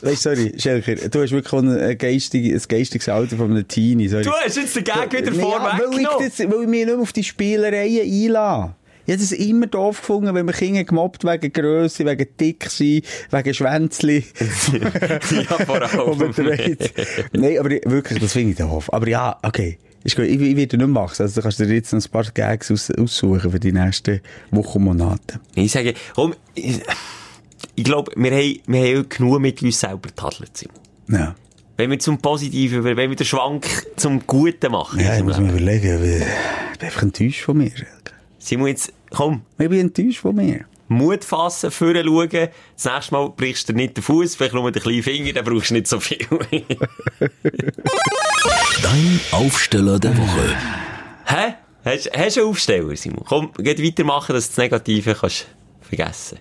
weißt, 0.02 0.22
sorry, 0.22 0.54
Schelker, 0.56 0.94
du 1.08 1.22
hast 1.22 1.30
wirklich 1.32 1.52
ein, 1.52 1.78
ein, 1.78 1.98
geistig, 1.98 2.52
ein 2.54 2.62
geistiges 2.66 3.08
Alter 3.10 3.36
von 3.36 3.50
einem 3.50 3.68
Teenie, 3.68 4.08
sorry. 4.08 4.22
Du 4.24 4.30
hast 4.32 4.56
jetzt 4.56 4.74
den 4.74 4.84
Gag 4.84 5.12
wieder 5.12 5.30
ja, 5.32 5.78
weil, 5.78 6.00
ich 6.00 6.06
das, 6.08 6.38
weil 6.38 6.62
ich 6.62 6.68
mich 6.68 6.86
nicht 6.86 6.86
mehr 6.86 6.98
auf 6.98 7.12
die 7.12 7.22
Spielereien 7.24 8.00
einlasse. 8.10 8.74
Ich 9.06 9.12
habe 9.12 9.20
das 9.20 9.32
immer 9.32 9.66
doof 9.66 9.98
gefunden, 10.00 10.34
wenn 10.34 10.46
man 10.46 10.54
Kinder 10.54 10.82
gemobbt 10.84 11.24
wegen 11.24 11.52
Grösse, 11.52 12.06
wegen 12.06 12.26
dick 12.40 12.64
sein, 12.70 13.02
wegen 13.30 13.52
Schwänzli. 13.52 14.24
ja, 15.30 15.64
vor 15.66 15.82
allem. 15.82 16.32
Nein, 17.34 17.58
aber 17.58 17.70
ich- 17.72 17.82
wirklich, 17.84 18.18
das 18.20 18.32
finde 18.32 18.52
ich 18.52 18.56
doof. 18.56 18.90
Aber 18.90 19.06
ja, 19.06 19.36
okay. 19.42 19.76
Ist 20.04 20.16
gut. 20.16 20.26
Ich, 20.26 20.40
ich 20.40 20.56
werde 20.56 20.76
nicht 20.76 20.86
machen. 20.86 21.22
Also, 21.22 21.34
du 21.34 21.42
kannst 21.42 21.58
dir 21.58 21.66
jetzt 21.66 21.92
noch 21.92 22.04
ein 22.04 22.10
paar 22.10 22.24
Gags 22.24 22.70
aus, 22.70 22.90
aussuchen 22.90 23.50
für 23.50 23.58
die 23.58 23.72
nächsten 23.72 24.20
Wochen 24.50 24.78
und 24.78 24.84
Monate. 24.84 25.40
Ich 25.54 25.72
sage, 25.72 25.94
komm, 26.14 26.34
ich, 26.54 26.80
ich 27.74 27.84
glaube, 27.84 28.12
wir 28.14 28.30
haben, 28.30 28.60
wir 28.66 28.96
haben 28.98 29.08
genug 29.08 29.40
mit 29.40 29.62
uns 29.62 29.80
selber 29.80 30.14
tadelt 30.14 30.56
sind. 30.56 30.72
Ja. 31.08 31.34
Wenn 31.76 31.90
wir 31.90 31.98
zum 31.98 32.18
Positiven, 32.18 32.84
wenn 32.84 32.96
wir 32.96 33.16
den 33.16 33.26
Schwank 33.26 33.66
zum 33.96 34.24
Guten 34.26 34.70
machen. 34.70 35.00
Ja, 35.00 35.16
ich 35.16 35.24
muss 35.24 35.38
mir 35.38 35.50
überlegen, 35.50 36.04
ich 36.04 36.78
bin 36.78 36.86
einfach 36.86 37.02
enttäuscht 37.02 37.42
von 37.42 37.58
mir. 37.58 37.72
Simon, 38.38 38.68
jetzt, 38.68 38.92
komm, 39.10 39.42
Ich 39.58 39.68
bin 39.68 39.80
enttäuscht 39.80 40.20
von 40.20 40.36
mir. 40.36 40.66
Mut 40.88 41.24
fassen, 41.24 41.70
vorher 41.70 42.04
schauen. 42.04 42.28
Das 42.30 42.84
nächste 42.84 43.14
Mal 43.14 43.30
brichst 43.30 43.68
du 43.68 43.72
dir 43.72 43.78
nicht 43.78 43.96
den 43.96 44.02
Fuß, 44.02 44.36
vielleicht 44.36 44.54
nur 44.54 44.70
den 44.70 44.82
kleinen 44.82 45.02
Finger, 45.02 45.32
dann 45.32 45.44
brauchst 45.44 45.70
du 45.70 45.74
nicht 45.74 45.86
so 45.86 45.98
viel. 46.00 46.18
Dein 48.82 49.20
Aufsteller 49.32 49.98
der 49.98 50.16
Woche. 50.16 50.56
Hä? 51.26 51.54
Hast, 51.84 52.10
hast 52.16 52.36
du 52.36 52.40
einen 52.40 52.48
Aufsteller, 52.50 52.96
Simon? 52.96 53.24
Komm, 53.26 53.50
geh 53.58 53.76
weitermachen, 53.86 54.34
dass 54.34 54.46
du 54.46 54.50
das 54.52 54.58
Negative 54.58 55.14
kannst 55.14 55.46
vergessen. 55.80 56.38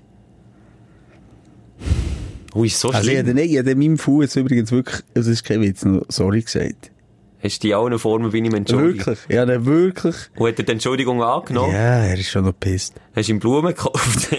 Ui, 2.56 2.70
so 2.70 2.90
Also, 2.92 3.10
ich 3.10 3.18
schlimm. 3.20 3.36
nein, 3.36 3.50
ich 3.50 3.58
habe 3.58 3.76
meinem 3.76 3.98
Fuß 3.98 4.36
übrigens 4.36 4.72
wirklich, 4.72 5.02
also, 5.16 5.30
das 5.32 5.40
ist 5.40 5.44
kein 5.44 5.62
Witz, 5.62 5.86
sorry 6.10 6.42
gesagt. 6.42 6.92
Hast 7.44 7.62
du 7.62 7.68
in 7.68 7.74
allen 7.74 8.00
Formen 8.00 8.32
bei 8.32 8.38
ihm 8.38 8.54
entschuldigt? 8.54 9.06
Wirklich. 9.06 9.36
Ja, 9.36 9.46
dann 9.46 9.66
wirklich. 9.66 10.16
Und 10.38 10.48
hat 10.48 10.60
er 10.60 10.64
die 10.64 10.72
Entschuldigung 10.72 11.22
angenommen? 11.22 11.74
Ja, 11.74 12.06
er 12.06 12.18
ist 12.18 12.30
schon 12.30 12.46
noch 12.46 12.58
pisst. 12.58 12.96
Hast 13.16 13.28
du 13.28 13.34
ihm 13.34 13.40
Blumen 13.40 13.74
gekauft? 13.74 14.30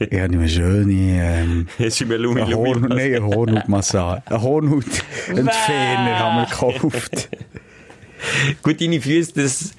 Ich 0.00 0.16
habe 0.16 0.28
nicht 0.28 0.38
mehr 0.38 0.48
schöne, 0.48 0.92
ähm, 0.92 1.66
Hast 1.76 1.98
du 1.98 2.04
ihm 2.04 2.12
eine 2.12 2.18
Lumi 2.18 2.42
Eine 2.42 2.52
Lumi? 2.52 2.68
Horn 2.68 2.82
nein, 2.82 3.14
eine 3.16 3.24
Hornhautmassage. 3.24 4.22
Eine 4.26 4.42
Hornhautentferner 4.42 6.18
haben 6.20 6.36
wir 6.36 6.46
gekauft. 6.46 7.28
Gut, 8.62 8.80
deine 8.80 9.00
Füße, 9.00 9.32
das 9.34 9.72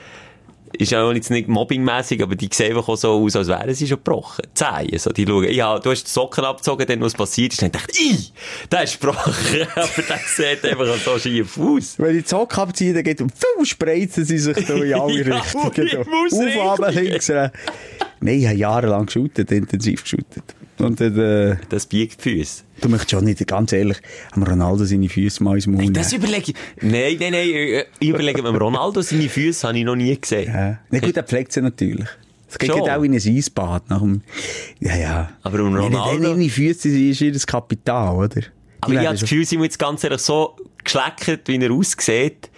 ist 0.79 0.91
ja 0.91 1.03
auch 1.03 1.11
jetzt 1.11 1.29
nicht 1.29 1.49
mobbingmäßig, 1.49 2.23
aber 2.23 2.35
die 2.35 2.49
sehen 2.51 2.75
einfach 2.75 2.87
auch 2.87 2.95
so 2.95 3.11
aus, 3.11 3.35
als 3.35 3.49
wären 3.49 3.73
sie 3.75 3.85
schon 3.85 3.97
gebrochen. 3.97 4.45
Zehen, 4.53 4.97
so, 4.97 5.09
die 5.11 5.25
schauen, 5.25 5.51
ja, 5.51 5.77
du 5.77 5.91
hast 5.91 6.05
die 6.05 6.09
Socken 6.09 6.45
abgezogen, 6.45 6.87
dann 6.87 7.01
was 7.01 7.13
passiert 7.13 7.51
ist, 7.51 7.61
dann 7.61 7.71
dachte 7.71 7.91
ich, 7.99 8.31
der 8.71 8.83
ist 8.83 8.99
gebrochen, 8.99 9.67
aber 9.75 10.01
der 10.07 10.19
sieht 10.25 10.65
einfach 10.65 10.97
so 10.97 11.19
schief 11.19 11.57
aus. 11.57 11.95
Wenn 11.97 12.15
ich 12.15 12.23
die 12.23 12.29
Socken 12.29 12.59
abziehe, 12.59 12.93
dann 12.93 13.03
geht 13.03 13.19
um, 13.21 13.29
spreizen 13.63 14.23
sie 14.23 14.37
sich 14.37 14.65
da 14.65 14.73
in 14.75 14.93
alle 14.93 15.19
Ja, 15.25 15.37
Richtungen. 15.37 16.07
Auf, 16.59 16.79
links. 16.95 17.29
Nein, 18.21 18.39
ich 18.39 18.47
habe 18.47 18.57
jahrelang 18.57 19.05
geshootet, 19.05 19.51
intensiv 19.51 20.03
geshootet. 20.03 20.43
Und 20.77 20.99
dann, 21.01 21.17
äh, 21.19 21.57
Das 21.69 21.85
biegt 21.85 22.23
die 22.23 22.37
Füße. 22.37 22.63
du 22.81 22.89
möchtest 22.89 23.11
schon 23.11 23.25
nicht, 23.25 23.45
ganz 23.47 23.73
ehrlich, 23.73 23.97
am 24.31 24.43
Ronaldo 24.43 24.85
seine 24.85 25.09
Füße 25.09 25.43
mal 25.43 25.55
ins 25.55 25.67
Maul 25.67 25.81
Hey, 25.83 25.91
das 25.93 26.13
überlege 26.13 26.51
ich. 26.51 26.55
Nein, 26.81 27.17
nein, 27.19 27.31
nein, 27.33 27.49
äh, 27.49 27.85
ich 27.99 28.09
überlege 28.09 28.41
mir, 28.41 28.57
Ronaldo 28.57 29.01
seine 29.01 29.27
Füße 29.27 29.67
habe 29.67 29.77
ich 29.77 29.83
noch 29.85 29.95
nie 29.95 30.17
gesehen. 30.19 30.53
Ja. 30.53 30.79
Na 30.89 30.99
gut, 30.99 31.17
er 31.17 31.23
pflegt 31.23 31.51
sie 31.51 31.61
natürlich. 31.61 32.07
Es 32.47 32.57
geht 32.57 32.71
Schon. 32.71 32.79
gerade 32.79 32.97
auch 32.99 33.03
in 33.03 33.13
ein 33.13 33.21
Eisbad 33.21 33.89
nach 33.89 33.99
dem, 33.99 34.21
ja, 34.79 34.95
ja. 34.95 35.29
Aber 35.43 35.59
um 35.59 35.73
Wenn 35.75 35.83
Ronaldo- 35.93 36.23
er 36.23 36.29
deine 36.31 36.49
Füße 36.49 36.89
ist 36.89 37.21
ihr 37.21 37.31
das 37.33 37.45
Kapital, 37.45 38.15
oder? 38.15 38.41
Aber 38.81 38.93
ich 38.93 38.99
habe 38.99 39.11
das 39.11 39.21
Gefühl, 39.21 39.45
sie 39.45 39.57
muss 39.57 39.65
jetzt 39.65 39.79
ganz 39.79 40.03
ehrlich 40.05 40.21
so 40.21 40.55
geschleckert, 40.83 41.47
wie 41.47 41.57
er 41.57 41.71
aussieht, 41.71 42.49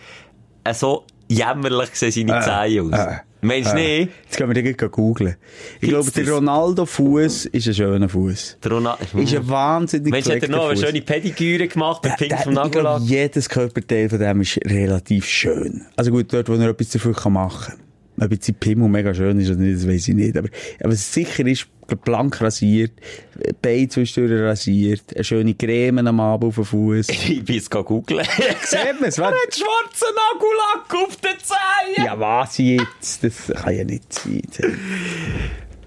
äh, 0.64 0.74
so 0.76 1.06
jämmerlich 1.28 1.90
sehen 1.94 2.12
seine 2.28 2.42
Zähne 2.42 2.84
aus. 2.84 3.00
äh, 3.00 3.18
Meinst 3.42 3.74
du 3.74 3.78
äh. 3.78 4.00
nicht? 4.00 4.12
Jetzt 4.24 4.38
können 4.38 4.56
wir 4.56 4.62
gleich 4.64 4.92
googeln. 4.92 5.36
Ich 5.76 5.90
Gibt's 5.90 5.90
glaube, 5.90 6.12
der 6.12 6.24
das? 6.24 6.34
Ronaldo-Fuß 6.34 7.46
ist 7.48 7.68
ein 7.68 7.74
schöner 7.74 8.10
Fuß. 8.10 8.58
Der 8.64 8.72
Ronaldo. 8.72 9.04
Ist 9.20 9.36
ein 9.36 9.50
wahnsinnig 9.50 10.12
Mensch, 10.12 10.28
hat 10.28 10.44
er 10.44 10.50
noch 10.50 10.70
eine 10.70 10.78
schöne 10.78 11.02
Pediküre 11.02 11.68
gemacht, 11.68 12.06
Der- 12.06 12.12
Pink 12.12 12.40
vom 12.44 12.54
Nagellack? 12.54 13.02
jedes 13.04 13.50
Körperteil 13.50 14.10
von 14.10 14.20
dem 14.20 14.42
ist 14.42 14.60
relativ 14.66 15.26
schön. 15.26 15.86
Also 15.96 16.12
gut, 16.12 16.32
dort, 16.32 16.50
wo 16.50 16.54
er 16.54 16.70
etwas 16.70 16.90
dafür 16.90 17.16
machen 17.30 17.74
kann. 17.74 17.81
Ob 18.20 18.32
jetzt 18.32 18.48
die 18.48 18.54
Pimmel 18.54 18.90
mega 18.90 19.14
schön 19.14 19.40
ist 19.40 19.50
oder 19.50 19.60
nicht, 19.60 19.78
das 19.78 19.88
weiß 19.88 20.08
ich 20.10 20.16
nicht. 20.16 20.38
Aber, 20.38 20.50
aber 20.84 20.96
sicher 20.96 21.46
ist, 21.46 21.68
blank 21.96 22.42
rasiert, 22.42 22.92
Beine 23.62 23.88
zwischendurch 23.88 24.42
rasiert, 24.42 25.04
eine 25.16 25.24
schöne 25.24 25.54
Creme 25.56 26.08
am 26.08 26.20
Abend 26.20 26.50
auf 26.50 26.56
den 26.56 26.66
Fuß. 26.66 27.08
Ich 27.32 27.44
bin 27.44 27.56
jetzt 27.56 27.72
googeln. 27.72 28.26
Sieht 28.64 29.00
man 29.00 29.10
es? 29.10 29.18
Er 29.18 29.28
hat 29.28 29.34
schwarzen 29.54 30.16
Nagellack 30.16 31.06
auf 31.06 31.16
den 31.18 31.38
Zähnen. 31.40 32.06
Ja, 32.06 32.20
was 32.20 32.58
jetzt? 32.58 33.24
Das 33.24 33.48
kann 33.48 33.76
ja 33.76 33.84
nicht 33.84 34.14
sein. 34.14 34.42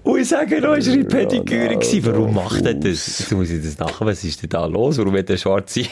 Und 0.05 0.19
ich 0.19 0.27
sage 0.27 0.61
noch, 0.61 0.75
ist 0.75 0.87
er 0.87 0.93
in 0.93 1.07
Pediküre 1.07 1.77
gewesen. 1.77 2.05
Warum 2.05 2.35
macht 2.35 2.63
er 2.63 2.75
das? 2.75 3.19
Jetzt 3.19 3.31
muss 3.31 3.49
ich 3.49 3.63
das 3.63 3.79
nachher, 3.79 4.05
was 4.05 4.23
ist 4.23 4.39
denn 4.39 4.49
da 4.51 4.67
los? 4.67 4.99
Warum 4.99 5.17
hat 5.17 5.31
er 5.31 5.37
schwarze, 5.37 5.81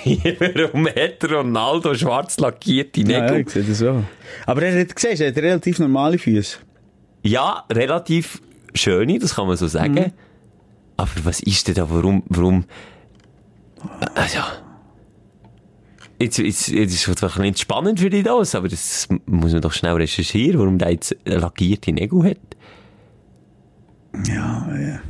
warum 0.54 0.86
hat 0.86 1.24
der 1.24 1.32
Ronaldo 1.32 1.96
schwarz 1.96 2.38
lackierte 2.38 3.02
Ja, 3.02 3.22
Nägel? 3.22 3.42
ich 3.42 3.50
sehe 3.50 3.64
das 3.64 3.80
so. 3.80 4.04
Aber 4.46 4.62
er 4.62 4.80
hat 4.80 4.96
gesehen, 4.96 5.20
er 5.20 5.30
hat 5.30 5.38
relativ 5.38 5.80
normale 5.80 6.20
Füße. 6.20 6.60
Ja, 7.24 7.64
relativ 7.72 8.40
schöne, 8.76 9.18
das 9.18 9.34
kann 9.34 9.48
man 9.48 9.58
so 9.58 9.66
sagen. 9.66 9.96
Mhm. 9.96 10.12
Aber 10.96 11.10
was 11.24 11.40
ist 11.40 11.68
denn 11.68 11.74
da, 11.74 11.90
warum, 11.90 12.22
warum, 12.28 12.66
also, 14.14 14.40
jetzt, 16.20 16.38
jetzt, 16.38 16.68
jetzt 16.68 16.94
ist 16.94 17.08
es 17.08 17.20
vielleicht 17.20 17.40
nicht 17.40 17.60
spannend 17.60 18.00
für 18.00 18.12
dich 18.12 18.24
das, 18.24 18.54
aber 18.54 18.68
das 18.68 19.08
muss 19.26 19.54
man 19.54 19.62
doch 19.62 19.74
schnell 19.74 19.94
recherchieren, 19.94 20.60
warum 20.60 20.78
der 20.78 20.92
jetzt 20.92 21.16
lackierte 21.26 21.92
Nägel 21.92 22.24
hat. 22.26 22.38
Ja, 24.28 24.70
ja. 24.80 25.02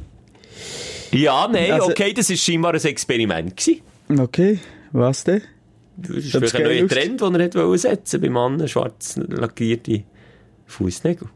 Ja, 1.11 1.47
nein, 1.51 1.71
Also- 1.71 1.89
okay, 1.91 2.13
das 2.13 2.29
ist 2.29 2.43
scheinbar 2.43 2.73
ein 2.73 2.81
Experiment 2.83 3.55
gewesen. 3.55 3.81
Okay, 4.19 4.59
was 4.91 5.23
denn? 5.23 5.41
Das 5.97 6.09
ist 6.09 6.31
vielleicht 6.31 6.55
ein 6.55 6.63
neuer? 6.63 6.87
Trend, 6.87 7.21
den 7.21 7.35
er 7.35 7.53
wollte 7.53 7.77
setzen 7.77 8.19
beim 8.21 8.31
Mann, 8.33 8.67
schwarz 8.67 9.17
lackierte 9.27 10.03
Fußnägel. 10.65 11.27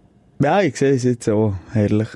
Ja, 0.41 0.61
ich 0.61 0.75
sehe 0.77 0.93
es 0.93 1.03
jetzt 1.03 1.29
auch. 1.29 1.53
Herrlich. 1.73 2.07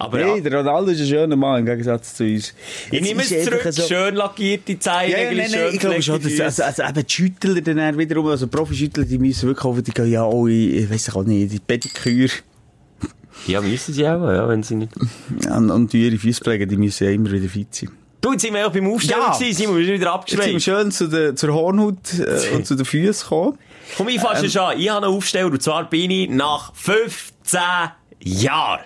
Aber 0.00 0.18
Hey, 0.18 0.36
ja, 0.36 0.40
der 0.40 0.58
Ronaldo 0.60 0.92
ist 0.92 1.00
ein 1.00 1.06
schöner 1.08 1.34
Mann 1.36 1.60
im 1.60 1.66
Gegensatz 1.66 2.14
zu 2.14 2.24
uns. 2.24 2.54
ich 2.90 3.00
nehme 3.00 3.20
es 3.22 3.28
zurück, 3.44 3.66
so- 3.70 3.82
schön 3.82 4.14
lackierte 4.14 4.78
Zähne, 4.78 5.34
Ja, 5.34 5.48
schön 5.48 5.74
ich 5.74 5.80
glaube 5.80 6.00
schon, 6.02 6.22
dass, 6.22 6.40
also, 6.60 6.62
also 6.62 6.82
eben 6.84 7.06
die 7.06 7.12
Schüttler 7.12 7.60
dann 7.60 7.98
wiederum, 7.98 8.26
also 8.28 8.46
Profi-Schüttler, 8.46 9.04
die 9.04 9.18
müssen 9.18 9.48
wirklich 9.48 9.64
auch, 9.64 9.78
die 9.80 9.90
gehen 9.90 10.10
ja 10.12 10.22
auch 10.22 10.46
in, 10.46 10.78
ich 10.84 10.90
weiss 10.90 11.14
auch 11.14 11.24
nicht, 11.24 11.52
die 11.52 11.58
Pediküre 11.58 12.30
Ja, 13.46 13.60
müssen 13.60 13.94
sie 13.94 14.06
auch, 14.06 14.28
ja, 14.30 14.48
wenn 14.48 14.62
sie 14.62 14.74
nicht... 14.74 14.92
und, 15.50 15.70
und 15.70 15.92
die 15.92 16.06
ihre 16.06 16.18
Füße 16.18 16.42
pflegen, 16.42 16.68
die 16.68 16.76
müssen 16.76 17.04
ja 17.04 17.10
immer 17.10 17.30
wieder 17.30 17.48
fit 17.48 17.74
sein. 17.74 17.90
Du, 18.20 18.32
jetzt 18.32 18.42
sind 18.42 18.52
wir 18.52 18.66
auch 18.66 18.72
beim 18.72 18.90
Aufstellen 18.92 19.22
Ja. 19.24 19.32
gewesen, 19.32 19.56
Simon, 19.56 19.76
wir 19.78 19.84
sind 19.86 20.00
wieder 20.00 20.20
Jetzt 20.26 20.42
sind 20.42 20.52
wir 20.52 20.60
schön 20.60 20.90
zu 20.90 21.06
der, 21.08 21.36
zur 21.36 21.54
Hornhaut 21.54 21.96
äh, 22.18 22.54
und 22.54 22.66
zu 22.66 22.74
den 22.74 22.84
Füßen 22.84 23.22
gekommen. 23.22 23.58
Komm, 23.96 24.08
ich 24.08 24.20
fasse 24.20 24.50
schon 24.50 24.62
an. 24.62 24.78
Ich 24.78 24.88
habe 24.90 25.06
einen 25.06 25.14
Aufsteller, 25.14 25.46
und 25.46 25.62
zwar 25.62 25.88
bin 25.88 26.10
ich 26.10 26.28
nach 26.28 26.74
15 26.74 27.60
Jahren. 28.20 28.80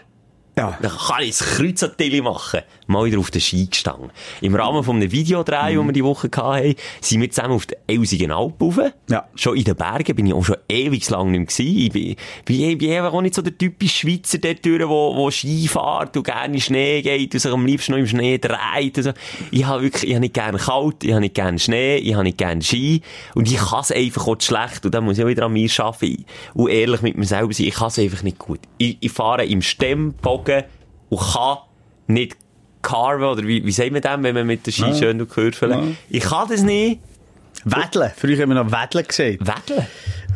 Ja. 0.56 0.78
Dann 0.82 0.90
kann 0.92 1.22
ich 1.22 1.38
das 1.38 1.56
Kreuzateli 1.56 2.20
machen. 2.20 2.60
Mal 2.86 3.06
wieder 3.06 3.18
auf 3.18 3.30
den 3.30 3.40
Ski 3.40 3.66
gestanden. 3.66 4.10
Im 4.40 4.54
Rahmen 4.54 4.82
von 4.82 4.96
einem 4.96 5.10
Videodreh, 5.10 5.74
den 5.74 5.86
wir 5.86 5.92
die 5.92 6.04
Woche 6.04 6.28
hatten, 6.36 6.74
sind 7.00 7.20
wir 7.20 7.30
zusammen 7.30 7.54
auf 7.54 7.66
den 7.66 7.78
Elsigen 7.86 8.32
Alpen 8.32 8.70
rauf. 8.70 8.92
Ja. 9.08 9.28
Schon 9.34 9.56
in 9.56 9.64
den 9.64 9.76
Bergen 9.76 10.16
bin 10.16 10.26
ich 10.26 10.34
auch 10.34 10.44
schon 10.44 10.56
ewig 10.68 11.08
lang 11.10 11.30
nicht 11.30 11.38
mehr 11.38 11.46
gewesen. 11.46 11.78
Ich 11.78 11.92
bin, 11.92 12.16
bin, 12.44 12.78
bin 12.78 12.92
einfach 12.92 13.12
auch 13.12 13.22
nicht 13.22 13.34
so 13.34 13.42
der 13.42 13.56
typische 13.56 13.98
Schweizer 13.98 14.38
dort 14.38 14.64
durch, 14.64 14.88
wo, 14.88 15.16
wo 15.16 15.30
Ski 15.30 15.68
fährt 15.68 16.16
und 16.16 16.24
gerne 16.24 16.54
in 16.54 16.60
Schnee 16.60 17.02
geht 17.02 17.34
und 17.34 17.40
sich 17.40 17.52
am 17.52 17.66
liebsten 17.66 17.92
noch 17.92 17.98
im 17.98 18.06
Schnee 18.06 18.38
dreht. 18.38 18.98
Und 18.98 19.04
so. 19.04 19.12
Ich 19.50 19.64
habe 19.64 19.82
wirklich, 19.82 20.04
ich 20.04 20.14
habe 20.14 20.20
nicht 20.20 20.34
gerne 20.34 20.58
kalt, 20.58 21.04
ich 21.04 21.10
habe 21.10 21.20
nicht 21.20 21.34
gerne 21.34 21.58
Schnee, 21.58 21.96
ich 21.96 22.14
habe 22.14 22.24
nicht 22.24 22.38
gerne 22.38 22.62
Ski. 22.62 23.02
Und 23.34 23.50
ich 23.50 23.58
kann 23.58 23.80
es 23.80 23.92
einfach 23.92 24.26
auch 24.26 24.40
schlecht. 24.40 24.84
Und 24.84 24.94
da 24.94 25.00
muss 25.00 25.18
ich 25.18 25.24
auch 25.24 25.28
wieder 25.28 25.46
an 25.46 25.52
mir 25.52 25.70
arbeiten 25.78 26.24
und 26.54 26.70
ehrlich 26.70 27.02
mit 27.02 27.16
mir 27.16 27.26
selber 27.26 27.52
sein. 27.52 27.66
Ich 27.66 27.74
kann 27.74 27.88
es 27.88 27.98
einfach 27.98 28.22
nicht 28.22 28.38
gut. 28.38 28.60
Ich, 28.78 28.98
ich 29.00 29.12
fahre 29.12 29.44
im 29.44 29.62
Stemmbogen 29.62 30.64
und 31.08 31.20
kann 31.20 31.58
nicht 32.06 32.36
carven, 32.82 33.24
oder 33.24 33.42
wie, 33.46 33.64
wie 33.64 33.72
sagt 33.72 33.92
man 33.92 34.02
das, 34.02 34.22
wenn 34.22 34.34
man 34.34 34.46
mit 34.46 34.66
der 34.66 34.72
Ski 34.72 34.94
schön 34.94 35.26
Kurven? 35.28 35.96
Ich 36.10 36.24
kann 36.24 36.48
das 36.48 36.62
nicht. 36.62 37.00
Wedeln. 37.64 38.10
Früher 38.16 38.42
haben 38.42 38.48
wir 38.48 38.64
noch 38.64 38.72
Wedeln 38.72 39.06
gesagt. 39.06 39.40
Wedeln. 39.40 39.86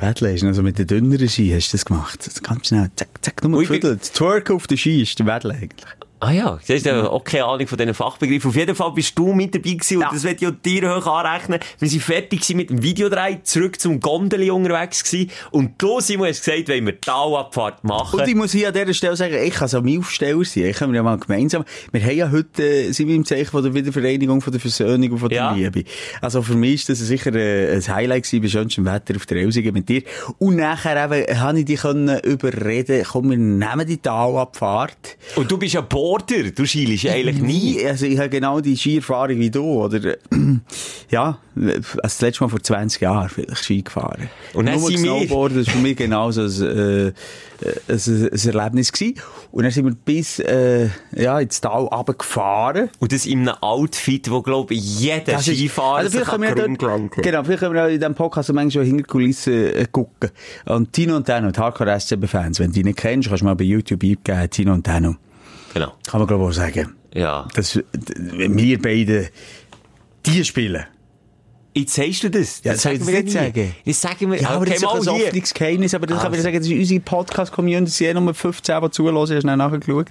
Wedeln 0.00 0.34
ist 0.34 0.42
noch 0.42 0.52
so 0.52 0.62
mit 0.62 0.78
den 0.78 0.86
dünneren 0.86 1.28
Ski, 1.28 1.52
hast 1.54 1.72
du 1.72 1.76
das 1.76 1.84
gemacht? 1.84 2.26
Das 2.26 2.42
ganz 2.42 2.68
schnell, 2.68 2.90
zack, 2.94 3.08
zack, 3.20 3.44
nur 3.44 3.60
gefüdelt. 3.60 4.02
Twerk 4.14 4.50
auf 4.50 4.66
den 4.66 4.78
Ski 4.78 5.02
ist 5.02 5.18
der 5.18 5.26
Wedeln 5.26 5.56
eigentlich. 5.56 5.86
Ah 6.18 6.30
ja, 6.32 6.58
du 6.66 6.74
hast 6.74 6.86
ja 6.86 7.06
auch 7.08 7.24
keine 7.24 7.44
Ahnung 7.44 7.66
von 7.66 7.76
diesen 7.76 7.92
Fachbegriffen. 7.92 8.48
Auf 8.48 8.56
jeden 8.56 8.74
Fall 8.74 8.90
bist 8.92 9.18
du 9.18 9.34
mit 9.34 9.54
dabei 9.54 9.72
gewesen 9.72 10.00
Ja. 10.00 10.08
und 10.08 10.16
das 10.16 10.24
wird 10.24 10.40
ja 10.40 10.50
dir 10.50 10.96
hoch 10.96 11.06
anrechnen. 11.06 11.60
Wir 11.78 11.88
sind 11.90 12.02
fertig 12.02 12.48
mit 12.54 12.70
dem 12.70 12.82
Videodreh, 12.82 13.36
zurück 13.42 13.78
zum 13.78 14.00
Gondeli 14.00 14.50
unterwegs 14.50 15.04
gewesen 15.04 15.30
und 15.50 15.72
du, 15.76 16.00
Simon, 16.00 16.28
hast 16.28 16.42
gesagt, 16.42 16.70
wollen 16.70 16.86
wir 16.86 16.98
Talabfahrt 16.98 17.84
machen. 17.84 18.18
Und 18.18 18.26
ich 18.28 18.34
muss 18.34 18.52
hier 18.52 18.68
an 18.68 18.74
dieser 18.74 18.94
Stelle 18.94 19.14
sagen, 19.16 19.34
ich 19.44 19.52
kann 19.52 19.68
so 19.68 19.82
mein 19.82 19.98
Aufsteller 19.98 20.42
sein. 20.44 20.64
Ich 20.64 20.76
kann 20.78 20.94
ja 20.94 21.02
mal 21.02 21.18
gemeinsam, 21.18 21.64
wir 21.92 22.00
haben 22.02 22.16
ja 22.16 22.30
heute, 22.30 22.62
äh, 22.66 22.92
sind 22.92 23.08
wir 23.08 23.14
im 23.14 23.26
Zeichen 23.26 23.50
von 23.50 23.62
der 23.62 23.74
Wiedervereinigung, 23.74 24.40
von 24.40 24.52
der 24.52 24.60
Versöhnung 24.60 25.10
und 25.12 25.18
von 25.18 25.28
der 25.28 25.36
Ja. 25.38 25.52
Liebe. 25.52 25.84
Also 26.22 26.40
für 26.40 26.54
mich 26.54 26.74
ist 26.76 26.88
das 26.88 26.98
sicher 27.00 27.34
äh, 27.34 27.74
ein 27.74 27.86
Highlight 27.94 28.22
gewesen, 28.22 28.42
bei 28.42 28.48
schönstem 28.48 28.86
Wetter 28.86 29.16
auf 29.16 29.26
der 29.26 29.36
Elsigen 29.36 29.74
mit 29.74 29.86
dir. 29.90 30.02
Und 30.38 30.56
nachher 30.56 30.96
eben, 31.12 31.38
habe 31.40 31.58
ich 31.58 31.66
dich 31.66 31.80
können 31.82 32.18
überreden, 32.20 33.04
komm, 33.06 33.28
wir 33.30 33.36
nehmen 33.36 33.86
die 33.86 33.98
Talabfahrt. 33.98 35.18
Und 35.36 35.50
du 35.50 35.58
bist 35.58 35.74
ja 35.74 35.82
Border, 36.06 36.50
du 36.54 36.64
schielst 36.66 37.06
eigentlich 37.08 37.40
nie. 37.40 37.84
Also 37.84 38.06
ich 38.06 38.16
habe 38.18 38.28
genau 38.28 38.60
die 38.60 38.76
Skierfahrung 38.76 39.40
wie 39.40 39.50
du, 39.50 39.64
oder? 39.64 40.16
Ja, 41.08 41.38
also 41.54 41.80
das 42.02 42.20
letzte 42.20 42.42
Mal 42.44 42.50
vor 42.50 42.60
20 42.60 43.00
Jahren 43.00 43.28
vielleicht 43.28 43.64
Ski 43.64 43.82
gefahren. 43.82 44.28
Und 44.54 44.66
dann 44.66 44.80
Nur 44.80 44.88
sind 44.88 44.98
Snowboarden, 44.98 45.58
das 45.58 45.66
war 45.68 45.74
für 45.74 45.80
mich 45.80 45.96
genauso 45.96 46.42
ein, 46.42 46.62
äh, 46.62 47.12
ein, 47.88 48.30
ein 48.32 48.54
Erlebnis 48.54 48.90
gewesen. 48.92 49.14
Und 49.52 49.62
dann 49.62 49.70
sind 49.72 49.84
wir 49.86 49.94
bis, 49.94 50.40
äh, 50.40 50.88
ja, 51.14 51.38
ins 51.38 51.60
Tal 51.60 51.84
runtergefahren. 51.84 52.90
Und 52.98 53.12
das 53.12 53.24
in 53.24 53.48
einem 53.48 53.56
Outfit, 53.62 54.28
wo, 54.30 54.42
glaube 54.42 54.74
ich, 54.74 55.00
jeder 55.00 55.20
Das 55.34 55.46
ist- 55.46 55.56
Skifahrer 55.58 55.98
also 55.98 56.08
sich 56.18 56.26
vielleicht 56.26 56.30
können 56.56 56.56
wir 56.56 56.76
kann 56.76 57.08
dort, 57.10 57.22
genau, 57.24 57.44
vielleicht 57.44 57.60
können 57.60 57.74
wir 57.74 57.88
in 57.88 58.00
diesem 58.00 58.14
Podcast 58.16 58.52
manchmal 58.52 58.70
schon 58.72 58.84
hinter 58.84 59.02
die 59.04 59.08
Kulissen 59.08 59.52
äh, 59.54 59.86
gucken. 59.90 60.30
Und 60.64 60.92
Tino 60.92 61.14
und 61.16 61.28
Dano, 61.28 61.52
die 61.52 61.60
Hardcore 61.60 61.98
SCB-Fans, 62.00 62.58
wenn 62.58 62.68
du 62.68 62.72
die 62.74 62.84
nicht 62.84 62.98
kennst, 62.98 63.28
kannst 63.28 63.42
du 63.42 63.44
mal 63.46 63.54
bei 63.54 63.64
YouTube 63.64 64.02
eingeben, 64.02 64.50
Tino 64.50 64.72
und 64.72 64.86
Dano. 64.86 65.14
Genau. 65.76 65.92
Kann 66.06 66.20
man 66.20 66.26
glaube 66.26 66.44
ich 66.44 66.48
auch 66.48 66.52
sagen. 66.54 66.94
Ja. 67.12 67.46
Dass 67.54 67.78
wir 67.92 68.80
beide 68.80 69.28
die 70.24 70.42
spielen. 70.42 70.84
Jetzt 71.74 71.94
sagst 71.94 72.22
du 72.22 72.30
das. 72.30 72.62
Ja, 72.64 72.72
das 72.72 72.82
das 72.84 73.06
wir 73.06 73.12
nicht 73.12 73.24
nie. 73.24 73.30
sagen? 73.30 73.74
Das 73.84 74.00
sagen 74.00 74.32
wir. 74.32 74.40
Ja, 74.40 74.48
aber 74.48 74.62
okay, 74.62 74.70
das 74.70 74.76
ist 74.78 74.82
mal 74.82 75.00
ein 75.02 75.08
offenes 75.08 75.52
Geheimnis, 75.52 75.92
aber 75.94 76.06
das 76.06 76.16
kann 76.16 76.30
man 76.30 76.32
Also. 76.38 76.44
sagen, 76.44 76.58
das 76.58 76.66
ist 76.66 76.72
unsere 76.72 77.00
Podcast-Community, 77.00 78.06
eh 78.06 78.14
nur 78.14 78.32
15, 78.32 78.80
die 78.82 78.90
zuhören, 78.90 79.18
hast 79.18 79.28
du 79.32 79.40
schnell 79.42 79.56
nachgeschaut. 79.58 80.06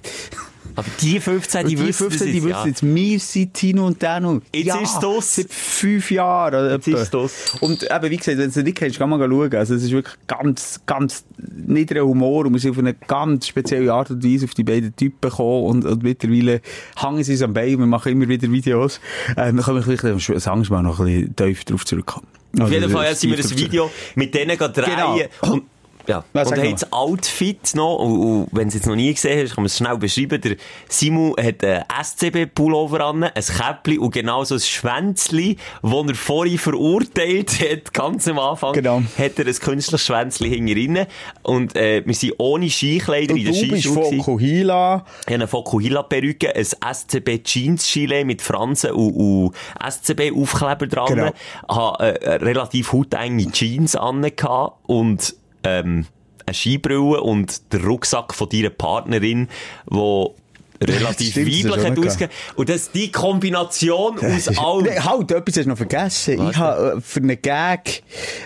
Aber 0.74 0.88
die 1.00 1.20
15, 1.20 1.62
Und 1.62 1.70
die, 1.70 1.76
die 1.76 1.86
wissen 1.86 2.10
15, 2.10 2.18
das 2.18 2.26
die 2.26 2.32
jetzt, 2.34 2.44
wissen 2.44 2.68
jetzt, 2.68 2.82
wir 2.82 3.20
sind 3.20 3.54
Tino 3.54 3.86
und 3.86 4.02
Dano. 4.02 4.40
Jetzt 4.54 4.66
ja, 4.66 4.76
ist 4.80 4.94
es 4.94 4.98
das. 5.00 5.34
Seit 5.36 5.52
fünf 5.52 6.10
Jahren. 6.10 6.54
Oder 6.54 6.72
Jetzt 6.72 6.88
etwa. 6.88 6.98
ist 6.98 7.04
es 7.04 7.10
das. 7.10 7.60
Und 7.60 7.82
eben, 7.82 8.10
wie 8.10 8.16
gesagt, 8.16 8.38
wenn 8.38 8.50
du 8.50 8.58
es 8.58 8.64
nicht 8.64 8.76
kennst, 8.76 8.98
kann 8.98 9.08
man 9.10 9.20
schauen. 9.20 9.54
Also, 9.54 9.74
es 9.74 9.82
ist 9.82 9.92
wirklich 9.92 10.14
ganz, 10.26 10.80
ganz 10.86 11.24
niedriger 11.38 12.04
Humor 12.04 12.46
und 12.46 12.52
wir 12.52 12.60
sind 12.60 12.72
auf 12.72 12.78
eine 12.78 12.94
ganz 12.94 13.46
spezielle 13.46 13.92
Art 13.92 14.10
und 14.10 14.24
Weise 14.24 14.44
auf 14.46 14.54
die 14.54 14.64
beiden 14.64 14.94
Typen 14.96 15.20
gekommen 15.20 15.64
und, 15.66 15.84
und 15.84 16.02
mittlerweile 16.02 16.60
hängen 16.96 17.24
sie 17.24 17.32
uns 17.32 17.42
am 17.42 17.52
Bein 17.54 17.74
und 17.74 17.80
wir 17.80 17.86
machen 17.86 18.12
immer 18.12 18.28
wieder 18.28 18.50
Videos. 18.50 19.00
Ähm, 19.36 19.56
da 19.56 19.62
können 19.62 19.76
wir 19.78 19.82
vielleicht 19.82 20.04
am 20.04 20.16
nächste 20.58 20.72
Mal 20.72 20.82
noch 20.82 21.00
ein 21.00 21.06
bisschen 21.06 21.36
tiefer 21.36 21.64
drauf 21.64 21.84
zurückkommen. 21.84 22.26
Auf 22.58 22.70
jeden 22.70 22.90
Fall 22.90 23.04
ja, 23.04 23.14
sind 23.14 23.30
wir 23.30 23.36
das 23.36 23.48
Tiefer- 23.48 23.60
Video 23.66 23.90
mit 24.14 24.34
denen 24.34 24.56
gehen 24.56 24.72
drehen. 24.72 24.86
Genau. 24.86 25.18
Und 25.52 25.64
Ja, 26.06 26.24
Ja, 26.34 26.42
und 26.42 26.52
er 26.58 26.64
hat 26.68 26.82
das 26.82 26.92
Outfit 26.92 27.74
noch, 27.74 27.96
und, 27.96 28.18
und 28.18 28.48
wenn 28.52 28.64
du 28.64 28.68
es 28.68 28.74
jetzt 28.74 28.86
noch 28.86 28.94
nie 28.96 29.12
gesehen 29.12 29.42
hast, 29.42 29.54
kann 29.54 29.62
man 29.62 29.66
es 29.66 29.76
schnell 29.76 29.96
beschreiben. 29.98 30.40
Der 30.40 30.56
Simon 30.88 31.34
hat 31.38 31.64
einen 31.64 31.84
SCB-Pullover 32.02 33.00
an, 33.06 33.24
ein 33.24 33.32
Käppli 33.34 33.98
und 33.98 34.12
genau 34.12 34.44
so 34.44 34.54
ein 34.54 34.60
Schwänzli, 34.60 35.56
das 35.82 35.92
er 35.92 36.14
vorhin 36.14 36.58
verurteilt 36.58 37.60
hat, 37.60 37.92
ganz 37.94 38.28
am 38.28 38.38
Anfang, 38.38 38.72
Genau. 38.74 39.02
hat 39.18 39.38
er 39.38 39.46
ein 39.46 39.54
künstliches 39.54 40.04
Schwänzli 40.06 40.50
hinten 40.50 41.06
Und 41.42 41.76
äh, 41.76 42.02
wir 42.06 42.14
sind 42.14 42.34
ohne 42.38 42.68
Skikleider 42.70 43.34
Und 43.34 43.40
in 43.40 43.44
der 43.46 43.52
du 43.54 43.68
bist 43.68 43.82
Skischule. 43.84 44.16
Fokuhila. 44.18 45.04
Ich 45.20 45.26
habe 45.26 45.34
eine 45.34 45.48
Fokuhila-Perücke, 45.48 46.54
ein 46.54 46.64
SCB-Jeans-Gilet 46.64 48.24
mit 48.24 48.42
Fransen 48.42 48.92
und, 48.92 49.12
und 49.14 49.54
SCB-Aufkleber 49.88 50.86
dran. 50.86 51.06
Genau. 51.08 51.30
Habe 51.68 52.22
äh, 52.22 52.34
relativ 52.36 52.92
hautenge 52.92 53.50
Jeans 53.50 53.96
angehabt 53.96 54.78
und 54.86 55.34
ähm, 55.66 56.06
eine 56.46 56.54
Skibrille 56.54 57.20
und 57.20 57.72
der 57.72 57.84
Rucksack 57.84 58.32
von 58.32 58.48
deiner 58.48 58.70
Partnerin, 58.70 59.48
wo 59.86 60.36
relativ 60.82 61.30
Stimmt, 61.30 61.46
weiblich 61.46 61.84
hat 61.86 61.96
noch 61.96 62.06
ausgesehen. 62.06 62.30
Und 62.56 62.68
das 62.68 62.90
die 62.90 63.10
Kombination 63.10 64.18
aus 64.18 64.48
allem. 64.58 64.84
Nee, 64.84 65.00
halt, 65.00 65.30
etwas 65.30 65.56
hast 65.56 65.64
du 65.64 65.68
noch 65.68 65.76
vergessen. 65.76 66.38
Was 66.38 66.50
Ich 66.50 66.56
habe 66.56 66.96
äh, 66.96 67.00
für 67.00 67.20
einen 67.20 67.40
Gag, 67.40 68.02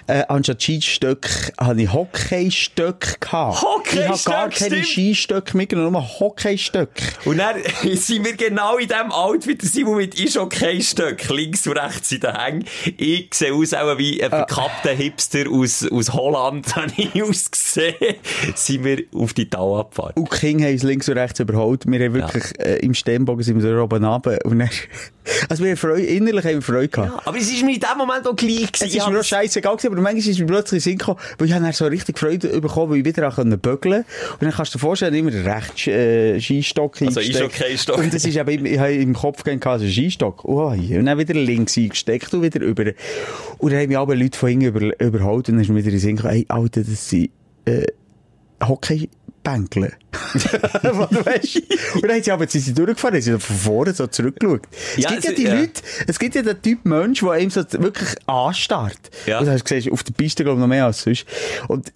äh, 0.06 0.24
anstatt 0.28 0.62
Skistöck, 0.62 1.52
habe 1.58 1.82
ich 1.82 1.92
Hockeystöcke 1.92 3.16
gehabt. 3.20 3.64
Ich 3.92 4.08
habe 4.08 4.20
gar 4.24 4.48
keine 4.48 4.84
stimmt. 4.84 4.86
Skistöcke 4.86 5.56
mitgenommen, 5.56 5.92
nur 5.92 6.20
Hockeystöcke. 6.20 7.02
Und 7.24 7.38
dann 7.38 7.56
sind 7.94 8.24
wir 8.24 8.36
genau 8.36 8.76
in 8.78 8.88
dem 8.88 9.10
Outfit, 9.10 9.62
Simon 9.62 9.96
mit 9.96 10.18
Eishockey-Stück, 10.18 11.28
links 11.30 11.66
und 11.66 11.78
rechts 11.78 12.12
in 12.12 12.20
den 12.20 12.34
Hängen. 12.34 12.64
Ich 12.96 13.34
sehe 13.34 13.54
aus 13.54 13.74
auch 13.74 13.98
wie 13.98 14.22
ein 14.22 14.30
verkappter 14.30 14.92
Hipster 14.92 15.44
aus, 15.50 15.86
aus 15.90 16.12
Holland, 16.12 16.74
habe 16.76 16.92
ich 16.96 17.22
ausgesehen. 17.22 17.94
sind 18.54 18.84
wir 18.84 19.04
auf 19.14 19.32
die 19.32 19.48
Tau 19.48 19.78
abgefahren. 19.78 20.14
Und 20.16 20.30
Kinder 20.30 20.66
haben 20.66 20.72
uns 20.72 20.82
links 20.82 21.08
und 21.08 21.18
rechts 21.18 21.40
überholt. 21.40 21.84
Wir 21.86 22.04
haben 22.04 22.19
wirklich, 22.26 22.60
äh, 22.60 22.76
im 22.84 22.94
Sternbogen 22.94 23.42
sind 23.42 23.62
wir 23.62 23.70
da 23.74 23.80
oben 23.82 24.04
runter. 24.04 24.38
Und 24.44 24.58
dann, 24.58 24.70
also 25.48 25.62
wir 25.64 25.70
haben 25.70 25.76
Freude, 25.76 26.02
innerlich 26.02 26.44
haben 26.44 26.54
wir 26.54 26.62
Freude 26.62 26.88
gehabt. 26.88 27.26
Aber 27.26 27.36
es 27.38 27.50
ist 27.52 27.62
mir 27.64 27.74
in 27.74 27.80
dem 27.80 27.98
Moment 27.98 28.26
auch 28.26 28.36
gleich 28.36 28.72
gewesen. 28.72 28.86
Es 28.88 28.94
ist 28.94 29.08
mir 29.08 29.20
auch 29.20 29.24
scheißegal 29.24 29.76
gewesen, 29.76 29.92
aber 29.92 30.02
manchmal 30.02 30.28
ist 30.30 30.38
mir 30.38 30.46
plötzlich 30.46 30.82
Sinn 30.84 30.98
gekommen, 30.98 31.18
weil 31.38 31.46
ich 31.48 31.52
habe 31.54 31.64
dann 31.64 31.72
so 31.72 31.86
richtig 31.86 32.18
Freude 32.18 32.60
bekommen, 32.60 32.92
weil 32.92 32.98
ich 32.98 33.04
wieder 33.04 33.28
auch 33.28 33.34
können 33.36 33.58
bögeln 33.58 34.04
Und 34.32 34.42
dann 34.42 34.50
kannst 34.52 34.74
du 34.74 34.78
dir 34.78 34.80
vorstellen, 34.82 35.14
immer 35.14 35.30
den 35.30 35.46
rechten 35.46 35.90
äh, 35.90 36.40
Skistock 36.40 37.00
Also 37.02 37.20
eingesteckt. 37.20 37.54
Eishockey-Stock. 37.62 37.98
Und 37.98 38.14
das 38.14 38.24
ist 38.24 38.36
eben, 38.36 38.50
im- 38.50 38.66
ich 38.66 38.78
habe 38.78 38.92
im 38.92 39.14
Kopf 39.14 39.42
gehabt, 39.44 39.66
also 39.66 39.86
Skistock. 39.86 40.44
Oh, 40.44 40.72
hier. 40.72 40.98
und 40.98 41.06
dann 41.06 41.18
wieder 41.18 41.34
links 41.34 41.76
eingesteckt 41.76 42.32
und 42.34 42.42
wieder 42.42 42.60
über. 42.60 42.84
Und 43.58 43.72
dann 43.72 43.80
haben 43.80 43.88
mich 43.88 43.98
alle 43.98 44.14
Leute 44.14 44.38
von 44.38 44.48
hinten 44.48 44.66
über, 44.66 45.00
überholt 45.04 45.48
und 45.48 45.54
dann 45.56 45.62
ist 45.62 45.68
mir 45.70 45.76
wieder 45.84 45.92
in 45.92 45.98
Sinn 45.98 46.16
gekommen, 46.16 46.34
ey, 46.34 46.46
Alter, 46.48 46.82
das 46.82 47.08
sind, 47.08 47.30
äh, 47.66 47.84
Hockeybänkle. 48.62 49.08
du 50.82 51.24
weißt. 51.24 51.62
Und 51.94 52.02
dann 52.02 52.10
haben 52.12 52.22
sie 52.22 52.30
aber, 52.32 52.46
sie 52.46 52.58
sind 52.58 52.78
durchgefahren, 52.78 53.14
haben 53.14 53.22
sie 53.22 53.38
von 53.38 53.56
vorne 53.56 53.94
so 53.94 54.06
zurückgeschaut. 54.06 54.62
Es 54.96 55.04
Ja, 55.04 55.10
gibt 55.10 55.24
ja 55.24 55.32
die 55.32 55.42
ja. 55.44 55.54
Leute, 55.54 55.82
es 56.06 56.18
gibt 56.18 56.34
ja 56.34 56.42
den 56.42 56.60
Typ 56.60 56.84
Mensch, 56.84 57.20
der 57.20 57.30
einem 57.30 57.50
so 57.50 57.62
wirklich 57.72 58.10
anstarrt. 58.26 58.98
Ja. 59.26 59.38
Und 59.38 59.46
das 59.46 59.54
hast 59.54 59.70
du 59.70 59.74
gesehen, 59.74 59.92
auf 59.92 60.02
der 60.02 60.12
Piste, 60.12 60.44
glaube 60.44 60.58
ich, 60.58 60.60
noch 60.60 60.68
mehr 60.68 60.86
als 60.86 61.02
sonst. 61.02 61.24
Und 61.68 61.92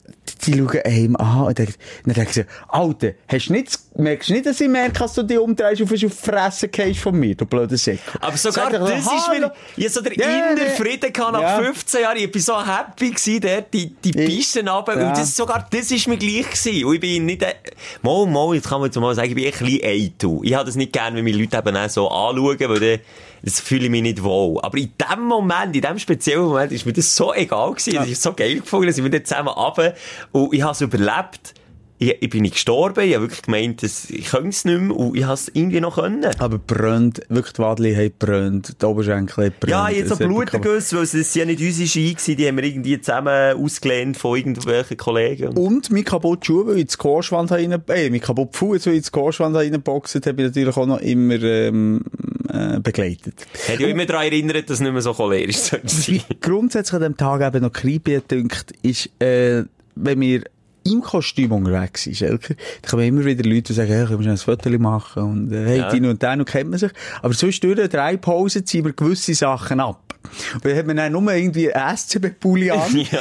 die 0.46 0.58
schauen 0.58 0.80
einem 0.84 1.16
an 1.16 1.46
und 1.46 1.58
denken, 1.58 1.74
dann 2.04 2.14
denken 2.14 2.32
sie, 2.32 2.44
Alter, 2.68 3.12
hast 3.28 3.48
du 3.48 3.52
nicht, 3.52 3.78
merkst 3.96 4.28
du 4.28 4.32
nicht, 4.34 4.46
dass 4.46 4.60
ich 4.60 4.68
merke, 4.68 4.98
dass 4.98 5.14
du 5.14 5.22
dich 5.22 5.38
umdrehst 5.38 5.80
und 5.80 5.92
auf 5.92 5.98
die 5.98 6.08
Fresse 6.08 6.68
gehst 6.68 7.00
von 7.00 7.18
mir, 7.18 7.34
du 7.34 7.46
blöder 7.46 7.76
Säck. 7.76 8.00
Aber 8.20 8.36
sogar 8.36 8.70
das 8.70 9.04
so, 9.04 9.10
ist 9.10 9.28
mir, 9.28 9.46
hatte 9.46 9.88
so 9.90 10.00
Ja, 10.02 10.10
inneren 10.10 10.54
nee. 10.56 10.70
Frieden 10.76 11.12
gehabt 11.12 11.32
nach 11.32 11.40
Ja. 11.40 11.62
15 11.62 12.00
Jahren. 12.02 12.16
Ich 12.16 12.34
war 12.34 12.40
so 12.40 12.72
happy 12.72 13.10
gewesen, 13.10 13.40
dort, 13.40 13.72
die, 13.72 13.94
die 13.94 14.10
runter. 14.68 15.00
Ja. 15.00 15.08
Und 15.08 15.18
das, 15.18 15.36
sogar 15.36 15.66
das 15.70 15.90
ist 15.90 16.08
mir 16.08 16.16
gleich 16.16 16.50
gewesen. 16.50 16.84
Und 16.84 16.94
ich 16.94 17.00
bin 17.00 17.26
nicht, 17.26 17.42
äh, 17.42 17.54
mal, 18.02 18.26
mal, 18.26 18.54
jetzt 18.54 18.68
kann 18.68 18.80
man 18.80 18.88
jetzt 18.88 18.98
mal 18.98 19.14
sagen, 19.14 19.28
ich 19.28 19.34
bin 19.34 19.44
ein 19.44 19.50
bisschen 19.52 19.80
eitel. 19.84 20.38
Ich 20.42 20.54
habe 20.54 20.64
das 20.66 20.76
nicht 20.76 20.92
gern, 20.92 21.14
wenn 21.14 21.24
mich 21.24 21.36
Leute 21.36 21.58
eben 21.58 21.76
auch 21.76 21.88
so 21.88 22.08
anschauen, 22.08 22.58
weil 22.60 22.80
dann, 22.80 22.98
das 23.44 23.60
fühle 23.60 23.84
ich 23.84 23.90
mich 23.90 24.02
nicht 24.02 24.22
wohl. 24.22 24.58
Aber 24.62 24.78
in 24.78 24.90
dem 24.98 25.22
Moment, 25.22 25.76
in 25.76 25.82
dem 25.82 25.98
speziellen 25.98 26.44
Moment, 26.44 26.72
ist 26.72 26.86
mir 26.86 26.94
das 26.94 27.14
so 27.14 27.34
egal 27.34 27.72
gewesen. 27.72 27.94
Das 27.94 28.08
ist 28.08 28.22
so 28.22 28.32
geil 28.32 28.60
gefunden, 28.60 28.86
dass 28.86 29.02
wir 29.02 29.10
dort 29.10 29.26
zusammen 29.26 29.48
runter 29.48 29.94
und 30.32 30.54
ich 30.54 30.62
habe 30.62 30.72
es 30.72 30.80
überlebt. 30.80 31.54
Ich, 31.96 32.16
ich 32.20 32.28
bin 32.28 32.42
nicht 32.42 32.54
gestorben, 32.54 33.04
ich 33.04 33.14
habe 33.14 33.24
wirklich 33.24 33.42
gemeint, 33.42 33.82
dass 33.84 34.10
ich 34.10 34.26
könnte 34.26 34.48
es 34.48 34.64
nicht 34.64 34.80
mehr 34.80 34.96
und 34.96 35.16
ich 35.16 35.24
habe 35.24 35.34
es 35.34 35.48
irgendwie 35.54 35.80
noch 35.80 35.94
können. 35.94 36.28
Aber 36.38 36.58
brennt, 36.58 37.20
wirklich 37.28 37.52
die 37.52 37.62
Wadli 37.62 37.94
haben 37.94 38.12
brennt, 38.18 38.82
die 38.82 38.86
Oberschenkel 38.86 39.44
haben 39.44 39.54
brennt. 39.60 39.70
Ja, 39.70 39.88
jetzt 39.88 40.08
so 40.08 40.16
Blutergüsse, 40.16 40.96
weil 40.96 41.04
es 41.04 41.12
sind 41.12 41.34
ja 41.34 41.44
nicht 41.44 41.60
unsere 41.60 41.86
Ski 41.86 42.14
gewesen, 42.14 42.36
die 42.36 42.48
haben 42.48 42.56
wir 42.56 42.64
irgendwie 42.64 43.00
zusammen 43.00 43.56
ausgelehnt 43.56 44.16
von 44.16 44.36
irgendwelchen 44.36 44.96
Kollegen. 44.96 45.56
Und 45.56 45.92
mein 45.92 46.04
kaputte 46.04 46.46
Schuhe, 46.46 46.66
weil 46.66 46.76
ich 46.76 46.82
ins 46.82 46.92
Squashwand 46.94 47.52
rein, 47.52 47.70
äh, 47.70 48.10
mein 48.10 48.20
kaputte 48.20 48.58
Fuß, 48.58 48.86
weil 48.86 48.94
ich 48.94 48.98
ins 48.98 49.06
Squashwand 49.06 49.54
reingeboxt 49.54 50.16
habe, 50.16 50.42
ich 50.42 50.48
natürlich 50.48 50.76
auch 50.76 50.86
noch 50.86 50.98
immer, 50.98 51.40
ähm, 51.42 52.02
äh, 52.48 52.80
begleitet. 52.80 53.46
Hat 53.68 53.80
ja 53.80 53.86
immer 53.86 54.06
daran 54.06 54.24
erinnert, 54.24 54.68
dass 54.70 54.76
es 54.76 54.80
nicht 54.80 54.92
mehr 54.92 55.02
so 55.02 55.12
cholerisch 55.12 55.56
sein. 55.84 56.20
grundsätzlich 56.40 56.94
an 56.94 57.02
dem 57.02 57.16
Tag 57.16 57.42
eben 57.42 57.62
noch 57.62 57.72
creepy 57.72 58.20
dünkt, 58.20 58.72
ist, 58.82 59.10
äh, 59.20 59.64
wenn 59.94 60.20
wir 60.20 60.42
im 60.84 61.00
Kostüm 61.02 61.52
unterwegs 61.52 62.04
sind, 62.04 62.16
Schelker, 62.16 62.54
dann 62.82 62.90
kommen 62.90 63.04
immer 63.04 63.24
wieder 63.24 63.42
Leute, 63.44 63.62
die 63.62 63.72
sagen, 63.72 63.88
hey, 63.92 64.04
können 64.06 64.18
wir 64.18 64.22
schnell 64.22 64.34
ein 64.34 64.38
Foto 64.38 64.70
machen 64.78 65.22
und, 65.22 65.52
äh, 65.52 65.64
hey, 65.66 65.78
Ja. 65.78 65.90
die 65.90 66.00
und 66.06 66.22
den, 66.22 66.40
und 66.40 66.44
kennt 66.46 66.70
man 66.70 66.78
sich. 66.78 66.92
Aber 67.22 67.34
sonst 67.34 67.62
durch 67.64 67.88
drei 67.88 68.16
Pausen 68.16 68.64
ziehen 68.66 68.84
wir 68.84 68.92
gewisse 68.92 69.34
Sachen 69.34 69.80
ab. 69.80 70.00
Und 70.54 70.64
dann 70.64 70.76
hat 70.76 70.86
man 70.86 70.96
dann 70.96 71.12
nur 71.12 71.30
irgendwie 71.32 71.72
einen 71.72 71.96
SCB-Pulli 71.96 72.70
an. 72.70 72.80
Ja. 73.12 73.20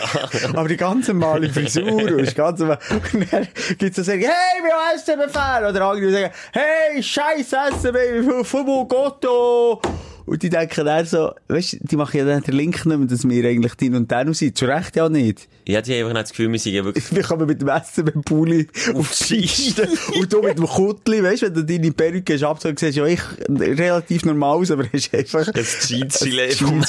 Aber 0.56 0.68
die 0.70 0.78
ganz 0.78 1.10
normale 1.10 1.50
Frisur 1.50 1.84
und 1.92 2.18
das 2.22 2.34
ganz 2.34 2.60
normal. 2.60 2.80
Und 3.14 3.32
dann 3.34 3.48
gibt's 3.78 3.98
so 3.98 4.04
sagen, 4.04 4.22
hey, 4.22 4.64
wir 4.64 4.74
haben 4.74 4.98
SCB-Fan. 4.98 5.66
Oder 5.66 5.86
andere, 5.86 6.12
sagen, 6.12 6.34
hey, 6.54 7.04
scheiß 7.04 7.50
SCB, 7.50 8.44
Fubu 8.46 8.86
Gotto. 8.88 9.82
Und 10.26 10.42
die 10.44 10.50
denken 10.50 10.86
dann 10.86 11.06
so, 11.06 11.34
weißt 11.48 11.74
du, 11.74 11.78
die 11.82 11.96
machen 11.96 12.18
ja 12.18 12.26
dann 12.26 12.42
den 12.42 12.56
Link 12.56 12.86
nicht 12.86 12.98
mehr, 12.98 13.08
dass 13.08 13.28
wir 13.28 13.46
eigentlich 13.46 13.76
die 13.76 13.90
und 13.90 14.10
den 14.10 14.34
sind. 14.34 14.58
Zu 14.58 14.66
Recht 14.66 14.96
ja 14.96 15.10
nicht. 15.10 15.48
Ich 15.66 15.76
hatte 15.76 15.94
einfach 15.94 16.14
nicht 16.14 16.24
das 16.24 16.30
Gefühl, 16.30 16.52
wir 16.52 16.60
sind 16.60 16.74
ja 16.74 16.84
wirklich... 16.84 17.04
Wir 17.14 17.24
kommen 17.24 17.48
mit 17.48 17.62
dem 17.62 17.70
SCB-Pulli 17.70 18.68
auf 18.96 19.12
die 19.28 19.42
Piste. 19.42 19.88
und 20.18 20.32
du 20.32 20.42
mit 20.42 20.58
dem 20.58 20.68
Kuttli, 20.68 21.24
weißt 21.24 21.44
du, 21.44 21.46
wenn 21.48 21.54
du 21.54 21.64
deine 21.64 21.92
Perücke 21.92 22.34
hast 22.34 22.44
abgezogen, 22.44 22.78
siehst 22.78 22.98
du 22.98 23.02
ja 23.02 23.08
ich 23.08 23.22
relativ 23.50 24.26
normal 24.26 24.58
aus, 24.58 24.72
aber 24.72 24.86
hast 24.92 25.14
einfach... 25.14 25.52
Das 25.52 25.88
Jeans-Gilet 25.88 26.56
vom 26.56 26.82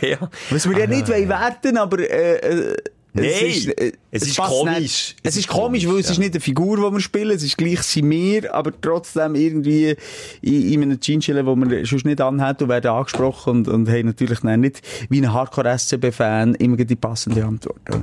ja. 0.00 0.30
Was 0.50 0.68
wir 0.68 0.78
ja 0.78 0.86
nicht 0.86 1.08
wollen 1.08 1.28
werten, 1.28 1.76
aber, 1.76 1.98
äh, 1.98 2.76
Nein, 3.14 3.24
äh, 3.26 3.92
es 4.10 4.26
ist 4.26 4.38
komisch. 4.38 4.78
Nicht. 4.78 5.16
Es 5.22 5.30
Es 5.30 5.36
ist 5.36 5.40
ist 5.40 5.48
komisch, 5.48 5.86
weil 5.86 5.98
es 5.98 6.06
ja. 6.06 6.12
ist 6.12 6.18
nicht 6.18 6.32
eine 6.32 6.40
Figur, 6.40 6.76
die 6.78 6.82
wir 6.94 7.00
spielen, 7.00 7.30
es 7.36 7.42
ist 7.42 7.58
gleich 7.58 7.82
sind 7.82 8.08
wir, 8.10 8.54
aber 8.54 8.72
trotzdem 8.80 9.34
irgendwie 9.34 9.94
in, 10.40 10.72
in 10.72 10.82
einem 10.82 10.98
Jeanschild, 11.00 11.44
wo 11.44 11.54
wir 11.54 11.84
sonst 11.84 12.06
nicht 12.06 12.20
anhat 12.22 12.62
und 12.62 12.70
werden 12.70 12.90
angesprochen 12.90 13.50
und, 13.50 13.68
und 13.68 13.88
haben 13.90 14.06
natürlich 14.06 14.40
dann 14.40 14.60
nicht 14.60 14.80
wie 15.10 15.20
ein 15.20 15.30
Hardcore-SCB-Fan 15.32 16.54
immer 16.54 16.76
die 16.78 16.96
passende 16.96 17.44
Antwort. 17.44 17.80
oder? 17.88 18.02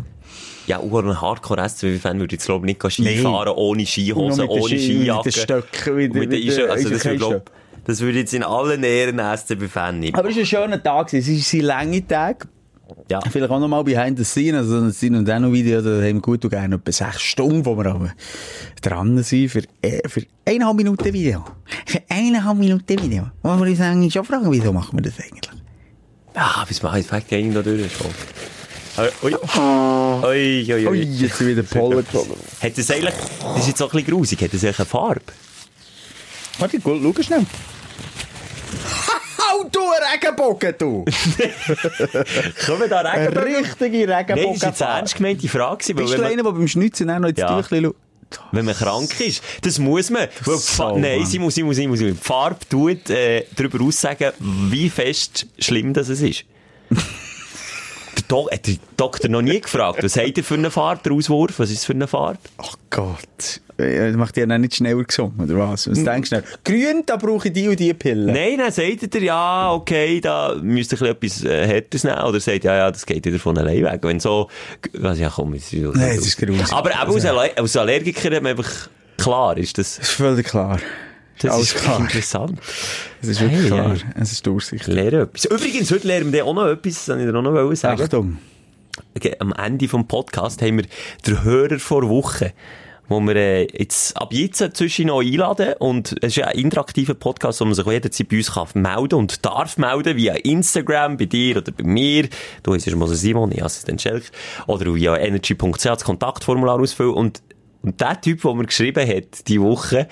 Ja, 0.67 0.77
und 0.77 1.07
ein 1.07 1.19
Hardcore-SCB-Fan 1.19 2.19
würde 2.19 2.35
jetzt, 2.35 2.45
glaube 2.45 2.69
ich, 2.69 2.77
nicht 2.79 2.93
Ski 2.93 3.17
fahren, 3.17 3.53
ohne 3.55 3.85
Skihose, 3.87 4.47
ohne 4.47 4.61
Ski- 4.67 4.75
mit 4.75 4.81
Skijacke. 4.83 5.23
den 5.23 5.31
Stöcken, 5.31 5.95
mit 5.95 6.13
den- 6.13 6.19
mit 6.19 6.31
den 6.31 6.45
mit 6.45 6.57
den 6.57 6.65
Eishockey- 6.65 6.69
also 6.69 6.89
das 6.89 7.05
würde, 7.05 7.41
das 7.85 7.99
jetzt 8.01 8.33
in 8.35 8.43
allen 8.43 8.83
Ehren 8.83 9.19
ein 9.19 9.35
SCB-Fan 9.37 9.99
nehmen. 9.99 10.13
Aber 10.15 10.29
es 10.29 10.35
war 10.35 10.43
ein 10.43 10.45
schöner 10.45 10.83
Tag, 10.83 11.11
es 11.13 11.25
sind 11.25 11.63
lange 11.63 12.05
Tage. 12.07 12.47
Ja. 13.09 13.21
Vielleicht 13.29 13.51
auch 13.51 13.59
noch 13.59 13.67
mal 13.67 13.83
behind 13.83 14.17
the 14.17 14.23
scene, 14.23 14.57
also 14.57 14.77
ein 14.77 14.91
Scene 14.91 15.17
und 15.17 15.29
auch 15.29 15.51
Video, 15.51 15.81
da 15.81 15.89
haben 15.89 16.15
wir 16.15 16.21
gut 16.21 16.43
und 16.43 16.49
gerne 16.49 16.75
etwa 16.75 16.91
sechs 16.91 17.21
Stunden, 17.21 17.65
wo 17.65 17.75
wir 17.75 17.85
aber 17.87 18.11
dran 18.81 19.21
sind 19.23 19.49
für, 19.49 19.63
äh, 19.81 20.07
für 20.07 20.23
eineinhalb 20.45 20.77
Minuten 20.77 21.13
Video. 21.13 21.45
Für 21.85 22.01
eineinhalb 22.09 22.57
Minuten 22.57 23.01
Video. 23.01 23.29
Wo 23.41 23.49
wir 23.57 23.67
uns 23.69 23.81
eigentlich 23.81 24.13
schon 24.13 24.25
fragen, 24.25 24.51
wieso 24.51 24.71
machen 24.73 24.97
wir 24.97 25.03
das 25.03 25.19
eigentlich? 25.19 25.49
Ah, 26.35 26.65
bis 26.65 26.81
man 26.81 26.95
jetzt 26.95 27.09
fängt 27.09 27.31
irgendwo 27.31 27.61
durch. 27.61 27.89
Aber, 28.95 29.09
ui. 29.23 29.33
Ui, 30.23 30.73
ui, 30.73 30.87
ui. 30.87 31.01
Jetzt 31.01 31.45
wieder 31.45 31.63
Pollen 31.63 32.05
gekommen. 32.05 32.35
Hat 32.61 32.77
das 32.77 32.91
eigentlich, 32.91 33.15
das 33.41 33.61
ist 33.61 33.67
jetzt 33.67 33.81
auch 33.81 33.93
ein 33.93 33.97
bisschen 34.03 34.17
grusig, 34.17 34.41
hat 34.41 34.53
das 34.53 34.63
eigentlich 34.63 34.79
eine 34.79 34.85
Farbe? 34.85 35.21
Warte, 36.59 36.79
gut, 36.79 37.01
schau 37.01 37.23
schnell. 37.23 37.45
Hau 39.75 39.81
du, 39.81 40.13
Regenbogen, 40.13 40.73
du! 40.77 41.05
Wir 42.79 42.87
da 42.87 42.99
Eine 43.01 43.27
Regenbogen? 43.29 43.55
richtige 43.65 44.07
Nein, 44.07 44.25
das 44.27 44.37
war 44.37 44.37
jetzt 44.37 44.63
eine 44.63 44.71
Regenbogen. 44.71 44.87
ernst 44.97 45.15
gemeinte 45.15 45.47
Frage. 45.47 45.87
weil 45.89 45.95
Bist 45.95 46.17
du 46.17 46.23
einer, 46.23 46.43
der 46.43 46.51
beim 46.51 46.67
Schnitzen 46.67 47.09
auch 47.09 47.19
noch 47.19 47.29
ins 47.29 47.39
Ja. 47.39 47.61
Tüchlein 47.61 47.83
schaut? 47.85 47.95
Wenn 48.51 48.65
man 48.65 48.75
krank 48.75 49.19
ist. 49.21 49.41
Das 49.63 49.79
muss 49.79 50.11
man. 50.11 50.27
Die 50.45 50.51
so, 50.57 50.97
Nein, 50.97 51.25
sie 51.25 51.39
muss, 51.39 51.55
sie 51.55 51.63
muss, 51.63 51.77
sie 51.77 51.87
muss. 51.87 51.97
Die 51.99 52.13
Farbe 52.13 52.59
tut 52.69 53.09
äh, 53.09 53.45
darüber 53.55 53.83
aussagen, 53.83 54.31
wie 54.39 54.87
fest 54.89 55.47
schlimm 55.57 55.93
das 55.93 56.09
ist. 56.09 56.45
Do 58.29 58.47
hat 58.51 58.67
der 58.67 58.75
Doktor 58.95 59.27
noch 59.27 59.41
nie 59.41 59.59
gefragt, 59.59 60.03
was 60.03 60.15
hat 60.15 60.37
er 60.37 60.43
für 60.43 60.53
eine 60.53 60.69
Fahrt, 60.69 61.03
der 61.03 61.13
Auswurf? 61.13 61.57
Was 61.57 61.71
ist 61.71 61.83
für 61.85 61.93
eine 61.93 62.07
Fahrt? 62.07 62.37
Ach 62.59 62.75
Gott. 62.91 63.59
Macht 64.15 64.35
die 64.35 64.41
ja 64.41 64.57
nicht 64.57 64.75
schneller 64.75 65.03
gesungen, 65.03 65.39
oder 65.39 65.57
was? 65.57 65.89
Was 65.89 66.03
denkst 66.03 66.29
du? 66.29 66.43
Grün, 66.63 67.03
da 67.07 67.15
brauche 67.15 67.47
ich 67.47 67.53
die 67.53 67.67
und 67.69 67.79
die 67.79 67.91
Pille. 67.93 68.31
Nein, 68.31 68.59
dann 68.59 68.71
sagt 68.71 69.15
er, 69.15 69.21
ja, 69.21 69.71
okay, 69.71 70.21
da 70.21 70.53
müsste 70.61 70.95
ich 70.95 71.01
etwas 71.01 71.43
äh, 71.43 71.65
Härteres 71.65 72.03
nehmen. 72.03 72.21
Oder 72.21 72.39
sagt, 72.39 72.65
ja, 72.65 72.75
ja, 72.75 72.91
das 72.91 73.05
geht 73.05 73.25
wieder 73.25 73.39
von 73.39 73.57
allein 73.57 73.83
weg. 73.83 73.99
Wenn 74.03 74.19
so, 74.19 74.49
also, 75.01 75.21
ja, 75.21 75.31
komm, 75.33 75.55
ist 75.55 75.73
Nein, 75.73 75.93
das 75.93 76.27
ist 76.27 76.37
gruselig. 76.37 76.71
Aber 76.71 76.91
eben 76.91 76.99
als, 76.99 77.25
Aller 77.25 77.49
als 77.55 77.77
Allergiker 77.77 78.35
hat 78.35 78.43
man 78.43 78.51
einfach, 78.51 78.89
klar 79.17 79.57
ist 79.57 79.77
das, 79.77 79.95
Das 79.95 80.09
ist 80.09 80.15
völlig 80.15 80.45
klar. 80.45 80.79
Das 81.41 81.51
alles 81.51 81.73
ist 81.73 81.81
klar. 81.83 81.99
interessant. 81.99 82.59
Es 83.21 83.27
ist 83.29 83.41
wirklich 83.41 83.59
Hey, 83.61 83.67
klar. 83.67 83.89
hey. 83.95 84.03
Es 84.21 84.31
ist 84.31 84.45
durchsichtig. 84.47 84.87
Lernen 84.93 85.21
etwas. 85.21 85.45
Übrigens, 85.45 85.91
heute 85.91 86.07
lernen 86.07 86.31
wir 86.33 86.45
auch 86.45 86.53
noch 86.53 86.67
etwas, 86.67 87.05
das 87.05 87.17
ich 87.17 87.25
dir 87.25 87.35
auch 87.35 87.41
noch 87.41 87.75
sagen. 87.75 88.01
Achtung. 88.01 88.37
Okay, 89.15 89.35
am 89.39 89.53
Ende 89.53 89.87
vom 89.87 90.07
Podcast 90.07 90.61
haben 90.61 90.77
wir 90.77 90.85
den 91.25 91.43
Hörer 91.43 91.79
vor 91.79 92.07
Woche, 92.09 92.53
wo 93.07 93.19
wir 93.21 93.35
äh, 93.35 93.67
jetzt 93.77 94.15
ab 94.17 94.33
jetzt 94.33 94.63
zwischen 94.77 95.07
noch 95.07 95.21
einladen 95.21 95.73
und 95.79 96.11
es 96.21 96.29
ist 96.29 96.35
ja 96.35 96.47
ein 96.47 96.59
interaktiver 96.59 97.13
Podcast, 97.15 97.59
wo 97.61 97.65
man 97.65 97.73
sich 97.73 97.85
jederzeit 97.85 98.27
bei 98.29 98.37
uns 98.37 98.51
kann 98.53 98.67
melden 98.75 99.15
und 99.15 99.45
darf 99.45 99.77
melden 99.77 100.15
via 100.17 100.33
Instagram, 100.35 101.17
bei 101.17 101.25
dir 101.25 101.57
oder 101.57 101.71
bei 101.71 101.83
mir. 101.83 102.27
Du 102.61 102.73
heißt 102.73 102.93
Moser 102.95 103.15
Simon, 103.15 103.51
ich 103.51 103.63
Assistent 103.63 104.01
Schelk. 104.01 104.25
Oder 104.67 104.93
via 104.93 105.17
energy.ch 105.17 105.81
das 105.83 106.03
Kontaktformular 106.03 106.79
ausfüllen 106.79 107.13
und, 107.13 107.41
und 107.81 107.99
der 107.99 108.19
Typ, 108.21 108.41
der 108.43 108.53
mir 108.53 108.65
geschrieben 108.65 109.07
hat, 109.07 109.47
die 109.47 109.59
Woche, 109.61 110.07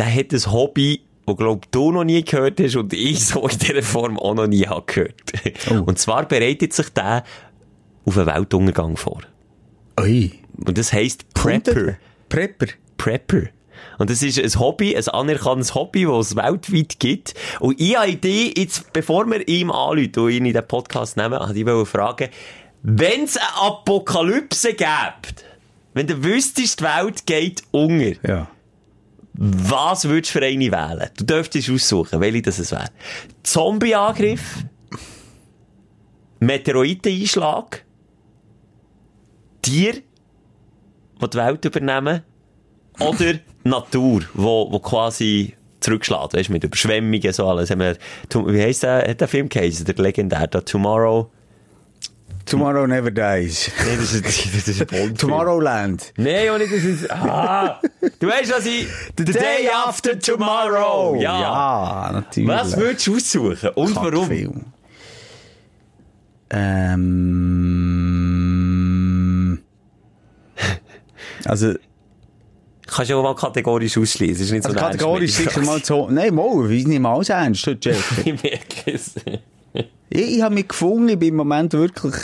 der 0.00 0.14
hat 0.14 0.32
ein 0.32 0.52
Hobby, 0.52 1.02
wo 1.26 1.34
glaub 1.34 1.70
du 1.72 1.92
noch 1.92 2.04
nie 2.04 2.24
gehört 2.24 2.58
hast 2.58 2.74
und 2.76 2.92
ich 2.94 3.26
so 3.26 3.46
in 3.46 3.58
dieser 3.58 3.82
Form 3.82 4.18
auch 4.18 4.34
noch 4.34 4.46
nie 4.46 4.66
habe 4.66 4.82
gehört. 4.86 5.22
Und 5.70 5.98
zwar 5.98 6.26
bereitet 6.26 6.72
sich 6.72 6.88
der 6.88 7.22
auf 8.06 8.16
einen 8.16 8.26
Weltuntergang 8.26 8.96
vor. 8.96 9.20
Ui. 10.00 10.32
Und 10.56 10.78
das 10.78 10.94
heisst 10.94 11.32
Prepper. 11.34 11.96
Prepper. 12.30 12.66
Prepper. 12.96 13.42
Und 13.98 14.08
das 14.08 14.22
ist 14.22 14.38
ein 14.38 14.58
Hobby, 14.58 14.96
ein 14.96 15.06
anerkanntes 15.08 15.74
Hobby, 15.74 16.06
das 16.06 16.28
es 16.28 16.36
weltweit 16.36 16.98
gibt. 16.98 17.34
Und 17.60 17.78
ich 17.78 17.94
habe 17.96 18.10
Idee, 18.10 18.54
jetzt, 18.56 18.90
bevor 18.94 19.26
wir 19.26 19.46
ihm 19.48 19.70
anrufen 19.70 20.18
und 20.18 20.30
ihn 20.30 20.46
in 20.46 20.54
den 20.54 20.66
Podcast 20.66 21.18
nehmen, 21.18 21.38
habe 21.38 21.58
ich 21.58 21.66
wollte 21.66 21.90
fragen, 21.90 22.28
wenn 22.82 23.24
es 23.24 23.36
eine 23.36 23.68
Apokalypse 23.68 24.72
gibt, 24.72 25.44
wenn 25.92 26.06
du 26.06 26.24
wüsstest, 26.24 26.80
die 26.80 26.84
Welt 26.84 27.26
geht 27.26 27.62
unter, 27.70 28.26
Ja. 28.26 28.48
Was 29.42 30.06
würdest 30.06 30.34
du 30.34 30.38
für 30.38 30.44
eine 30.44 30.70
wählen? 30.70 31.08
Du 31.16 31.24
dürftest 31.24 31.70
aussuchen, 31.70 32.20
welche 32.20 32.42
das 32.42 32.58
es 32.58 32.72
wäre. 32.72 32.90
Zombieangriff, 33.42 34.64
Meteoriteneinschlag, 36.40 37.82
Tier, 39.62 39.94
die 39.94 41.30
die 41.30 41.38
Welt 41.38 41.64
übernehmen, 41.64 42.22
oder 42.98 43.34
Natur, 43.64 44.22
wo, 44.34 44.70
wo 44.70 44.78
quasi 44.78 45.54
zurückschlägt, 45.80 46.34
weißt 46.34 46.50
mit 46.50 46.64
Überschwemmungen, 46.64 47.32
so 47.32 47.46
alles. 47.46 47.70
Wie 47.70 48.62
heisst 48.62 48.82
der, 48.82 49.08
hat 49.08 49.22
der 49.22 49.28
Film 49.28 49.48
geheißen, 49.48 49.86
der 49.86 49.94
legendär, 49.94 50.48
da 50.48 50.60
Tomorrow? 50.60 51.30
Tomorrow 52.50 52.86
never 52.86 53.10
dies. 53.10 53.70
Nein, 53.78 53.96
das 53.98 54.12
ist, 54.12 54.26
das 54.26 54.68
ist 54.68 54.92
ein. 54.92 55.14
Tomorrowland. 55.16 56.12
Auch 56.18 56.58
nicht, 56.58 56.72
das 56.72 56.84
ist, 56.84 57.10
ah, 57.10 57.80
du 58.18 58.26
weißt, 58.26 58.52
was 58.52 58.66
ich, 58.66 58.86
The, 59.16 59.24
Day 59.24 59.70
After 59.72 60.18
Tomorrow, 60.18 61.14
ja. 61.20 61.40
Ja, 61.40 62.10
natürlich. 62.12 62.48
Was 62.48 62.76
würdest 62.76 63.06
du 63.06 63.16
aussuchen 63.16 63.70
und 63.74 63.96
warum? 63.96 64.64
Ähm. 66.50 66.80
Also, 71.44 71.74
Kannst 72.90 73.10
du 73.10 73.16
auch 73.16 73.22
mal 73.22 73.36
kategorisch 73.36 73.96
ausschließen, 73.96 74.44
ist 74.44 74.50
nicht 74.50 74.64
so 74.64 74.70
also 74.70 74.80
kategorisch 74.80 75.32
sicher 75.32 75.60
mal 75.60 75.82
so. 75.82 76.10
Nein, 76.10 76.34
mal, 76.34 76.68
ich 76.72 76.86
nehme 76.88 77.08
alles 77.08 77.28
ernst. 77.28 77.62
Frage. 77.62 77.94
Ich 78.24 78.42
merke 78.42 78.92
es. 78.92 79.14
ich, 79.72 79.86
ich 80.10 80.42
habe 80.42 80.56
mich 80.56 80.66
gefunden, 80.66 81.08
ich 81.10 81.18
bin 81.18 81.28
im 81.28 81.36
Moment 81.36 81.72
wirklich, 81.72 82.14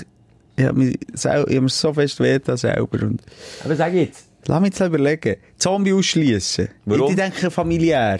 ich 0.57 0.65
habe 0.65 0.79
mich 0.79 0.97
ich 1.15 1.25
habe 1.27 1.61
mir 1.61 1.69
so 1.69 1.93
fest 1.93 2.19
weh 2.21 2.39
da 2.39 2.57
selber 2.57 3.03
und, 3.03 3.23
Aber 3.65 3.77
sag 3.77 3.93
jetzt. 3.95 4.25
lass 4.47 4.61
mich 4.61 4.71
jetzt 4.71 4.81
überlegen. 4.81 5.37
Zombie 5.59 5.93
ausschließen. 5.93 6.69
Warum? 6.87 7.11
Ich, 7.11 7.17
denke 7.17 7.51
familiär. 7.51 8.19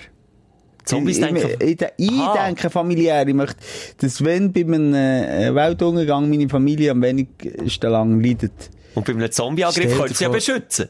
Zombies 0.85 1.19
denken- 1.19 1.57
Ich, 1.61 1.81
ich, 1.81 1.89
ich 1.97 2.11
denke 2.45 2.71
familiär. 2.71 3.27
Ich 3.27 3.35
möchte, 3.35 3.57
dass 3.99 4.23
wenn 4.25 4.53
bei 4.53 4.61
einem 4.61 4.95
äh, 4.95 5.53
Weltuntergang 5.55 6.29
meine 6.31 6.49
Familie 6.49 6.93
am 6.93 7.03
wenigsten 7.03 7.91
lang 7.91 8.21
leidet. 8.23 8.53
Und 8.95 9.05
bei 9.05 9.13
einem 9.13 9.31
Zombieangriff 9.31 9.97
könntest 9.97 10.21
du 10.21 10.25
ja 10.25 10.31
beschützen. 10.31 10.89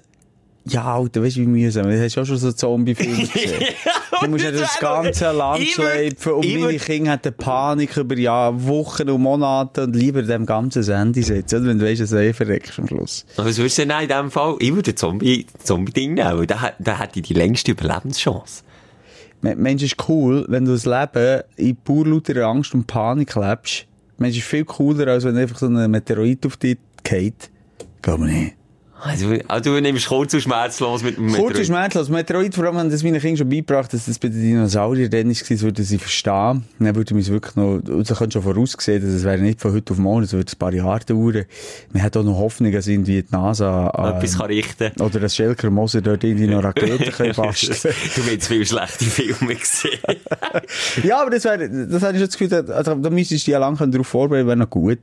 Ja, 0.69 0.97
Alter, 0.97 1.23
weißt 1.23 1.37
du, 1.37 1.41
wie 1.43 1.47
mühsam. 1.47 1.85
Du 1.85 2.03
hast 2.03 2.17
ja 2.17 2.23
auch 2.23 2.27
schon 2.27 2.39
so 2.39 2.51
Zombie-Filme 2.51 3.17
gesehen. 3.33 3.63
Du 4.21 4.29
musst 4.29 4.45
ja 4.45 4.51
das 4.51 4.79
ganze 4.81 5.31
Land 5.31 5.63
schleifen 5.65 6.33
und 6.33 6.61
meine 6.61 6.77
Kinder 6.79 7.13
hatten 7.13 7.35
Panik 7.35 7.97
über 7.97 8.17
ja, 8.19 8.51
Wochen 8.67 9.09
und 9.09 9.21
Monate 9.23 9.85
und 9.85 9.95
lieber 9.95 10.23
dem 10.23 10.45
ganzen 10.45 10.83
Sende 10.83 11.23
setzen, 11.23 11.61
oder? 11.61 11.67
wenn 11.69 11.79
du 11.79 11.85
weißt, 11.87 12.01
dass 12.01 12.11
du 12.11 12.17
eh 12.21 12.33
verreckst 12.33 12.79
am 12.81 12.89
Schluss. 12.89 13.25
Aber 13.37 13.49
was 13.49 13.59
würdest 13.59 13.79
du 13.79 13.87
denn 13.87 14.01
in 14.03 14.09
dem 14.09 14.31
Fall? 14.31 14.57
Ich 14.59 14.75
würde 14.75 14.95
Zombie, 14.95 15.47
Zombie-Ding 15.63 16.15
nehmen, 16.15 16.39
weil 16.39 16.47
da, 16.47 16.61
hat- 16.61 16.75
da 16.81 16.99
hätte 16.99 17.21
ich 17.21 17.27
die 17.29 17.35
längste 17.35 17.71
Überlebenschance. 17.71 18.65
Men- 19.43 19.59
Mensch, 19.61 19.85
ist 19.85 20.09
cool, 20.09 20.47
wenn 20.49 20.65
du 20.65 20.73
das 20.73 20.85
Leben 20.85 21.43
in 21.57 21.77
pur 21.77 22.07
lauter 22.07 22.45
Angst 22.45 22.75
und 22.75 22.87
Panik 22.89 23.37
lebst. 23.37 23.87
Mensch, 24.19 24.37
ist 24.39 24.47
viel 24.47 24.65
cooler, 24.65 25.07
als 25.13 25.23
wenn 25.25 25.37
einfach 25.37 25.59
so 25.59 25.67
ein 25.67 25.91
Meteorit 25.91 26.45
auf 26.47 26.57
dich 26.57 26.79
geht. 27.05 27.51
Glaube 28.03 28.29
ich 28.29 28.35
nicht. 28.35 28.55
Also, 29.03 29.35
also 29.47 29.75
du 29.75 29.81
nimmst 29.81 30.09
kurz 30.09 30.33
und 30.33 30.41
schmerzlos 30.41 31.03
mit 31.03 31.19
dem 31.19 31.33
Kurz 31.33 31.59
und 31.59 31.67
schmerzlos. 31.67 32.09
Meteorit, 32.09 32.55
vor 32.55 32.65
allem 32.65 32.79
haben 32.79 32.91
das 32.91 33.03
meine 33.03 33.21
Kinder 33.21 33.39
schon 33.39 33.49
beigebracht, 33.49 33.93
dass 33.93 34.07
das 34.07 34.19
bei 34.19 34.29
den 34.29 34.41
Dinosauriern 34.41 35.11
dann 35.11 35.29
war, 35.29 35.61
würden 35.61 35.85
sie 35.85 35.99
verstehen. 35.99 36.65
Dann 36.79 36.97
würde 36.97 37.15
man 37.15 37.21
es 37.21 37.31
wirklich 37.31 37.57
noch, 37.57 37.81
und 37.87 38.07
sie 38.07 38.15
können 38.15 38.31
schon 38.33 38.43
voraussehen, 38.43 39.03
dass 39.03 39.13
es 39.13 39.25
wäre 39.25 39.39
nicht 39.39 39.61
von 39.61 39.73
heute 39.73 39.93
auf 39.93 39.99
morgen, 39.99 40.23
es 40.25 40.33
würde 40.33 40.51
ein 40.51 40.59
paar 40.59 40.73
Jahre 40.73 41.05
dauern. 41.05 41.45
Man 41.93 42.03
hat 42.03 42.17
auch 42.17 42.25
noch 42.25 42.39
Hoffnung, 42.39 42.73
dass 42.73 42.87
irgendwie 42.87 43.23
die 43.23 43.29
NASA, 43.31 43.89
Etwas 44.17 44.35
äh, 44.35 44.39
kann 44.39 44.47
richten. 44.47 44.93
oder 45.01 45.21
das 45.21 45.37
Schelker 45.37 45.71
Moser 45.71 46.01
dort 46.01 46.25
irgendwie 46.25 46.47
noch 46.47 46.65
Raketen 46.65 47.13
können 47.13 47.35
basteln. 47.35 47.77
du 47.83 48.23
hast 48.23 48.31
jetzt 48.31 48.49
viele 48.49 48.65
schlechte 48.65 49.05
Filme 49.05 49.55
gesehen. 49.57 49.99
ja, 51.05 51.21
aber 51.21 51.31
das 51.31 51.45
wäre, 51.45 51.69
das 51.69 52.03
hätte 52.03 52.13
ich 52.13 52.19
schon 52.19 52.27
das 52.29 52.39
Gefühl, 52.39 52.71
also, 52.73 52.95
da 52.95 53.11
müsstest 53.11 53.47
du 53.47 53.51
ja 53.51 53.59
lange 53.59 53.77
darauf 53.89 54.07
vorbereiten, 54.07 54.47
wäre 54.47 54.57
noch 54.57 54.71
gut. 54.71 55.01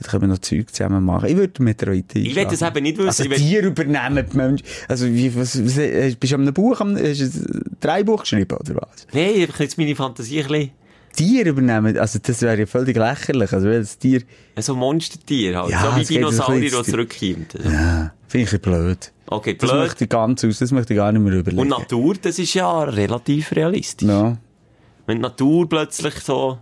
Da 0.00 0.10
können 0.10 0.22
wir 0.22 0.28
noch 0.28 0.38
Zeug 0.38 0.74
zusammen 0.74 1.04
machen. 1.04 1.28
Ich 1.28 1.36
würde 1.36 1.62
Meteoriten 1.62 2.24
Ich 2.24 2.34
will 2.34 2.44
das 2.44 2.62
eben 2.62 2.82
nicht 2.82 2.98
wissen. 2.98 3.08
Also 3.08 3.27
Tiere 3.36 3.66
übernehmen 3.68 4.24
die 4.32 4.36
Menschen. 4.36 4.66
Also, 4.88 5.06
wie, 5.06 5.34
was, 5.36 5.62
was, 5.64 5.78
äh, 5.78 6.14
bist 6.18 6.32
du 6.32 6.36
an 6.36 6.42
einem 6.42 6.54
Buch, 6.54 6.80
am- 6.80 6.96
hast 6.96 7.20
du 7.20 7.24
ein 7.24 7.76
Dreibuch 7.80 8.22
geschrieben, 8.22 8.56
oder 8.58 8.76
was? 8.76 9.06
Nein, 9.12 9.30
ich 9.36 9.48
habe 9.48 9.62
jetzt 9.64 9.78
meine 9.78 9.94
Fantasie 9.96 10.42
ein 10.42 10.48
bisschen, 10.48 10.70
Tiere 11.16 11.48
übernehmen, 11.48 11.98
also 11.98 12.18
das 12.22 12.42
wäre 12.42 12.58
ja 12.60 12.66
völlig 12.66 12.96
lächerlich. 12.96 13.52
Also, 13.52 13.66
welches 13.68 13.98
Tier, 13.98 14.22
so 14.58 14.74
Monstertier 14.76 15.58
halt. 15.60 15.70
Ja, 15.70 15.90
so 15.92 15.96
wie 16.00 16.04
Dinosaurier, 16.04 16.60
die 16.60 16.68
zu- 16.70 16.82
zurückkommt. 16.82 17.56
Also. 17.56 17.70
ja, 17.70 18.12
finde 18.28 18.46
ich 18.46 18.52
ein 18.52 18.60
blöd. 18.60 19.12
Okay, 19.26 19.54
Das 19.58 19.68
blöd. 19.70 19.82
möchte 19.82 20.04
ich 20.04 20.10
ganz 20.10 20.44
aus, 20.44 20.58
das 20.58 20.70
möchte 20.70 20.92
ich 20.94 20.96
gar 20.98 21.10
nicht 21.10 21.20
mehr 21.22 21.32
überlegen. 21.34 21.60
Und 21.60 21.68
Natur, 21.68 22.14
das 22.22 22.38
ist 22.38 22.54
ja 22.54 22.82
relativ 22.84 23.52
realistisch. 23.52 24.08
Ja. 24.08 24.36
Wenn 25.06 25.16
die 25.18 25.22
Natur 25.22 25.68
plötzlich 25.68 26.14
so 26.20 26.58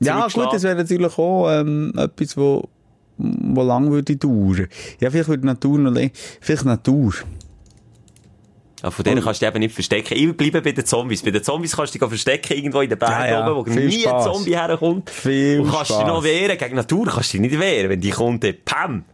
Ja, 0.00 0.26
gut, 0.28 0.52
das 0.52 0.62
wäre 0.64 0.74
natürlich 0.76 1.16
auch 1.18 1.48
ähm, 1.50 1.92
etwas, 1.96 2.36
wo, 2.36 2.68
wo 3.16 3.62
lang 3.62 3.90
würde 3.90 4.16
dauern. 4.16 4.66
Ja, 5.00 5.10
vielleicht 5.10 5.28
würde 5.28 5.40
die 5.42 5.46
Natur 5.46 5.78
noch 5.78 5.92
länger, 5.92 6.10
vielleicht 6.40 6.64
Natur. 6.64 7.12
Ja, 8.82 8.90
von 8.90 9.02
denen 9.02 9.22
kannst 9.22 9.40
du 9.40 9.46
dich 9.46 9.54
eben 9.54 9.60
nicht 9.60 9.74
verstecken. 9.74 10.14
Ich 10.14 10.36
bleibe 10.36 10.60
bei 10.60 10.72
den 10.72 10.84
Zombies. 10.84 11.22
Bei 11.22 11.30
den 11.30 11.42
Zombies 11.42 11.74
kannst 11.74 11.94
du 11.94 11.98
dich 11.98 12.06
verstecken, 12.08 12.52
irgendwo 12.52 12.82
in 12.82 12.90
den 12.90 12.98
Bergen 12.98 13.14
Ja, 13.14 13.26
ja. 13.28 13.50
oben, 13.50 13.66
wo 13.66 13.72
Viel 13.72 13.86
nie 13.86 14.00
Spaß. 14.02 14.26
ein 14.26 14.32
Zombie 14.34 14.56
herkommt. 14.56 15.08
Viel 15.08 15.60
Und 15.60 15.70
kannst 15.70 15.90
dich 15.90 15.96
Spaß. 15.96 16.06
noch 16.08 16.22
wehren. 16.22 16.58
Gegen 16.58 16.74
Natur 16.76 17.06
kannst 17.06 17.32
du 17.32 17.38
dich 17.38 17.50
nicht 17.50 17.58
wehren. 17.60 17.88
Wenn 17.88 18.00
die 18.02 18.10
kommt, 18.10 18.44
dann 18.44 18.54
pam, 18.62 19.04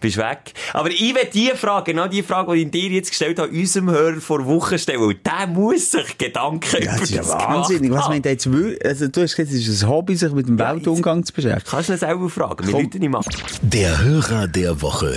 bist 0.00 0.16
weg. 0.16 0.52
Aber 0.72 0.90
ich 0.90 1.14
will 1.14 1.28
die 1.32 1.50
Frage, 1.54 1.92
genau 1.92 2.06
die 2.08 2.22
Frage, 2.22 2.54
die 2.54 2.62
ich 2.62 2.70
dir 2.70 2.90
jetzt 2.90 3.10
gestellt 3.10 3.38
habe, 3.38 3.50
unserem 3.50 3.90
Hörer 3.90 4.20
vor 4.20 4.44
Wochen 4.46 4.78
stellen, 4.78 5.00
weil 5.00 5.14
der 5.14 5.46
muss 5.48 5.90
sich 5.90 6.16
Gedanken 6.18 6.68
Ja, 6.72 6.78
über 6.78 6.90
das 6.92 7.02
ist 7.02 7.10
ja 7.10 7.22
das 7.22 7.32
wahnsinnig. 7.32 7.90
Was 7.90 8.08
meint 8.08 8.24
jetzt 8.26 8.50
wirklich? 8.50 8.84
Also, 8.84 9.08
du 9.08 9.22
hast 9.22 9.36
gesagt, 9.36 9.54
es 9.54 9.66
ist 9.68 9.82
ein 9.82 9.88
Hobby, 9.88 10.16
sich 10.16 10.32
mit 10.32 10.48
dem 10.48 10.56
Ja, 10.58 10.72
Weltumgang 10.74 11.24
zu 11.24 11.32
beschäftigen. 11.32 11.64
Kannst 11.68 11.88
du 11.88 11.92
ihn 11.94 11.98
selber 11.98 12.28
fragen? 12.30 12.66
Wir. 12.66 12.72
Leute 12.72 12.98
nicht 12.98 13.10
machen. 13.10 13.30
Der 13.62 14.02
Hörer 14.02 14.46
der 14.48 14.80
Woche. 14.80 15.14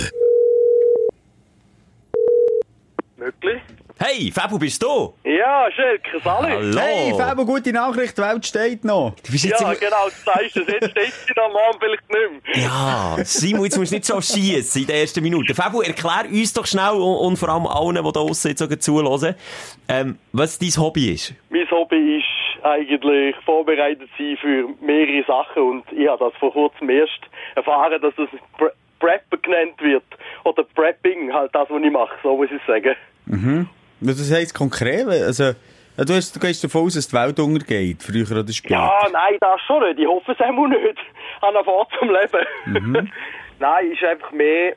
Möglich? 3.16 3.61
Hey, 4.04 4.32
Fabu, 4.32 4.58
bist 4.58 4.82
du? 4.82 5.14
Ja, 5.22 5.70
Schelker, 5.70 6.18
salut. 6.24 6.50
Hallo. 6.50 6.76
Hey, 6.80 7.12
Fabo, 7.16 7.44
gute 7.44 7.72
Nachricht, 7.72 8.18
die 8.18 8.22
Welt 8.22 8.44
steht 8.44 8.84
noch. 8.84 9.14
Du 9.24 9.30
bist 9.30 9.44
jetzt 9.44 9.60
Ja, 9.60 9.66
immer- 9.70 9.76
genau, 9.78 10.06
du 10.06 10.10
sagst 10.24 10.56
es. 10.56 10.66
Jetzt 10.66 10.90
steht 10.90 11.12
sie 11.12 11.40
am 11.40 11.52
Morgen 11.52 11.78
vielleicht 11.78 12.02
nicht 12.10 12.56
mehr. 12.56 12.64
Ja, 12.64 13.16
Simon, 13.24 13.62
jetzt 13.66 13.78
musst 13.78 13.92
du 13.92 13.94
nicht 13.94 14.04
so 14.04 14.20
schießen 14.20 14.80
in 14.82 14.88
den 14.88 14.96
ersten 14.96 15.22
Minuten. 15.22 15.54
Fabu, 15.54 15.82
erklär 15.82 16.24
uns 16.28 16.52
doch 16.52 16.66
schnell 16.66 16.94
und, 16.94 17.16
und 17.16 17.36
vor 17.36 17.48
allem 17.50 17.64
allen, 17.68 17.94
die 17.94 18.02
da 18.02 18.10
draussen 18.10 18.48
jetzt 18.48 18.58
sogar 18.58 18.80
zuhören, 18.80 19.36
ähm, 19.88 20.18
was 20.32 20.58
dein 20.58 20.70
Hobby 20.70 21.12
ist. 21.12 21.32
Mein 21.50 21.70
Hobby 21.70 22.16
ist 22.18 22.64
eigentlich 22.64 23.36
vorbereitet 23.44 24.08
sein 24.18 24.36
für 24.40 24.66
mehrere 24.84 25.24
Sachen 25.28 25.62
und 25.62 25.84
ich 25.92 26.08
habe 26.08 26.24
das 26.24 26.34
vor 26.40 26.52
kurzem 26.52 26.90
erst 26.90 27.20
erfahren, 27.54 28.02
dass 28.02 28.14
das 28.16 28.28
Pre 28.58 28.72
Prepper 28.98 29.36
genannt 29.36 29.80
wird. 29.80 30.02
Oder 30.42 30.64
Prepping, 30.74 31.32
halt 31.32 31.54
das, 31.54 31.70
was 31.70 31.80
ich 31.82 31.90
mache, 31.92 32.14
so 32.24 32.36
muss 32.36 32.48
ich 32.50 32.60
sagen. 32.66 32.96
Was 34.04 34.32
heisst 34.32 34.54
konkret? 34.54 35.06
Also, 35.06 35.54
ja, 35.96 36.04
du, 36.04 36.14
hast, 36.14 36.34
du 36.34 36.40
gehst 36.40 36.64
davon 36.64 36.86
aus, 36.86 36.94
dass 36.94 37.08
die 37.08 37.14
Welt 37.14 37.38
untergeht, 37.38 38.02
früher 38.02 38.28
oder 38.30 38.52
später. 38.52 38.74
Ja, 38.74 39.08
nein, 39.12 39.36
das 39.40 39.60
schon 39.66 39.82
nicht. 39.84 40.00
Ich 40.00 40.06
hoffe 40.06 40.32
es 40.32 40.40
auch 40.40 40.66
nicht. 40.66 40.98
An 41.40 41.54
der 41.54 41.64
Fahrt 41.64 41.88
zum 41.98 42.10
Leben. 42.10 43.10
nein, 43.60 43.92
ist 43.92 44.02
einfach 44.02 44.32
mehr, 44.32 44.74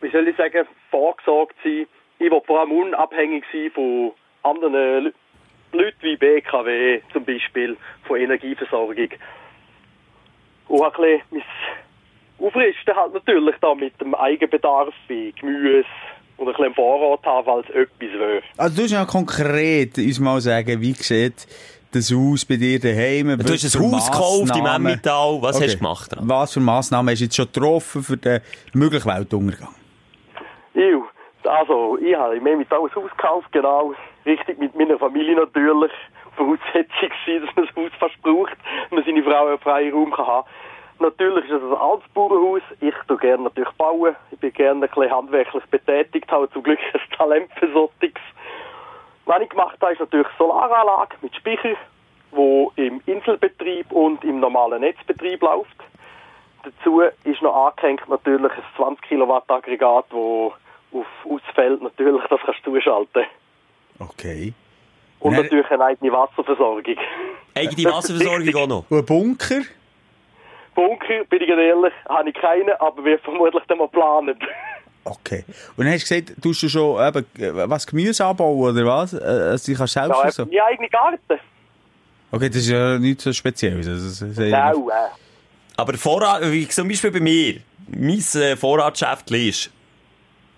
wie 0.00 0.10
soll 0.10 0.28
ich 0.28 0.36
sagen, 0.36 0.66
vorgesorgt 0.90 1.54
sein. 1.62 1.86
Ich 2.18 2.30
will 2.30 2.42
vor 2.46 2.60
allem 2.60 2.72
unabhängig 2.72 3.44
sein 3.52 3.70
von 3.72 4.12
anderen 4.42 5.14
Leuten 5.72 6.02
wie 6.02 6.16
BKW 6.16 7.00
zum 7.12 7.24
Beispiel, 7.24 7.76
von 8.06 8.18
Energieversorgung. 8.18 9.08
Und 10.68 10.82
ein 10.82 10.90
bisschen 10.90 11.22
mein 11.30 12.46
Aufrüsten 12.46 12.96
halt 12.96 13.14
natürlich 13.14 13.56
da 13.60 13.74
mit 13.74 14.00
dem 14.00 14.14
Eigenbedarf 14.14 14.94
wie 15.08 15.32
Gemüse 15.32 15.86
und 16.38 16.48
ein 16.48 16.54
bisschen 16.54 16.74
Vorrat 16.74 17.24
haben, 17.26 17.44
falls 17.44 17.68
etwas 17.70 18.00
will. 18.00 18.42
Also, 18.56 18.76
du 18.76 18.82
musst 18.82 18.94
ja 18.94 19.04
konkret 19.04 19.98
uns 19.98 20.18
mal 20.20 20.40
sagen, 20.40 20.80
wie 20.80 20.92
sieht 20.94 21.46
das 21.92 22.12
aus 22.12 22.44
bei 22.44 22.56
dir 22.56 22.78
daheim? 22.80 23.36
Du 23.38 23.52
hast 23.52 23.76
ein 23.76 23.92
Haus 23.92 24.10
gekauft 24.10 24.56
im 24.56 24.66
Emmental. 24.66 25.38
Was 25.42 25.56
Okay. 25.56 25.64
hast 25.66 25.74
du 25.74 25.78
gemacht? 25.78 26.12
dran? 26.16 26.28
Was 26.28 26.52
für 26.54 26.60
Massnahmen 26.60 27.10
hast 27.10 27.20
du 27.20 27.24
jetzt 27.24 27.36
schon 27.36 27.46
getroffen 27.52 28.02
für 28.02 28.16
den 28.16 28.40
möglichen 28.72 29.08
Weltuntergang? 29.08 29.74
Ew. 30.74 31.02
Also, 31.44 31.98
ich 31.98 32.14
habe 32.14 32.40
mir 32.40 32.56
mit 32.56 32.70
alles 32.72 32.94
Haus 32.94 33.10
gekauft, 33.10 33.50
genau. 33.52 33.94
Richtig 34.26 34.58
mit 34.58 34.74
meiner 34.76 34.98
Familie 34.98 35.34
natürlich. 35.36 35.92
Voraussetzung 36.36 37.10
war, 37.26 37.40
dass 37.40 37.56
man 37.56 37.66
das 37.66 37.76
Haus 37.76 37.90
fast 37.98 38.22
braucht, 38.22 38.56
man 38.90 39.04
seine 39.04 39.22
Frau 39.24 39.46
einen 39.46 39.58
freien 39.58 39.92
Raum 39.92 40.12
kann 40.12 40.26
haben 40.26 40.46
Natürlich 41.00 41.44
ist 41.44 41.62
es 41.62 41.62
ein 41.62 41.74
altes 41.74 42.08
Bauernhaus. 42.12 42.62
Ich 42.80 42.94
tue 43.06 43.18
gerne 43.18 43.44
natürlich 43.44 43.72
bauen. 43.72 44.16
Ich 44.32 44.38
bin 44.38 44.52
gerne 44.52 44.84
ein 44.84 44.88
bisschen 44.88 45.10
handwerklich 45.10 45.64
betätigt, 45.66 46.30
habe 46.30 46.50
zum 46.50 46.62
Glück 46.62 46.78
ein 46.92 47.16
Talent 47.16 47.50
für 47.58 47.70
solches. 47.72 48.14
Was 49.26 49.42
ich 49.42 49.48
gemacht 49.50 49.76
habe, 49.80 49.92
ist 49.92 50.00
natürlich 50.00 50.26
Solaranlage 50.38 51.16
mit 51.22 51.36
Speicher, 51.36 51.76
wo 52.32 52.72
im 52.76 53.00
Inselbetrieb 53.06 53.92
und 53.92 54.24
im 54.24 54.40
normalen 54.40 54.80
Netzbetrieb 54.80 55.42
läuft. 55.42 55.76
Dazu 56.64 57.02
ist 57.24 57.42
noch 57.42 57.66
angehängt 57.66 58.08
natürlich 58.08 58.52
ein 58.52 58.64
20 58.76 59.02
Kilowatt 59.02 59.48
Aggregat, 59.48 60.06
wo 60.10 60.52
auf 60.92 61.06
Ausfällt 61.24 61.82
natürlich 61.82 62.22
das 62.28 62.40
kannst 62.44 62.66
du 62.66 62.74
zuschalten. 62.74 63.24
Okay. 64.00 64.52
Und 65.20 65.32
Nein. 65.32 65.42
natürlich 65.42 65.70
eine 65.70 65.84
eigene 65.84 66.12
Wasserversorgung. 66.12 66.96
Eigene 67.54 67.90
Wasserversorgung 67.92 68.54
auch 68.56 68.66
noch. 68.66 68.90
Und 68.90 68.98
ein 68.98 69.04
Bunker? 69.04 69.62
Bunker, 70.78 71.24
bin 71.28 71.42
ich 71.42 71.48
ehrlich, 71.48 71.92
habe 72.08 72.28
ich 72.28 72.34
keinen, 72.36 72.70
aber 72.78 73.04
wir 73.04 73.18
vermutlich 73.24 73.62
dann 73.66 73.78
mal 73.78 73.88
planen. 73.88 74.38
Okay. 75.04 75.44
Und 75.76 75.84
dann 75.86 75.94
hast 75.94 76.08
du 76.08 76.14
gesagt, 76.20 76.40
tust 76.42 76.62
du 76.62 76.68
schon 76.68 77.04
eben, 77.04 77.24
was, 77.68 77.84
Gemüse 77.86 78.24
anbauen 78.24 78.76
oder 78.76 78.86
was? 78.86 79.12
Äh, 79.14 79.18
Also, 79.24 79.72
du 79.72 79.78
kannst 79.78 79.94
selbst 79.94 80.22
Ja, 80.22 80.30
so? 80.30 80.44
mein 80.46 80.60
eigener 80.60 80.88
Garten. 80.88 81.40
Okay, 82.30 82.48
das 82.48 82.58
ist 82.58 82.68
ja 82.70 82.96
nichts 82.98 83.24
so 83.24 83.32
Spezielles. 83.32 83.88
Also, 83.88 84.42
ja- 84.42 84.70
Genau. 84.72 84.90
Aber 85.76 85.94
Vorrat, 85.94 86.42
wie 86.52 86.68
zum 86.68 86.86
Beispiel 86.88 87.10
bei 87.10 87.20
mir, 87.20 87.56
mein 87.88 88.18
äh, 88.34 88.54
Vorratsschäft 88.56 89.30
ist 89.32 89.70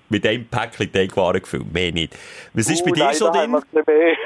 mit 0.09 0.27
einem 0.27 0.45
Päckchen 0.47 0.93
Teigwaren 0.93 1.41
gefüllt, 1.41 1.73
mehr 1.73 1.93
nicht. 1.93 2.15
Was 2.53 2.69
ist 2.69 2.85
bei 2.85 2.91
Uh, 2.91 2.95
dir 2.95 3.05
nein, 3.05 3.15
so 3.15 3.31
drin? 3.31 3.55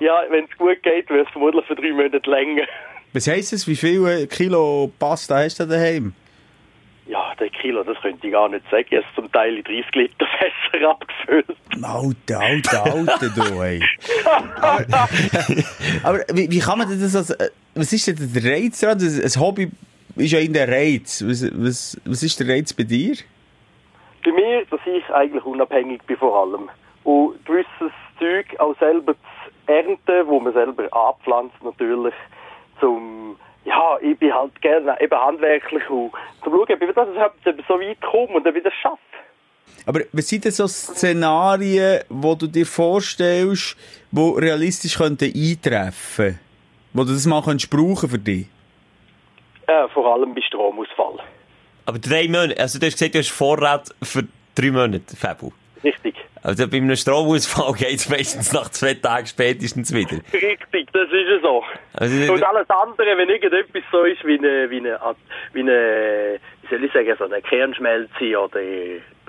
ja, 0.00 0.22
wenn 0.28 0.44
es 0.44 0.56
gut 0.58 0.82
geht, 0.82 1.08
wird 1.08 1.26
es 1.26 1.32
vermutlich 1.32 1.64
für 1.66 1.74
drei 1.74 1.90
Monate 1.92 2.18
länger. 2.30 2.66
Was 3.12 3.26
heisst 3.28 3.52
das? 3.52 3.66
Wie 3.66 3.76
viel 3.76 4.06
äh, 4.06 4.26
Kilo 4.26 4.90
Pasta 4.98 5.36
hast 5.38 5.60
du 5.60 5.66
daheim? 5.66 6.14
Ja, 7.06 7.32
der 7.38 7.50
Kilo, 7.50 7.84
das 7.84 7.96
könnte 8.00 8.26
ich 8.26 8.32
gar 8.32 8.48
nicht 8.48 8.68
sagen. 8.70 8.84
Ich 8.90 8.96
habe 8.96 9.06
es 9.08 9.14
zum 9.14 9.30
Teil 9.30 9.56
in 9.56 9.64
30 9.64 9.94
Liter 9.94 10.26
Fässer 10.72 10.90
abgefüllt. 10.90 11.56
Alter, 11.82 12.40
alter, 12.40 12.84
alter, 12.84 13.28
du, 13.30 13.60
ey. 13.62 13.80
Aber, 16.02 16.18
wie, 16.32 16.50
wie 16.50 16.58
kann 16.58 16.78
man 16.78 16.88
denn 16.88 17.00
das 17.00 17.14
als, 17.14 17.30
äh, 17.30 17.50
was 17.74 17.92
ist 17.92 18.08
denn 18.08 18.16
der 18.34 18.52
Reiz 18.52 18.80
daran? 18.80 18.98
Ein 18.98 19.40
Hobby 19.40 19.70
ist 20.16 20.32
ja 20.32 20.40
in 20.40 20.52
der 20.52 20.68
Reiz. 20.68 21.22
Was, 21.26 21.44
was, 21.52 22.00
was 22.04 22.22
ist 22.22 22.40
der 22.40 22.48
Reiz 22.48 22.72
bei 22.72 22.82
dir? 22.82 23.14
Bei 24.24 24.32
mir, 24.32 24.64
dass 24.68 24.80
ich 24.84 25.08
eigentlich 25.10 25.44
unabhängig 25.44 26.02
bin 26.02 26.16
vor 26.16 26.36
allem. 26.42 26.68
Und 27.04 27.44
gewisses 27.46 27.92
Zeug 28.18 28.46
auch 28.58 28.76
selber 28.80 29.14
zu 29.14 29.72
ernten, 29.72 30.26
wo 30.26 30.40
man 30.40 30.52
selber 30.52 30.92
anpflanzt 30.92 31.62
natürlich, 31.62 32.14
zum, 32.80 33.36
ja, 33.64 33.98
ich 34.00 34.18
bin 34.18 34.32
halt 34.32 34.60
gerne 34.60 34.96
eben 35.00 35.18
handwerklich 35.18 35.88
und 35.90 36.12
zum 36.42 36.52
schauen, 36.52 36.62
ob 36.62 36.82
ich 36.82 36.94
das 36.94 37.08
überhaupt 37.08 37.38
so 37.44 37.80
weit 37.80 38.00
komme 38.00 38.34
und 38.34 38.46
dann 38.46 38.54
wieder 38.54 38.70
schaffe. 38.70 39.00
Aber 39.84 40.00
was 40.12 40.28
sind 40.28 40.44
denn 40.44 40.52
so 40.52 40.66
Szenarien, 40.66 42.02
wo 42.08 42.34
du 42.34 42.46
dir 42.48 42.66
vorstellst, 42.66 43.76
die 44.10 44.34
realistisch 44.36 44.96
könnten 44.96 45.32
eintreffen? 45.32 46.40
Wo 46.92 47.04
du 47.04 47.12
das 47.12 47.26
mal 47.26 47.42
könntest 47.42 47.70
brauchen 47.70 48.08
für 48.08 48.18
dich? 48.18 48.46
Äh, 49.66 49.88
vor 49.88 50.12
allem 50.12 50.34
bei 50.34 50.40
Stromausfall. 50.40 51.18
Aber 51.84 51.98
drei 51.98 52.26
Monate, 52.26 52.58
also 52.58 52.78
du 52.78 52.86
hast 52.86 52.94
gesagt, 52.94 53.14
du 53.14 53.18
hast 53.18 53.30
Vorrat 53.30 53.94
für 54.02 54.24
drei 54.54 54.70
Monate, 54.70 55.16
Fabio. 55.16 55.52
Richtig. 55.84 56.16
Also 56.46 56.68
bei 56.68 56.76
einem 56.76 56.94
Stromausfall 56.94 57.72
geht 57.78 57.96
es 57.96 58.08
meistens 58.08 58.52
nach 58.52 58.70
zwei 58.70 58.94
Tagen 58.94 59.26
spätestens 59.26 59.92
wieder. 59.92 60.18
Richtig, 60.32 60.88
das 60.92 61.08
ist 61.08 61.28
es 61.36 61.42
so. 61.42 61.64
Also, 61.94 62.32
Und 62.32 62.42
alles 62.44 62.70
andere, 62.70 63.16
wenn 63.18 63.28
irgendetwas 63.28 63.82
so 63.90 64.04
ist 64.04 64.24
wie 64.24 64.38
eine, 64.38 64.70
wie 64.70 64.76
eine, 64.76 64.96
wie 65.54 65.60
eine, 65.60 66.38
wie 66.62 66.68
soll 66.68 66.84
ich 66.84 66.92
sagen, 66.92 67.12
so 67.18 67.24
eine 67.24 67.42
Kernschmelze 67.42 68.38
oder 68.38 68.60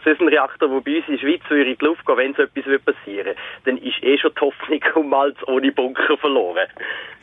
so 0.03 0.11
ist 0.11 0.21
ein 0.21 0.27
Reaktor, 0.27 0.69
wo 0.69 0.79
bei 0.79 0.97
uns 0.97 1.07
in 1.07 1.15
der 1.15 1.21
Schweiz 1.21 1.41
würde 1.49 1.71
in 1.71 1.77
die 1.79 1.83
Luft 1.85 2.05
gehen, 2.05 2.17
wenn 2.17 2.33
so 2.35 2.43
etwas 2.43 2.65
würde 2.67 2.83
passieren 2.93 3.33
dann 3.65 3.77
ist 3.79 4.03
eh 4.03 4.17
schon 4.19 4.31
die 4.35 4.41
Hoffnung 4.41 4.79
um 4.93 5.09
Malz 5.09 5.37
ohne 5.47 5.71
Bunker 5.71 6.17
verloren. 6.17 6.67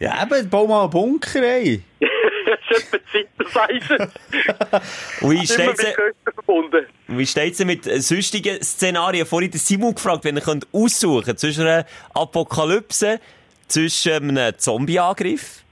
Ja, 0.01 0.25
eben, 0.25 0.51
bau 0.51 0.67
mal 0.67 0.83
einen 0.83 0.91
Bunker, 0.91 1.41
ey. 1.41 1.83
das 2.01 2.79
ist 2.79 2.95
etwa 3.15 3.49
Zeit, 3.49 3.83
das 3.89 5.21
wie 5.21 5.35
Immer 5.35 5.45
steht's 5.45 5.67
mit 5.67 5.79
denn- 5.79 5.95
Kosten 5.95 6.33
verbunden. 6.35 6.87
Wie 7.19 7.27
steht's 7.27 7.59
denn 7.59 7.67
mit 7.67 7.87
äh, 7.87 8.01
sonstigen 8.01 8.63
Szenarien? 8.63 9.27
Vorhin 9.27 9.51
den 9.51 9.59
Simon 9.59 9.95
gefragt, 9.95 10.25
wenn 10.25 10.37
ihr 10.37 10.43
könnt 10.43 10.67
aussuchen 10.73 11.37
zwischen 11.37 11.67
einer 11.67 11.87
Apokalypse, 12.15 13.21
zwischen 13.69 14.39
einem 14.39 14.59
Zombieangriff. 14.59 15.63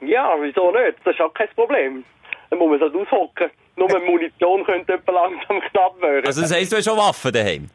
Ja, 0.00 0.34
wieso 0.40 0.70
nicht? 0.70 0.98
Das 1.04 1.14
ist 1.14 1.20
auch 1.20 1.32
kein 1.32 1.48
Problem. 1.54 2.04
Dann 2.50 2.58
muss 2.58 2.68
man 2.68 2.76
es 2.76 2.82
halt 2.82 2.94
aushocken. 2.94 3.50
Nur 3.76 3.88
mit 3.92 4.04
Munition 4.06 4.64
könnte 4.64 4.94
etwa 4.94 5.12
langsam 5.12 5.60
knapp 5.70 6.00
werden. 6.00 6.26
Also 6.26 6.42
das 6.42 6.52
heisst, 6.52 6.72
du 6.72 6.76
hast 6.76 6.84
schon 6.84 6.96
Waffen 6.98 7.32
daheim. 7.32 7.70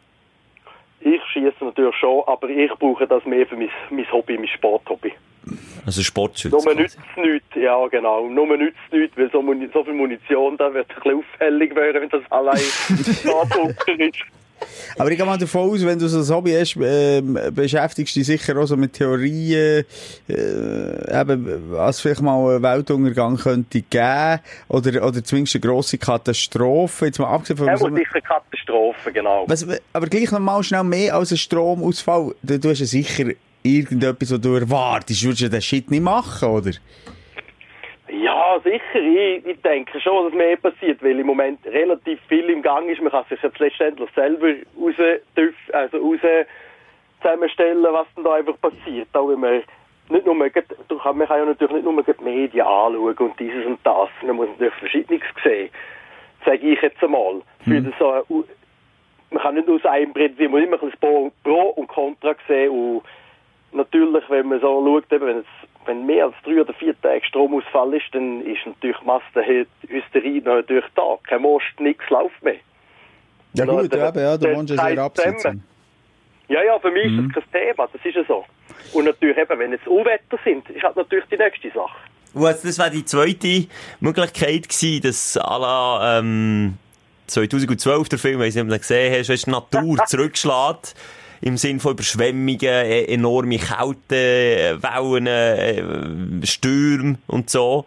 ich 1.01 1.21
schieße 1.33 1.63
natürlich 1.63 1.95
schon, 1.95 2.23
aber 2.27 2.49
ich 2.49 2.71
brauche 2.73 3.07
das 3.07 3.23
mehr 3.25 3.45
für 3.47 3.55
mein, 3.55 3.69
mein 3.89 4.11
Hobby, 4.11 4.37
mein 4.37 4.47
Sporthobby. 4.47 5.13
Also 5.85 6.03
Sportschütze. 6.03 6.55
Nur 6.55 6.75
nützt 6.75 6.97
es 6.97 7.23
nichts, 7.23 7.47
ja 7.55 7.87
genau. 7.87 8.27
Nur 8.27 8.57
nützt 8.57 8.77
es 8.87 8.91
nichts, 8.93 9.17
weil 9.17 9.29
so, 9.31 9.41
Muni 9.41 9.69
so 9.73 9.83
viel 9.83 9.93
Munition, 9.93 10.57
da 10.57 10.73
wird 10.73 10.89
ein 10.89 10.95
bisschen 10.95 11.19
auffällig 11.19 11.75
werden, 11.75 12.01
wenn 12.01 12.09
das 12.09 12.31
allein 12.31 12.55
da 13.23 13.93
ist. 13.93 14.19
Aber 14.97 15.11
ich 15.11 15.17
gehe 15.17 15.25
mal 15.25 15.37
davon 15.37 15.69
aus, 15.69 15.85
wenn 15.85 15.99
du 15.99 16.07
so 16.07 16.19
ein 16.19 16.37
Hobby 16.37 16.51
hast, 16.51 16.77
ähm, 16.81 17.39
beschäftigst 17.51 18.15
du 18.15 18.19
dich 18.19 18.27
sicher 18.27 18.57
auch 18.57 18.65
so 18.65 18.75
mit 18.75 18.93
Theorien, 18.93 19.85
äh, 20.27 21.21
eben, 21.21 21.71
was 21.71 22.01
vielleicht 22.01 22.21
mal 22.21 22.55
einen 22.55 22.63
Weltuntergang 22.63 23.37
könnte 23.37 23.81
geben, 23.81 24.39
oder, 24.67 25.07
oder 25.07 25.23
zumindest 25.23 25.55
eine 25.55 25.61
grosse 25.61 25.97
Katastrophe, 25.97 27.05
jetzt 27.07 27.19
mal 27.19 27.27
abgesehen 27.27 27.57
von 27.57 27.67
Er 27.67 27.77
so 27.77 27.89
sicher 27.95 28.21
Katastrophe, 28.21 29.11
genau. 29.11 29.45
was, 29.47 29.65
aber 29.93 30.07
gleich 30.07 30.31
noch 30.31 30.39
mal 30.39 30.61
schnell 30.63 30.83
mehr 30.83 31.15
als 31.15 31.31
ein 31.31 31.37
Stromausfall. 31.37 32.35
Du, 32.41 32.59
du 32.59 32.69
hast 32.69 32.79
ja 32.79 32.85
sicher 32.85 33.31
irgendetwas, 33.63 34.31
was 34.31 34.41
du 34.41 34.55
erwartest. 34.55 35.21
Du 35.21 35.27
würdest 35.27 35.41
ja 35.41 35.49
den 35.49 35.61
Shit 35.61 35.91
nicht 35.91 36.03
machen, 36.03 36.49
oder? 36.49 36.71
Ja, 38.11 38.59
sicher. 38.63 39.01
Ich, 39.01 39.45
ich 39.45 39.61
denke 39.61 39.99
schon, 40.01 40.25
dass 40.25 40.33
mehr 40.33 40.57
passiert, 40.57 41.01
weil 41.03 41.19
im 41.19 41.27
Moment 41.27 41.65
relativ 41.65 42.19
viel 42.27 42.49
im 42.49 42.61
Gang 42.61 42.89
ist. 42.89 43.01
Man 43.01 43.11
kann 43.11 43.25
sich 43.29 43.41
jetzt 43.41 43.59
letztendlich 43.59 44.09
selber 44.15 44.53
raus, 44.79 44.95
also 45.73 45.97
raus 45.97 46.19
zusammenstellen, 47.21 47.83
was 47.83 48.07
denn 48.15 48.23
da 48.23 48.33
einfach 48.33 48.59
passiert. 48.61 49.07
Auch 49.13 49.29
wenn 49.29 49.39
man 49.39 49.61
nicht 50.09 50.25
nur, 50.25 50.49
du 50.87 50.97
kann, 50.97 51.17
man 51.17 51.27
kann 51.27 51.39
ja 51.39 51.45
natürlich 51.45 51.73
nicht 51.73 51.83
nur 51.83 52.03
die 52.03 52.23
Medien 52.23 52.65
anschauen 52.65 53.15
und 53.17 53.39
dieses 53.39 53.65
und 53.65 53.79
das. 53.83 54.09
Man 54.25 54.35
muss 54.37 54.49
natürlich 54.49 54.73
Verschiedenes 54.75 55.21
sehen. 55.43 55.69
Sage 56.45 56.57
ich 56.57 56.81
jetzt 56.81 57.03
einmal. 57.03 57.41
Für 57.63 57.81
das 57.81 57.93
so, 57.99 58.45
man 59.31 59.43
kann 59.43 59.55
nicht 59.55 59.69
aus 59.69 59.85
einem 59.85 60.13
Prinzip, 60.13 60.49
man 60.49 60.51
muss 60.51 60.63
immer 60.63 60.81
ein 60.81 60.89
bisschen 60.89 60.99
Pro, 60.99 61.31
Pro 61.43 61.69
und 61.71 61.87
Contra 61.87 62.35
sehen 62.47 62.71
und 62.71 63.03
natürlich, 63.73 64.23
wenn 64.29 64.47
man 64.49 64.59
so 64.61 64.83
schaut, 64.85 65.11
eben, 65.11 65.25
wenn, 65.27 65.37
es, 65.39 65.45
wenn 65.85 66.05
mehr 66.05 66.25
als 66.25 66.35
drei 66.43 66.61
oder 66.61 66.73
vier 66.73 66.99
Tage 67.01 67.23
Stromausfall 67.25 67.93
ist, 67.93 68.05
dann 68.13 68.41
ist 68.45 68.65
natürlich 68.65 69.01
Massenhysterie 69.03 70.41
noch 70.41 70.55
natürlich 70.55 70.85
da. 70.95 71.17
Kein 71.27 71.41
Most, 71.41 71.65
nichts 71.79 72.03
läuft 72.09 72.41
mehr. 72.43 72.55
Ja 73.53 73.65
gut, 73.65 73.91
der- 73.91 74.09
eben, 74.09 74.19
ja, 74.19 74.37
du 74.37 74.45
der 74.47 74.55
wohnst 74.55 74.69
ja 74.71 74.77
Zeit 74.77 74.93
sehr 74.95 75.03
absetzen. 75.03 75.37
zusammen. 75.37 75.63
Ja, 76.47 76.63
ja, 76.63 76.79
für 76.79 76.91
mich 76.91 77.05
ist 77.05 77.35
das 77.35 77.43
kein 77.51 77.61
Thema, 77.61 77.87
das 77.93 78.03
ist 78.03 78.15
ja 78.15 78.23
so. 78.27 78.43
Und 78.93 79.05
natürlich 79.05 79.37
eben, 79.37 79.59
wenn 79.59 79.71
jetzt 79.71 79.87
Unwetter 79.87 80.37
sind, 80.43 80.67
ist 80.69 80.81
halt 80.83 80.95
natürlich 80.95 81.25
die 81.31 81.37
nächste 81.37 81.69
Sache. 81.71 81.95
Und 82.33 82.45
also 82.45 82.67
das 82.67 82.77
wäre 82.79 82.91
die 82.91 83.05
zweite 83.05 83.67
Möglichkeit 83.99 84.69
gewesen, 84.69 85.01
dass 85.01 85.37
à 85.39 85.59
la, 85.59 86.19
ähm, 86.19 86.75
2012 87.27 88.09
der 88.09 88.17
Film, 88.19 88.39
wenn 88.39 88.51
du 88.51 88.59
ihn 88.59 88.69
gesehen 88.69 89.13
hast, 89.19 89.29
wenn 89.29 89.37
die 89.37 89.49
Natur 89.51 89.97
zurückschlägt, 90.07 90.95
im 91.41 91.57
Sinn 91.57 91.79
von 91.79 91.93
Überschwemmungen, 91.93 92.59
e- 92.61 93.05
enorme 93.05 93.57
Kälte, 93.57 94.77
Wellen, 94.81 95.27
äh, 95.27 96.45
Stürme 96.45 97.17
und 97.27 97.49
so. 97.49 97.85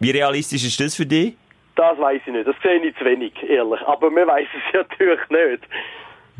Wie 0.00 0.10
realistisch 0.10 0.64
ist 0.64 0.80
das 0.80 0.94
für 0.94 1.06
dich? 1.06 1.34
Das 1.76 1.98
weiß 1.98 2.20
ich 2.26 2.32
nicht. 2.32 2.46
Das 2.46 2.56
sehe 2.62 2.84
ich 2.86 2.96
zu 2.96 3.04
wenig, 3.04 3.32
ehrlich. 3.48 3.80
Aber 3.86 4.10
man 4.10 4.26
weiß 4.26 4.46
es 4.54 4.74
ja 4.74 4.80
natürlich 4.88 5.20
nicht. 5.30 5.62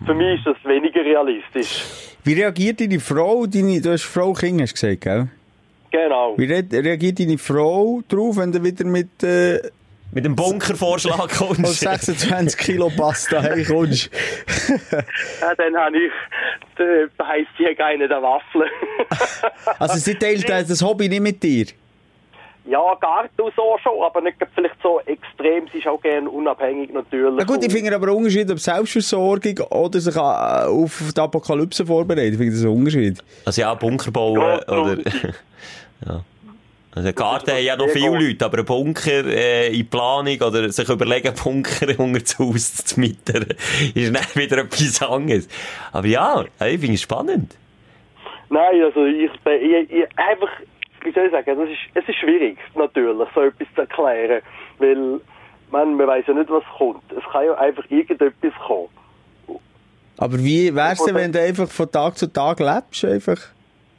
Für 0.06 0.14
mich 0.14 0.38
ist 0.38 0.46
das 0.46 0.56
weniger 0.64 1.04
realistisch. 1.04 1.84
Wie 2.24 2.34
reagiert 2.34 2.80
deine 2.80 3.00
Frau, 3.00 3.46
deine, 3.46 3.80
du 3.80 3.90
hast 3.92 4.02
Frau 4.04 4.32
King 4.32 4.60
hast 4.62 4.74
gesagt, 4.74 5.00
gell? 5.02 5.28
Genau. 5.90 6.34
Wie 6.38 6.46
re 6.46 6.64
reagiert 6.72 7.18
deine 7.18 7.36
Frau 7.38 8.00
drauf, 8.08 8.36
wenn 8.36 8.52
du 8.52 8.62
wieder 8.62 8.84
mit, 8.84 9.22
äh, 9.22 9.60
Mit 10.12 10.24
dem 10.24 10.36
Bunkervorschlag 10.36 11.28
kommst. 11.38 11.80
26 11.80 12.58
Kilo 12.58 12.90
Pasta 12.94 13.42
heimkommst? 13.42 14.10
Ja, 15.40 15.54
dann 15.54 15.76
habe 15.76 15.96
ich, 15.96 16.12
da 17.16 17.26
heisst 17.26 17.48
hier 17.56 17.74
keine 17.74 18.06
der 18.08 18.22
Waffel. 18.22 18.64
Also 19.78 19.98
sie 19.98 20.14
teilt 20.14 20.48
das 20.48 20.82
Hobby 20.82 21.08
nicht 21.08 21.20
mit 21.20 21.42
dir? 21.42 21.66
ja, 22.64 22.94
Garten 23.00 23.50
so 23.56 23.76
schon, 23.82 24.02
aber 24.02 24.20
nicht 24.20 24.36
vielleicht 24.54 24.80
so 24.82 25.00
extrem. 25.00 25.66
Sie 25.72 25.78
ist 25.78 25.86
auch 25.88 26.00
gerne 26.00 26.28
unabhängig 26.30 26.92
natürlich. 26.92 27.34
Na 27.38 27.44
gut, 27.44 27.64
ich 27.64 27.72
finde 27.72 27.94
aber 27.94 28.08
einen 28.08 28.16
Unterschied, 28.16 28.50
ob 28.50 28.60
Selbstversorgung 28.60 29.58
oder 29.70 30.00
sich 30.00 30.14
äh, 30.14 30.18
auf 30.18 31.12
die 31.14 31.20
Apokalypse 31.20 31.84
vorbereiten. 31.84 32.32
Ich 32.32 32.38
finde 32.38 32.52
das 32.52 32.62
ein 32.62 32.68
Unterschied. 32.68 33.18
Also 33.44 33.60
ja, 33.60 33.74
Bunker 33.74 34.10
bauen, 34.10 34.40
Ja, 34.40 34.68
oder... 34.68 34.98
ja. 36.06 36.24
Also 36.94 37.08
ein 37.08 37.14
Garten 37.14 37.52
haben 37.52 37.64
ja 37.64 37.74
noch 37.74 37.88
viele 37.88 38.18
Leute, 38.18 38.44
aber 38.44 38.58
ein 38.58 38.64
Bunker 38.66 39.24
äh, 39.24 39.74
in 39.74 39.88
Planung 39.88 40.38
oder 40.42 40.70
sich 40.70 40.88
überlegen, 40.88 41.32
Bunker 41.42 41.98
unter 41.98 42.20
das 42.20 42.38
Haus 42.38 42.84
zu 42.84 43.00
mieten, 43.00 43.46
ist 43.94 44.14
dann 44.14 44.34
wieder 44.34 44.58
etwas 44.58 45.02
anderes. 45.02 45.48
Aber 45.90 46.06
ja, 46.06 46.44
ich 46.60 46.80
finde 46.80 46.94
es 46.94 47.00
spannend. 47.00 47.56
Nein, 48.50 48.82
also 48.82 49.06
ich, 49.06 49.30
ich, 49.30 49.90
ich 49.90 50.18
einfach, 50.18 50.50
wie 51.02 51.12
soll 51.12 51.24
ich 51.24 51.32
sagen, 51.32 51.58
das 51.58 51.70
ist, 51.70 51.78
es 51.94 52.06
ist 52.06 52.18
schwierig, 52.18 52.58
natürlich, 52.74 53.28
so 53.34 53.40
etwas 53.40 53.68
zu 53.74 53.80
erklären, 53.80 54.42
weil 54.78 55.20
man, 55.70 55.94
man 55.96 56.06
weiß 56.06 56.26
ja 56.26 56.34
nicht, 56.34 56.50
was 56.50 56.64
kommt. 56.76 57.10
Es 57.10 57.24
kann 57.32 57.46
ja 57.46 57.54
einfach 57.54 57.90
irgendetwas 57.90 58.52
kommen. 58.66 58.88
Aber 60.18 60.38
wie 60.38 60.74
wär's 60.74 61.02
denn, 61.02 61.14
wenn 61.14 61.32
du 61.32 61.40
einfach 61.40 61.68
von 61.68 61.90
Tag 61.90 62.18
zu 62.18 62.30
Tag 62.30 62.60
lebst? 62.60 63.02
Einfach 63.06 63.38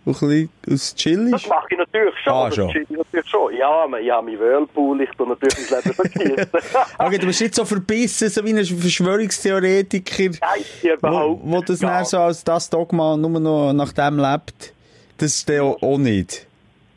ein 0.06 0.14
bisschen 0.14 0.49
aus 0.72 0.95
Chillisch? 0.95 1.32
Das 1.32 1.47
mache 1.47 1.68
ich 1.70 1.78
natürlich 1.78 2.14
schon. 2.24 2.34
Ah, 2.34 2.45
das 2.45 2.56
schon. 2.56 2.68
natürlich 2.68 3.30
schon. 3.30 3.56
Ja, 3.56 3.86
ich 3.97 4.12
habe 4.12 4.26
meinen 4.26 4.39
Whirlpool, 4.39 5.01
ich 5.01 5.10
tue 5.12 5.28
natürlich 5.28 5.72
mein 5.72 5.82
Leben 5.82 5.93
vergessen. 5.93 6.49
Okay, 6.97 7.18
du 7.18 7.28
bist 7.28 7.41
nicht 7.41 7.56
so 7.56 7.66
verbissen, 7.66 8.30
so 8.30 8.43
wie 8.43 8.54
ein 8.54 8.66
Verschwörungstheoretiker, 8.66 10.24
Nein, 10.24 10.62
wo, 10.82 10.89
überhaupt 11.08 11.41
wo 11.43 11.62
das 11.62 11.80
gar 11.80 11.97
dann 11.97 12.06
so 12.06 12.20
als 12.20 12.43
das 12.43 12.70
Dogma 12.70 13.16
nur 13.18 13.39
noch 13.39 13.74
nach 13.74 13.93
dem 13.93 14.20
lebt. 14.20 14.74
Das 15.18 15.36
ist 15.36 15.49
der 15.49 15.64
auch 15.64 15.97
nicht. 15.97 16.47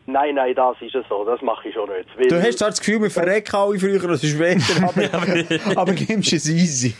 Nein, 0.08 0.36
nein, 0.36 0.54
das 0.54 0.76
ist 0.80 0.94
es 0.94 1.04
so. 1.08 1.24
Das 1.24 1.42
mache 1.42 1.68
ich 1.68 1.74
schon 1.74 1.88
nicht. 1.90 2.30
Du 2.30 2.40
hast 2.40 2.58
zwar 2.58 2.70
das 2.70 2.78
Gefühl, 2.78 3.02
wir 3.02 3.10
verrecken 3.10 3.56
alle 3.56 3.78
früher 3.78 4.02
oder 4.04 4.16
später, 4.16 4.88
aber, 5.12 5.80
aber 5.80 5.92
nimmst 5.92 6.32
es 6.32 6.48
easy. 6.48 6.94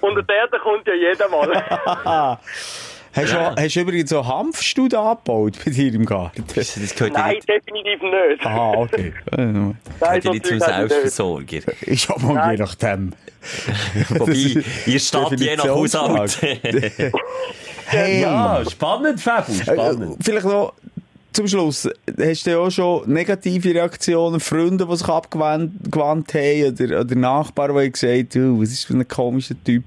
Unter 0.00 0.22
der 0.22 0.48
kommt 0.60 0.86
ja 0.86 0.94
jeder 0.94 1.28
mal. 1.28 2.38
Hast, 3.12 3.32
du, 3.32 3.36
hast 3.36 3.74
du 3.74 3.80
übrigens 3.80 4.10
so 4.10 4.26
Hanfstud 4.26 4.94
angebaut 4.94 5.58
bei 5.64 5.70
dir 5.72 5.92
im 5.94 6.06
Garten? 6.06 6.44
Das 6.54 6.74
gehört 6.74 7.00
ja 7.00 7.08
nein, 7.08 7.34
nicht, 7.34 7.48
definitiv 7.48 8.02
nicht. 8.02 8.46
Aha, 8.46 8.72
okay. 8.76 9.12
Nein, 9.36 9.76
gehört 9.98 10.24
ja 10.24 10.30
nicht 10.32 10.46
zum 10.46 10.60
habe. 10.60 10.88
Selbstversorger. 10.88 11.60
Ich 11.82 12.08
hab 12.08 12.22
mal 12.22 12.52
je 12.52 12.58
nachdem. 12.58 13.12
Wobei, 14.10 14.62
ihr 14.86 15.00
Stadt 15.00 15.40
je 15.40 15.56
nach 15.56 15.68
Haushalt. 15.68 16.38
Hey, 17.92 18.20
ja, 18.20 18.62
spannend, 18.70 19.20
Fabu, 19.20 19.50
Äh, 19.50 20.14
vielleicht 20.22 20.46
noch 20.46 20.74
zum 21.32 21.48
Schluss. 21.48 21.88
Hast 22.20 22.46
du 22.46 22.60
auch 22.60 22.70
schon 22.70 23.12
negative 23.12 23.74
Reaktionen, 23.74 24.38
Freunde, 24.38 24.86
die 24.86 24.96
sich 24.96 25.08
abgewandt 25.08 25.90
gewandt 25.90 26.32
haben 26.34 26.66
oder, 26.66 27.00
oder 27.00 27.14
Nachbarn, 27.16 27.76
die 27.76 27.90
gesagt 27.90 28.36
haben, 28.36 28.56
du, 28.56 28.62
was 28.62 28.70
ist 28.70 28.84
für 28.84 28.94
ein 28.94 29.08
komischer 29.08 29.56
Typ? 29.64 29.82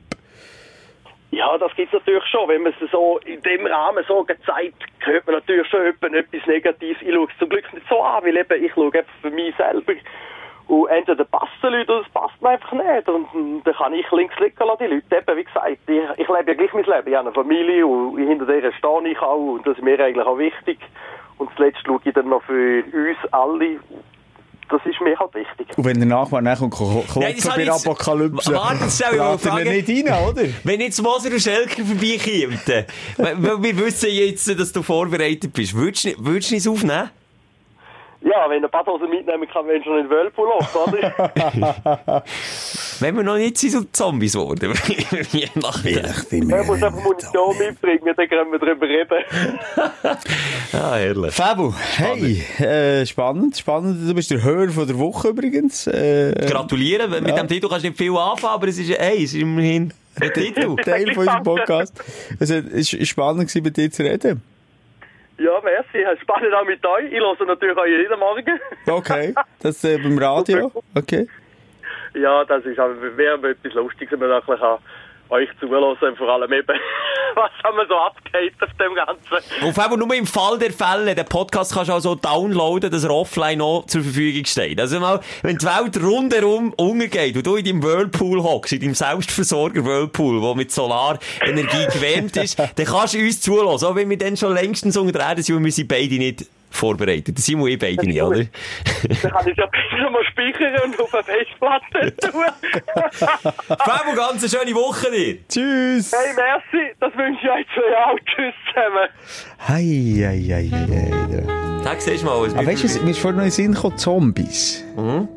Ja, 1.34 1.58
das 1.58 1.76
gibt's 1.76 1.94
natürlich 1.94 2.24
schon. 2.26 2.48
Wenn 2.48 2.62
man 2.62 2.76
es 2.80 2.92
so 2.92 3.20
in 3.26 3.42
dem 3.42 3.66
Rahmen 3.66 4.06
so 4.08 4.24
gezeigt, 4.24 4.76
hört 5.00 5.26
man 5.26 5.38
natürlich 5.38 5.68
schon 5.68 5.88
etwas 5.88 6.46
Negatives. 6.46 7.02
Ich 7.02 7.12
schaue 7.12 7.28
es 7.28 7.40
zum 7.40 7.50
Glück 7.50 7.74
nicht 7.74 7.88
so 7.90 8.04
an, 8.04 8.24
weil 8.24 8.38
eben, 8.38 8.64
ich 8.64 8.72
schaue 8.74 8.92
für 9.20 9.32
mich 9.32 9.56
selber. 9.56 9.94
Und 10.68 10.88
entweder 10.90 11.26
passt 11.26 11.52
den 11.64 11.72
Leuten 11.72 11.92
oder 11.92 12.02
es 12.02 12.14
passt 12.14 12.40
mir 12.40 12.50
einfach 12.50 12.72
nicht. 12.74 13.10
Und 13.10 13.64
dann 13.64 13.74
kann 13.74 13.96
ich 13.96 14.12
links 14.12 14.38
liegen 14.38 14.56
lassen, 14.60 14.78
die 14.80 14.94
Leute. 14.94 15.16
Eben, 15.18 15.38
wie 15.38 15.44
gesagt, 15.44 15.78
ich, 15.88 16.20
ich 16.20 16.28
lebe 16.28 16.52
ja 16.52 16.54
gleich 16.54 16.74
mein 16.74 16.84
Leben. 16.84 17.08
Ich 17.08 17.16
habe 17.16 17.28
eine 17.28 17.32
Familie 17.32 17.88
und 17.88 18.18
hinter 18.20 18.46
der 18.46 18.72
stehe 18.72 19.08
ich 19.08 19.20
auch. 19.20 19.56
Und 19.56 19.66
das 19.66 19.76
ist 19.76 19.84
mir 19.84 20.00
eigentlich 20.00 20.28
auch 20.28 20.38
wichtig. 20.38 20.78
Und 21.40 21.50
zuletzt 21.56 21.80
schaue 21.84 22.00
ich 22.04 22.14
dann 22.14 22.30
noch 22.30 22.44
für 22.44 22.84
uns 22.84 23.34
alle. 23.34 23.80
Das 24.70 24.82
ist 24.86 25.00
mir 25.02 25.18
halt 25.20 25.34
wichtig. 25.36 25.78
Und 25.78 25.86
wenn 25.86 25.98
der 26.00 26.08
Nachbar 26.08 26.42
nachkommt, 26.42 26.74
ko- 26.74 27.04
Nein, 27.16 27.34
das 27.36 27.44
klopfen 27.44 27.50
hab 27.52 27.56
bei 27.56 27.62
ich 27.62 27.68
jetzt- 27.68 27.86
Apokalypse, 27.88 28.54
Warte, 28.54 28.90
soll 28.90 29.08
ich 29.14 29.18
mal 29.20 29.38
fragen. 29.38 29.70
nicht 29.70 29.90
rein, 30.10 30.24
oder? 30.30 30.44
Wenn 30.64 30.82
jetzt 30.82 31.02
Moser 31.02 31.30
und 31.32 31.40
Schelker 31.42 31.84
vorbeikommen, 31.86 32.60
weil 33.18 33.64
wir 33.64 33.78
wissen 33.78 34.10
jetzt, 34.10 34.48
dass 34.60 34.72
du 34.72 34.82
vorbereitet 34.82 35.54
bist, 35.54 35.74
würdest 35.76 36.06
du 36.06 36.08
nicht- 36.10 36.26
würdest 36.26 36.50
du 36.52 36.56
nicht 36.56 36.68
aufnehmen? 36.68 37.10
Ja, 38.24 38.50
wenn 38.50 38.62
du 38.62 38.70
Badhose 38.70 39.06
mitnehmen 39.06 39.48
kann, 39.52 39.68
wenn 39.68 39.84
schon 39.84 39.98
in 39.98 40.04
den 40.06 40.10
Whirlpool 40.10 40.48
läufst, 40.48 40.76
oder? 40.76 42.24
Wenn 43.00 43.18
wir 43.18 43.24
noch 43.24 43.36
nicht 43.36 43.58
so 43.58 43.84
Zombies 43.92 44.34
geworden. 44.34 44.74
Weihnachten. 44.74 46.50
Er 46.50 46.64
muss 46.64 46.82
einfach 46.82 47.04
Munition 47.04 47.58
mitbringen, 47.58 48.14
dann 48.16 48.30
können 48.30 48.52
wir 48.52 48.60
darüber 48.60 48.88
reden. 48.88 49.24
Ja, 50.72 50.96
herrlich. 50.96 51.34
Fabu, 51.34 51.74
hey, 51.98 52.42
äh, 52.66 53.06
spannend, 53.06 53.58
spannend. 53.58 54.10
Du 54.10 54.14
bist 54.14 54.32
der 54.32 54.42
Hörer 54.42 54.70
von 54.70 54.88
der 54.88 54.98
Woche 54.98 55.30
übrigens. 55.30 55.88
Äh, 55.88 56.48
Gratulieren, 56.50 57.12
mit 57.12 57.38
dem 57.38 57.48
Titel 57.50 57.68
kannst 57.68 57.84
du 57.84 57.90
nicht 57.90 57.98
viel 57.98 58.16
anfangen, 58.16 58.54
aber 58.54 58.68
es 58.70 58.78
ist, 58.78 58.90
hey, 58.98 59.18
es 59.18 59.34
ist 59.34 59.42
immerhin 59.42 59.94
ein 60.22 60.32
Titel. 60.32 60.76
Teil 60.78 61.14
von 61.14 61.28
unserem 61.28 61.44
Podcast. 61.44 61.94
Es 62.40 62.50
war 62.52 62.58
ist 62.58 63.08
spannend, 63.08 63.54
mit 63.54 63.76
dir 63.76 63.92
zu 63.92 64.04
reden. 64.04 64.53
Ja, 65.38 65.60
merci. 65.64 66.06
Spannend 66.22 66.54
auch 66.54 66.66
mit 66.66 66.86
euch. 66.86 67.12
Ich 67.12 67.20
höre 67.20 67.46
natürlich 67.46 67.78
euch 67.78 67.90
jeden 67.90 68.20
Morgen. 68.20 68.60
Okay, 68.88 69.34
das 69.62 69.84
äh, 69.84 69.98
beim 69.98 70.18
Radio. 70.18 70.72
Okay. 70.96 71.28
Ja, 72.14 72.46
das 72.46 72.64
ist 72.66 72.80
aber 72.80 73.18
wäre 73.18 73.50
etwas 73.50 73.74
Lustiges, 73.74 74.12
wenn 74.12 74.20
man 74.20 74.30
da 74.30 74.38
ein 74.38 74.46
bisschen 74.46 74.78
euch 75.30 75.50
zulassen 75.60 76.10
und 76.10 76.18
vor 76.18 76.30
allem 76.30 76.54
eben, 76.54 76.80
was 77.36 77.52
haben 77.64 77.78
wir 77.78 77.88
so 77.88 77.96
abgeht 77.96 78.54
auf 78.62 78.70
dem 78.80 78.96
Ganzen. 78.96 79.68
Auf 79.68 79.80
einmal 79.80 79.98
nur 79.98 80.14
im 80.14 80.28
Fall 80.28 80.60
der 80.60 80.72
Fälle, 80.72 81.16
den 81.16 81.26
Podcast 81.26 81.74
kannst 81.74 81.90
du 81.90 81.94
auch 81.94 82.00
so 82.00 82.16
downloaden, 82.16 82.92
dass 82.92 83.04
er 83.04 83.12
offline 83.12 83.60
noch 83.60 83.86
zur 83.88 84.04
Verfügung 84.04 84.46
steht. 84.46 84.80
Also 84.80 85.00
mal, 85.00 85.20
wenn 85.42 85.58
die 85.58 85.66
Welt 85.66 86.02
rundherum 86.02 86.74
untergeht 86.74 87.36
und 87.36 87.46
du 87.46 87.56
in 87.56 87.66
deinem 87.66 87.84
Whirlpool 87.84 88.44
hockst, 88.44 88.74
in 88.74 88.82
deinem 88.82 88.96
Selbstversorger 88.96 89.86
Whirlpool, 89.86 90.42
der 90.42 90.56
mit 90.56 90.72
Solarenergie 90.72 91.86
gewärmt 91.94 92.38
ist, 92.38 92.60
dann 92.60 92.86
kannst 92.86 93.14
du 93.14 93.20
uns 93.20 93.42
zulassen. 93.42 93.86
Auch 93.86 93.96
wenn 93.96 94.10
wir 94.10 94.18
dann 94.18 94.38
schon 94.38 94.54
längstens 94.54 94.98
unter 94.98 95.14
der 95.14 95.28
Erde 95.30 95.44
sind 95.44 95.64
wir 95.64 95.72
sind 95.72 95.88
beide 95.88 96.16
nicht 96.16 96.46
vorbereitet. 96.74 97.38
Das 97.38 97.46
sind 97.46 97.60
wir 97.60 97.68
eh 97.68 97.78
beide 97.78 98.06
nicht, 98.06 98.22
oder? 98.22 98.44
Dann 98.44 99.32
kann 99.32 99.48
ich 99.48 99.56
ja 99.58 99.66
besser 99.68 100.10
mal 100.10 100.24
speichern 100.26 100.74
und 100.86 101.00
auf 101.00 101.14
eine 101.14 101.24
Festplatte 101.24 102.16
tun. 102.32 102.44
Fabio, 103.80 104.16
ganz 104.16 104.42
eine 104.42 104.50
schöne 104.50 104.76
Woche 104.76 105.12
dir. 105.12 105.38
Tschüss. 105.48 106.12
hey, 106.12 106.34
merci. 106.36 106.94
Das 107.00 107.14
wünsche 107.16 107.40
ich 107.44 107.50
euch 107.52 107.66
zwei 107.74 107.98
auch. 108.06 108.20
Tschüss 108.26 108.54
zusammen. 108.68 109.10
Hei, 109.68 110.26
hei, 110.26 110.42
hei, 110.50 110.70
hei. 110.90 111.84
Da 111.84 112.00
siehst 112.00 112.24
du 112.24 112.26
mal, 112.28 112.42
was 112.42 112.54
Aber 112.56 112.66
weißt 112.66 112.84
du, 112.96 113.04
mir 113.04 113.12
ist 113.12 113.20
vorhin 113.20 113.38
noch 113.38 113.46
in 113.46 113.52
Sinn 113.52 113.74
gekommen, 113.74 113.98
Zombies. 113.98 114.84
Mhm. 114.96 115.28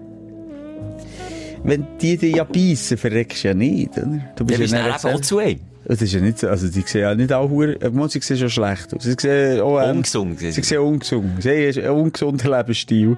Wenn 1.64 1.86
die 2.00 2.16
dich 2.16 2.36
ja 2.36 2.44
beißen, 2.44 2.96
verreckst 2.96 3.42
du 3.44 3.48
ja 3.48 3.54
nicht, 3.54 3.90
oder? 3.98 4.20
Du 4.36 4.44
Ja, 4.44 4.56
bist 4.58 4.72
ja 4.72 4.78
dann 4.88 4.96
eben 5.10 5.16
auch 5.16 5.20
zu 5.20 5.38
einem. 5.38 5.60
Das 5.88 6.02
ist 6.02 6.12
ja 6.12 6.20
nicht 6.20 6.38
so, 6.38 6.48
also 6.48 6.68
die 6.68 6.80
sehen 6.80 7.02
ja 7.02 7.14
nicht 7.14 7.32
auch 7.32 7.48
hure, 7.48 7.80
äh, 7.80 8.08
sie 8.08 8.20
sehen 8.20 8.38
schon 8.38 8.50
schlecht 8.50 8.92
aus. 8.92 9.04
Sie 9.04 9.14
sehen 9.18 9.60
auch, 9.60 9.80
ähm, 9.80 9.98
Ungesund. 9.98 10.40
Sie 10.40 10.50
sehen 10.50 10.80
ungesund. 10.80 11.42
Sie 11.42 11.48
haben 11.48 11.78
einen 11.78 12.00
ungesunden 12.02 12.50
Lebensstil. 12.50 13.16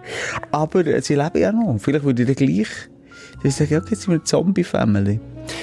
Aber 0.52 0.86
äh, 0.86 1.00
sie 1.00 1.14
leben 1.14 1.38
ja 1.38 1.50
noch. 1.50 1.78
Vielleicht 1.78 2.04
würde 2.04 2.22
ich 2.22 2.28
dann 2.28 2.36
gleich, 2.36 2.68
sie 3.42 3.50
sagen, 3.50 3.76
okay, 3.76 3.90
jetzt 3.90 4.02
sind 4.02 4.08
wir 4.08 4.16
eine 4.16 4.24
Zombie-Family. 4.24 5.18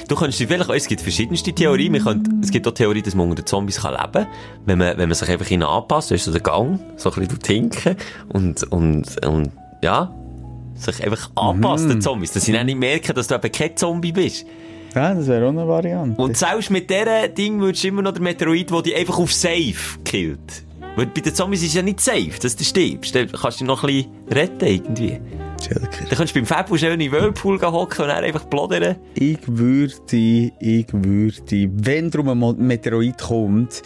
Du 0.07 0.15
könntest 0.15 0.39
dir 0.39 0.47
vielleicht, 0.47 0.69
es 0.71 0.87
gibt 0.87 1.01
verschiedenste 1.01 1.53
Theorien. 1.53 1.93
Wir 1.93 2.01
können, 2.01 2.41
es 2.41 2.49
gibt 2.49 2.67
auch 2.67 2.73
Theorie, 2.73 3.03
dass 3.03 3.13
man 3.13 3.29
unter 3.29 3.43
den 3.43 3.47
Zombies 3.47 3.81
kann 3.81 3.93
leben 3.93 4.11
kann. 4.11 4.27
Wenn 4.65 4.79
man, 4.79 4.97
wenn 4.97 5.07
man 5.07 5.15
sich 5.15 5.29
einfach 5.29 5.49
ihnen 5.51 5.63
anpasst, 5.63 6.11
ist 6.11 6.25
so 6.25 6.31
der 6.31 6.41
Gang, 6.41 6.79
so 6.97 7.11
ein 7.11 7.27
bisschen 7.27 7.39
hinken 7.45 7.97
und, 8.29 8.63
und, 8.63 9.25
und, 9.27 9.51
ja, 9.83 10.11
sich 10.73 11.03
einfach 11.03 11.29
anpasst, 11.35 11.87
den 11.87 12.01
Zombies. 12.01 12.31
Dass 12.31 12.45
sie 12.45 12.51
dann 12.51 12.65
nicht 12.65 12.79
merken, 12.79 13.13
dass 13.13 13.27
du 13.27 13.35
eben 13.35 13.51
kein 13.51 13.77
Zombie 13.77 14.11
bist. 14.11 14.45
Ja, 14.95 15.13
das 15.13 15.27
wäre 15.27 15.45
auch 15.45 15.49
eine 15.49 15.67
Variante. 15.67 16.21
Und 16.21 16.37
selbst 16.37 16.71
mit 16.71 16.89
dieser 16.89 17.27
Ding 17.27 17.59
würdest 17.59 17.83
du 17.83 17.89
immer 17.89 18.01
noch 18.01 18.13
der 18.13 18.21
Meteorit, 18.21 18.71
der 18.71 18.81
dich 18.81 18.95
einfach 18.95 19.19
auf 19.19 19.33
Safe 19.33 19.75
killt. 20.05 20.63
Weil 20.95 21.07
bei 21.07 21.19
den 21.19 21.35
Zombies 21.35 21.61
ist 21.61 21.69
es 21.69 21.73
ja 21.75 21.81
nicht 21.81 21.99
safe, 21.99 22.31
dass 22.41 22.55
du 22.55 22.63
stirbst. 22.63 23.13
Dann 23.13 23.29
kannst 23.29 23.59
du 23.59 23.65
dich 23.65 23.67
noch 23.67 23.83
ein 23.83 23.87
bisschen 23.87 24.11
retten, 24.31 24.65
irgendwie. 24.65 25.19
Schelker. 25.61 26.05
Dann 26.09 26.17
kannst 26.17 26.33
du 26.35 26.39
beim 26.39 26.45
Fabio 26.45 26.77
schön 26.77 26.93
in 26.93 26.99
den 26.99 27.11
Whirlpool 27.11 27.61
hocken 27.61 28.05
und 28.05 28.11
einfach 28.11 28.49
plodern. 28.49 28.95
Ich 29.15 29.39
würde, 29.45 29.93
ich 30.59 30.87
würde, 30.91 31.69
wenn 31.73 32.11
drum 32.11 32.29
ein 32.29 32.57
Meteorit 32.65 33.17
kommt, 33.21 33.81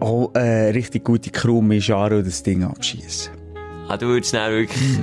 auch 0.00 0.32
eine 0.34 0.72
richtig 0.74 1.04
gute 1.04 1.30
Crew 1.30 1.60
Mischaro 1.62 2.22
das 2.22 2.42
Ding 2.42 2.62
abschießen. 2.62 3.32
Ah, 3.88 3.96
du 3.96 4.06
würdest 4.06 4.34
dann 4.34 4.52
wirklich, 4.52 4.98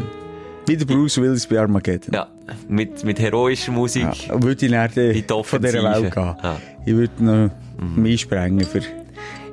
Wie 0.67 0.77
der 0.77 0.85
Bruce 0.85 1.17
Willis 1.19 1.47
bei 1.47 1.59
Armageddon. 1.59 2.13
ja, 2.13 2.27
mit, 2.67 3.03
mit 3.03 3.19
heroischer 3.19 3.71
Musik. 3.71 4.27
Ja, 4.27 4.41
würde 4.41 4.65
ich 4.65 4.71
dann 4.71 4.89
In 5.11 5.27
von 5.45 5.61
dieser. 5.61 5.83
Welt 5.83 6.13
gehen. 6.13 6.35
Ja. 6.43 6.57
Ich 6.85 6.93
würde 6.93 7.23
noch 7.23 7.49
mehr 7.95 8.17
sprengen 8.17 8.65
für... 8.65 8.81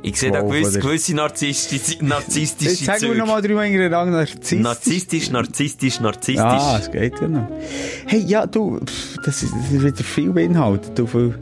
Ich 0.03 0.19
sehe 0.19 0.33
da 0.33 0.41
gewisse, 0.41 0.79
oder- 0.79 0.81
gewisse 0.89 1.15
narzisstische, 1.15 2.03
narzisstische 2.03 2.71
Jetzt 2.71 2.85
sagen 2.87 3.03
wir 3.03 3.09
Züge. 3.11 3.19
noch 3.19 3.27
mal 3.27 3.43
drüber 3.43 3.65
hintereinander 3.65 4.17
Narzisst. 4.21 4.63
Narzisstisch, 4.63 5.31
narzisstisch, 5.31 6.01
narzisstisch. 6.01 6.41
Ah, 6.43 6.79
es 6.81 6.91
geht 6.91 7.21
ja 7.21 7.29
noch. 7.29 7.47
Hey, 8.07 8.21
ja, 8.21 8.47
du, 8.47 8.81
das 9.27 9.43
ist, 9.43 9.53
das 9.55 9.71
ist 9.71 9.85
wieder 9.85 9.95
viel 10.03 10.31
beinhaltet. 10.33 10.99
Du, 10.99 11.07
viel 11.07 11.35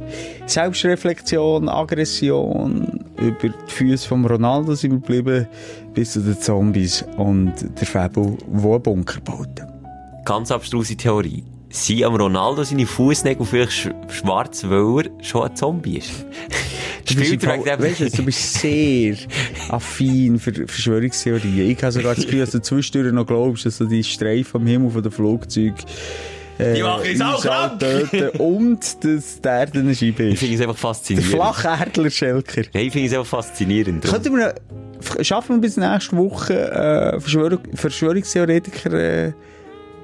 Selbstreflexion, 0.47 1.69
Aggression, 1.69 3.05
über 3.17 3.49
die 3.49 3.73
Füße 3.73 4.09
von 4.09 4.25
Ronaldo 4.27 4.75
sind 4.75 4.91
wir 4.91 4.99
geblieben, 4.99 5.47
bis 5.95 6.15
zu 6.15 6.21
den 6.21 6.41
Zombies 6.41 7.05
und 7.17 7.55
der 7.81 7.87
Fabel, 7.87 8.37
der 8.45 8.71
einen 8.73 8.83
Bunker 8.83 9.21
baut. 9.21 9.49
Ganz 10.29 10.51
abstruse 10.51 10.95
Theorie. 10.97 11.43
Sind 11.71 12.03
am 12.05 12.15
Ronaldo 12.15 12.63
seine 12.63 12.87
Fußnägel 12.87 13.47
vielleicht 13.47 13.73
sch 13.73 13.89
schwarz, 14.11 14.63
weil 14.69 15.07
er 15.07 15.25
schon 15.25 15.49
ein 15.49 15.57
Zombie 15.57 15.99
ist? 15.99 16.11
Du 17.09 17.15
bist, 17.15 17.43
Fall- 17.43 17.65
weißt 17.65 18.19
du, 18.19 18.23
bist 18.23 18.53
sehr 18.61 19.17
affin 19.71 20.39
für 20.39 20.53
Verschwörungstheorien. 20.53 21.71
Ich 21.71 21.83
habe 21.83 21.91
sogar 21.91 22.15
das 22.15 22.25
Gefühl, 22.27 22.41
dass 22.41 22.51
du 22.51 22.61
zwischendurch 22.61 23.15
noch 23.15 23.27
glaubst, 23.27 23.65
dass 23.65 23.79
du 23.79 23.87
die 23.87 24.05
Streifen 24.05 24.61
am 24.61 24.67
Himmel 24.67 24.91
von 24.91 25.03
den 25.03 25.11
Flugzeugen 25.11 25.75
äh, 26.59 26.75
Die 26.75 26.83
machen 26.83 27.11
uns 27.11 27.21
auch 27.23 27.41
krank. 27.41 27.81
töten 27.81 28.29
und 28.39 28.81
dass 29.03 29.41
die 29.41 29.49
Erde 29.49 29.79
eine 29.79 29.95
Scheibe 29.95 30.25
Ich 30.25 30.35
ist. 30.35 30.39
finde 30.41 30.55
es 30.57 30.61
einfach 30.61 30.75
Der 30.75 30.81
faszinierend. 30.81 31.33
Flacherdler 31.33 32.11
Schelker. 32.11 32.63
Nein, 32.75 32.87
ich 32.89 32.93
finde 32.93 33.09
es 33.09 33.15
einfach 33.15 33.27
faszinierend. 33.39 34.05
Könnten 34.05 34.37
wir, 34.37 34.55
f- 35.01 35.17
schaffen 35.25 35.57
wir 35.57 35.61
bis 35.63 35.79
nächste 35.79 36.15
Woche 36.15 36.53
äh, 36.71 37.21
Verschwörung, 37.21 37.61
Verschwörungstheoretiker 37.73 38.93
äh, 38.93 39.33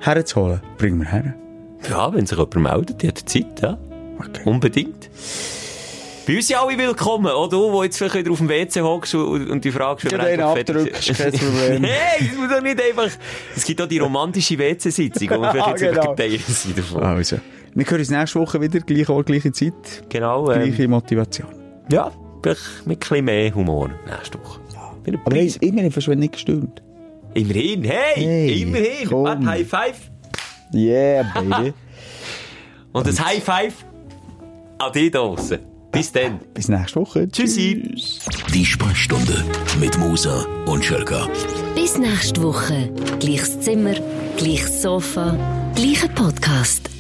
herzuholen? 0.07 0.61
Bringen 0.79 1.01
wir 1.01 1.09
her. 1.11 1.35
Ja, 1.89 2.13
wenn 2.15 2.27
sich 2.27 2.39
jemand 2.39 2.57
meldet, 2.57 3.03
die 3.03 3.09
hat 3.09 3.19
Zeit, 3.19 3.61
ja. 3.63 3.79
Okay. 4.19 4.43
Unbedingt. 4.45 5.11
Bei 6.27 6.37
uns 6.37 6.47
sind 6.47 6.57
alle 6.57 6.79
willkommen, 6.79 7.27
auch 7.27 7.49
du, 7.49 7.71
der 7.73 7.85
jetzt 7.85 7.99
vielleicht 7.99 8.15
wieder 8.15 8.31
auf 8.31 8.39
dem 8.39 8.49
WC 8.49 8.81
hockst 8.81 9.15
und, 9.15 9.51
und 9.51 9.63
die 9.65 9.71
fragst, 9.71 10.11
Ja, 10.11 10.17
den 10.17 10.41
abdrückst, 10.41 11.15
kein 11.19 11.33
Problem. 11.33 11.85
Hey, 11.85 12.27
das 12.29 12.39
muss 12.39 12.49
doch 12.49 12.63
nicht 12.63 12.81
einfach... 12.83 13.09
Es 13.55 13.65
gibt 13.65 13.83
auch 13.83 13.87
die 13.87 13.99
romantische 13.99 14.59
WC-Sitzung, 14.59 15.29
wo 15.31 15.41
wir 15.43 15.51
vielleicht 15.51 15.69
jetzt 15.69 15.81
Genau. 15.83 16.01
einfach 16.01 16.17
Teil 16.17 16.39
sind 16.39 16.79
davon. 16.79 17.03
Also, 17.03 17.37
wir 17.75 17.85
hören 17.85 17.99
uns 17.99 18.11
nächste 18.11 18.41
Woche 18.41 18.61
wieder, 18.63 18.81
gleiche 18.81 19.13
Ort, 19.13 19.27
gleiche 19.27 19.53
Zeit, 19.53 19.75
Genau, 20.09 20.51
ähm, 20.51 20.63
gleiche 20.63 20.89
Motivation. 20.89 21.49
ja, 21.91 22.11
vielleicht 22.43 22.87
mit 22.87 22.97
ein 22.97 22.99
bisschen 23.01 23.25
mehr 23.27 23.55
Humor 23.55 23.91
nächste 24.07 24.39
Woche. 24.39 24.61
Bin 25.03 25.19
Aber 25.23 25.37
hey, 25.37 25.91
fast 25.91 26.09
wenn 26.09 26.19
nicht 26.21 26.33
gestimmt. 26.33 26.81
Immerhin, 27.35 27.85
hey, 27.85 28.15
Hey, 28.17 28.63
immerhin. 28.63 29.09
komm. 29.09 29.25
Warte, 29.25 29.47
High 29.47 29.67
Five. 29.67 30.11
Yeah, 30.73 31.25
baby. 31.35 31.73
Und 32.93 33.07
das 33.07 33.19
High 33.25 33.43
Five 33.43 33.75
an 34.79 34.93
die 34.93 35.11
da 35.11 35.19
draussen. 35.21 35.59
Bis 35.93 36.11
dann. 36.11 36.41
Bis 36.55 36.69
nächste 36.69 37.01
Woche. 37.01 37.29
Tschüssi. 37.29 37.95
Die 38.53 38.65
Sprechstunde 38.65 39.45
mit 39.79 39.97
Musa 39.99 40.45
und 40.67 40.85
Schelka. 40.85 41.29
Bis 41.77 41.97
nächste 41.99 42.43
Woche. 42.43 42.91
Gleiches 43.21 43.61
Zimmer, 43.61 43.95
gleiches 44.37 44.83
Sofa, 44.83 45.37
gleicher 45.77 46.09
Podcast. 46.09 46.91